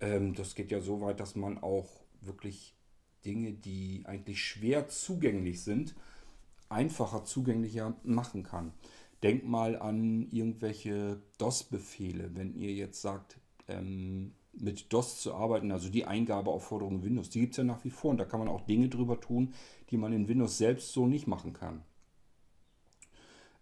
Ähm, 0.00 0.34
das 0.34 0.54
geht 0.54 0.70
ja 0.70 0.80
so 0.80 1.00
weit, 1.00 1.20
dass 1.20 1.36
man 1.36 1.58
auch 1.58 1.88
wirklich 2.20 2.74
Dinge, 3.24 3.52
die 3.52 4.02
eigentlich 4.06 4.42
schwer 4.42 4.88
zugänglich 4.88 5.62
sind, 5.62 5.94
einfacher 6.68 7.24
zugänglicher 7.24 7.94
machen 8.02 8.42
kann. 8.42 8.72
Denkt 9.22 9.46
mal 9.46 9.76
an 9.76 10.28
irgendwelche 10.30 11.20
DOS-Befehle. 11.38 12.30
Wenn 12.34 12.54
ihr 12.54 12.72
jetzt 12.72 13.02
sagt, 13.02 13.38
ähm, 13.66 14.32
mit 14.52 14.92
DOS 14.92 15.20
zu 15.20 15.34
arbeiten, 15.34 15.72
also 15.72 15.88
die 15.88 16.04
Eingabeaufforderung 16.04 17.02
Windows, 17.02 17.30
die 17.30 17.40
gibt 17.40 17.52
es 17.52 17.58
ja 17.58 17.64
nach 17.64 17.84
wie 17.84 17.90
vor 17.90 18.10
und 18.10 18.18
da 18.18 18.24
kann 18.24 18.40
man 18.40 18.48
auch 18.48 18.62
Dinge 18.62 18.88
drüber 18.88 19.20
tun, 19.20 19.54
die 19.90 19.96
man 19.96 20.12
in 20.12 20.28
Windows 20.28 20.58
selbst 20.58 20.92
so 20.92 21.06
nicht 21.06 21.26
machen 21.26 21.52
kann. 21.52 21.82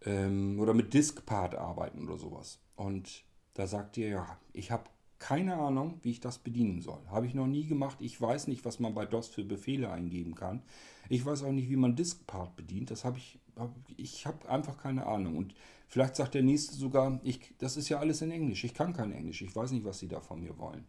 Ähm, 0.05 0.59
oder 0.61 0.75
mit 0.75 0.95
Diskpart 0.95 1.55
arbeiten 1.55 2.03
oder 2.07 2.19
sowas. 2.19 2.61
Und 2.77 3.25
da 3.55 3.67
sagt 3.67 3.97
ihr, 3.97 4.09
ja, 4.09 4.39
ich 4.53 4.71
habe 4.71 4.85
keine 5.19 5.57
Ahnung, 5.57 5.99
wie 6.03 6.11
ich 6.11 6.21
das 6.21 6.39
bedienen 6.39 6.81
soll. 6.81 7.01
Habe 7.09 7.27
ich 7.27 7.35
noch 7.35 7.47
nie 7.47 7.67
gemacht. 7.67 7.99
Ich 8.01 8.21
weiß 8.21 8.49
nicht, 8.49 8.65
was 8.65 8.81
man 8.81 8.95
bei 8.95 9.07
DOS 9.07 9.29
für 9.29 9.45
Befehle 9.45 9.91
eingeben 9.91 10.35
kann. 10.35 10.63
Ich 11.09 11.25
weiß 11.25 11.43
auch 11.45 11.53
nicht, 11.53 11.71
wie 11.71 11.77
man 11.77 11.97
Diskpart 11.97 12.57
bedient. 12.57 12.91
Das 12.91 13.05
habe 13.05 13.19
ich, 13.19 13.39
hab, 13.57 13.75
ich 13.97 14.27
habe 14.27 14.49
einfach 14.49 14.77
keine 14.77 15.07
Ahnung. 15.07 15.37
Und 15.37 15.55
vielleicht 15.89 16.17
sagt 16.17 16.35
der 16.35 16.43
nächste 16.43 16.75
sogar, 16.75 17.21
ich, 17.23 17.55
das 17.59 17.77
ist 17.77 17.89
ja 17.89 17.99
alles 17.99 18.23
in 18.23 18.31
Englisch. 18.31 18.65
Ich 18.65 18.75
kann 18.75 18.93
kein 18.93 19.13
Englisch. 19.13 19.43
Ich 19.43 19.55
weiß 19.55 19.71
nicht, 19.71 19.85
was 19.85 19.99
sie 19.99 20.09
da 20.09 20.21
von 20.21 20.41
mir 20.41 20.59
wollen. 20.59 20.85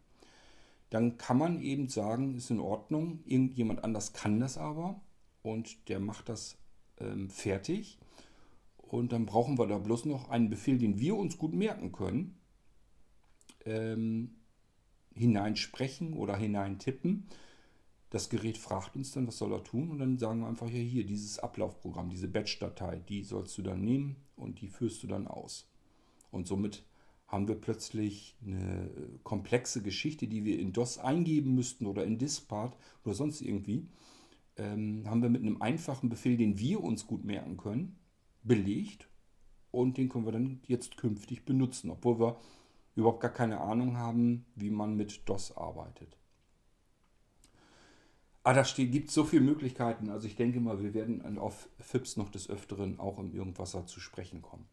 Dann 0.90 1.18
kann 1.18 1.38
man 1.38 1.62
eben 1.62 1.90
sagen, 1.90 2.36
ist 2.36 2.52
in 2.52 2.60
Ordnung. 2.60 3.20
Irgendjemand 3.26 3.84
anders 3.84 4.14
kann 4.14 4.40
das 4.40 4.58
aber 4.58 5.02
und 5.42 5.90
der 5.90 6.00
macht 6.00 6.30
das 6.30 6.58
ähm, 7.00 7.30
fertig. 7.30 7.98
Und 8.78 9.12
dann 9.12 9.26
brauchen 9.26 9.58
wir 9.58 9.68
da 9.68 9.78
bloß 9.78 10.06
noch 10.06 10.30
einen 10.30 10.50
Befehl, 10.50 10.78
den 10.78 11.00
wir 11.00 11.16
uns 11.16 11.38
gut 11.38 11.54
merken 11.54 11.92
können 11.92 12.37
ähm, 13.68 14.32
hineinsprechen 15.14 16.14
oder 16.14 16.36
hineintippen. 16.38 17.28
Das 18.10 18.30
Gerät 18.30 18.58
fragt 18.58 18.96
uns 18.96 19.12
dann, 19.12 19.28
was 19.28 19.38
soll 19.38 19.52
er 19.52 19.64
tun? 19.64 19.92
Und 19.92 20.00
dann 20.00 20.18
sagen 20.18 20.40
wir 20.40 20.48
einfach, 20.48 20.70
ja 20.70 20.80
hier, 20.80 21.06
dieses 21.06 21.40
Ablaufprogramm, 21.40 22.10
diese 22.10 22.28
Batch-Datei, 22.28 23.02
die 23.08 23.24
sollst 23.24 23.58
du 23.58 23.62
dann 23.62 23.84
nehmen 23.84 24.16
und 24.36 24.62
die 24.62 24.70
führst 24.70 25.04
du 25.04 25.08
dann 25.08 25.28
aus. 25.28 25.70
Und 26.32 26.48
somit 26.48 26.84
haben 27.28 27.50
wir 27.50 27.56
plötzlich 27.56 28.38
eine 28.46 28.90
komplexe 29.24 29.82
Geschichte, 29.82 30.28
die 30.28 30.46
wir 30.46 30.60
in 30.60 30.72
DOS 30.72 30.98
eingeben 30.98 31.56
müssten 31.56 31.86
oder 31.86 32.06
in 32.06 32.18
Diskpart 32.18 32.78
oder 33.04 33.14
sonst 33.14 33.42
irgendwie, 33.42 33.88
ähm, 34.56 35.04
haben 35.06 35.22
wir 35.22 35.30
mit 35.30 35.42
einem 35.42 35.62
einfachen 35.62 36.08
Befehl, 36.08 36.38
den 36.38 36.58
wir 36.58 36.82
uns 36.82 37.06
gut 37.06 37.26
merken 37.26 37.58
können, 37.58 37.98
belegt 38.44 39.10
und 39.72 39.98
den 39.98 40.08
können 40.08 40.26
wir 40.26 40.32
dann 40.32 40.62
jetzt 40.68 40.96
künftig 40.96 41.44
benutzen, 41.44 41.90
obwohl 41.90 42.20
wir 42.20 42.40
überhaupt 42.98 43.22
gar 43.22 43.32
keine 43.32 43.62
Ahnung 43.62 43.98
haben, 43.98 44.46
wie 44.56 44.72
man 44.72 44.96
mit 44.96 45.30
DOS 45.30 45.56
arbeitet. 45.56 46.18
Ah, 48.44 48.54
da 48.54 48.64
gibt 48.64 49.10
es 49.10 49.14
so 49.14 49.24
viele 49.24 49.44
Möglichkeiten. 49.44 50.10
Also 50.10 50.28
ich 50.28 50.36
denke 50.36 50.60
mal, 50.60 50.82
wir 50.82 50.94
werden 50.94 51.38
auf 51.38 51.70
FIPS 51.80 52.18
noch 52.18 52.30
des 52.30 52.50
Öfteren 52.50 53.00
auch 53.00 53.20
im 53.20 53.34
Irgendwasser 53.34 53.86
zu 53.86 54.00
sprechen 54.00 54.42
kommen. 54.42 54.68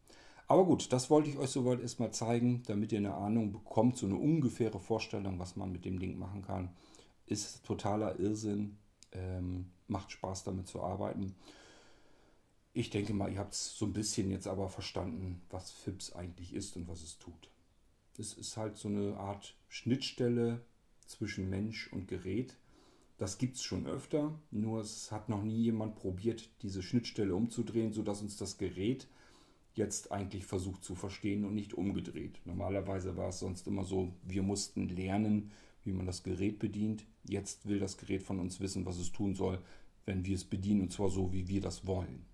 Aber 0.46 0.64
gut, 0.64 0.92
das 0.92 1.10
wollte 1.10 1.30
ich 1.30 1.38
euch 1.38 1.50
soweit 1.50 1.80
erstmal 1.80 2.12
zeigen, 2.12 2.62
damit 2.66 2.92
ihr 2.92 2.98
eine 2.98 3.14
Ahnung 3.14 3.52
bekommt, 3.52 3.96
so 3.96 4.06
eine 4.06 4.16
ungefähre 4.16 4.78
Vorstellung, 4.78 5.38
was 5.38 5.56
man 5.56 5.72
mit 5.72 5.84
dem 5.84 5.98
Ding 5.98 6.18
machen 6.18 6.42
kann. 6.42 6.70
Ist 7.26 7.64
totaler 7.64 8.20
Irrsinn, 8.20 8.78
ähm, 9.12 9.70
macht 9.88 10.12
Spaß 10.12 10.44
damit 10.44 10.68
zu 10.68 10.82
arbeiten. 10.82 11.34
Ich 12.74 12.90
denke 12.90 13.12
mal, 13.12 13.32
ihr 13.32 13.38
habt 13.38 13.54
es 13.54 13.76
so 13.76 13.86
ein 13.86 13.92
bisschen 13.92 14.30
jetzt 14.30 14.46
aber 14.46 14.68
verstanden, 14.68 15.42
was 15.50 15.70
FIPS 15.72 16.12
eigentlich 16.14 16.54
ist 16.54 16.76
und 16.76 16.88
was 16.88 17.02
es 17.02 17.18
tut. 17.18 17.50
Es 18.18 18.34
ist 18.34 18.56
halt 18.56 18.76
so 18.76 18.88
eine 18.88 19.16
Art 19.16 19.56
Schnittstelle 19.68 20.60
zwischen 21.06 21.50
Mensch 21.50 21.92
und 21.92 22.06
Gerät. 22.06 22.56
Das 23.18 23.38
gibt 23.38 23.56
es 23.56 23.62
schon 23.62 23.86
öfter, 23.86 24.38
nur 24.50 24.80
es 24.80 25.12
hat 25.12 25.28
noch 25.28 25.42
nie 25.42 25.62
jemand 25.62 25.96
probiert, 25.96 26.48
diese 26.62 26.82
Schnittstelle 26.82 27.34
umzudrehen, 27.34 27.92
sodass 27.92 28.22
uns 28.22 28.36
das 28.36 28.58
Gerät 28.58 29.06
jetzt 29.74 30.12
eigentlich 30.12 30.46
versucht 30.46 30.84
zu 30.84 30.94
verstehen 30.94 31.44
und 31.44 31.54
nicht 31.54 31.74
umgedreht. 31.74 32.40
Normalerweise 32.44 33.16
war 33.16 33.28
es 33.28 33.40
sonst 33.40 33.66
immer 33.66 33.84
so, 33.84 34.12
wir 34.22 34.42
mussten 34.42 34.88
lernen, 34.88 35.50
wie 35.82 35.92
man 35.92 36.06
das 36.06 36.22
Gerät 36.22 36.58
bedient. 36.58 37.04
Jetzt 37.24 37.68
will 37.68 37.78
das 37.78 37.96
Gerät 37.96 38.22
von 38.22 38.38
uns 38.38 38.60
wissen, 38.60 38.86
was 38.86 38.98
es 38.98 39.12
tun 39.12 39.34
soll, 39.34 39.60
wenn 40.06 40.24
wir 40.24 40.36
es 40.36 40.44
bedienen, 40.44 40.82
und 40.82 40.92
zwar 40.92 41.10
so, 41.10 41.32
wie 41.32 41.48
wir 41.48 41.60
das 41.60 41.86
wollen. 41.86 42.26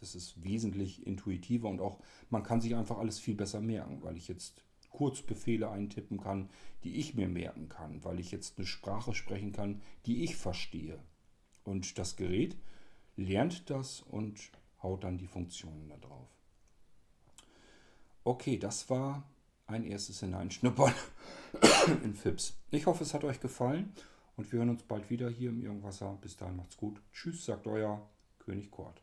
Das 0.00 0.14
ist 0.14 0.42
wesentlich 0.42 1.06
intuitiver 1.06 1.68
und 1.68 1.80
auch 1.80 2.00
man 2.30 2.42
kann 2.42 2.60
sich 2.60 2.74
einfach 2.74 2.98
alles 2.98 3.18
viel 3.18 3.34
besser 3.34 3.60
merken, 3.60 4.02
weil 4.02 4.16
ich 4.16 4.28
jetzt 4.28 4.64
Kurzbefehle 4.90 5.70
eintippen 5.70 6.20
kann, 6.20 6.50
die 6.84 6.96
ich 6.96 7.14
mir 7.14 7.28
merken 7.28 7.68
kann, 7.68 8.04
weil 8.04 8.20
ich 8.20 8.30
jetzt 8.30 8.58
eine 8.58 8.66
Sprache 8.66 9.14
sprechen 9.14 9.52
kann, 9.52 9.80
die 10.06 10.24
ich 10.24 10.36
verstehe. 10.36 10.98
Und 11.64 11.98
das 11.98 12.16
Gerät 12.16 12.56
lernt 13.16 13.70
das 13.70 14.00
und 14.02 14.50
haut 14.82 15.04
dann 15.04 15.18
die 15.18 15.26
Funktionen 15.26 15.88
da 15.88 15.96
drauf. 15.96 16.28
Okay, 18.24 18.58
das 18.58 18.90
war 18.90 19.24
ein 19.66 19.84
erstes 19.84 20.20
Hineinschnuppern 20.20 20.94
in 22.04 22.14
FIPS. 22.14 22.58
Ich 22.70 22.86
hoffe, 22.86 23.04
es 23.04 23.14
hat 23.14 23.24
euch 23.24 23.40
gefallen 23.40 23.92
und 24.36 24.50
wir 24.52 24.58
hören 24.58 24.70
uns 24.70 24.82
bald 24.82 25.10
wieder 25.10 25.30
hier 25.30 25.50
im 25.50 25.62
Irgendwasser. 25.62 26.18
Bis 26.20 26.36
dahin 26.36 26.56
macht's 26.56 26.76
gut. 26.76 27.00
Tschüss, 27.12 27.44
sagt 27.44 27.66
euer 27.66 28.08
König 28.38 28.70
Kort. 28.70 29.02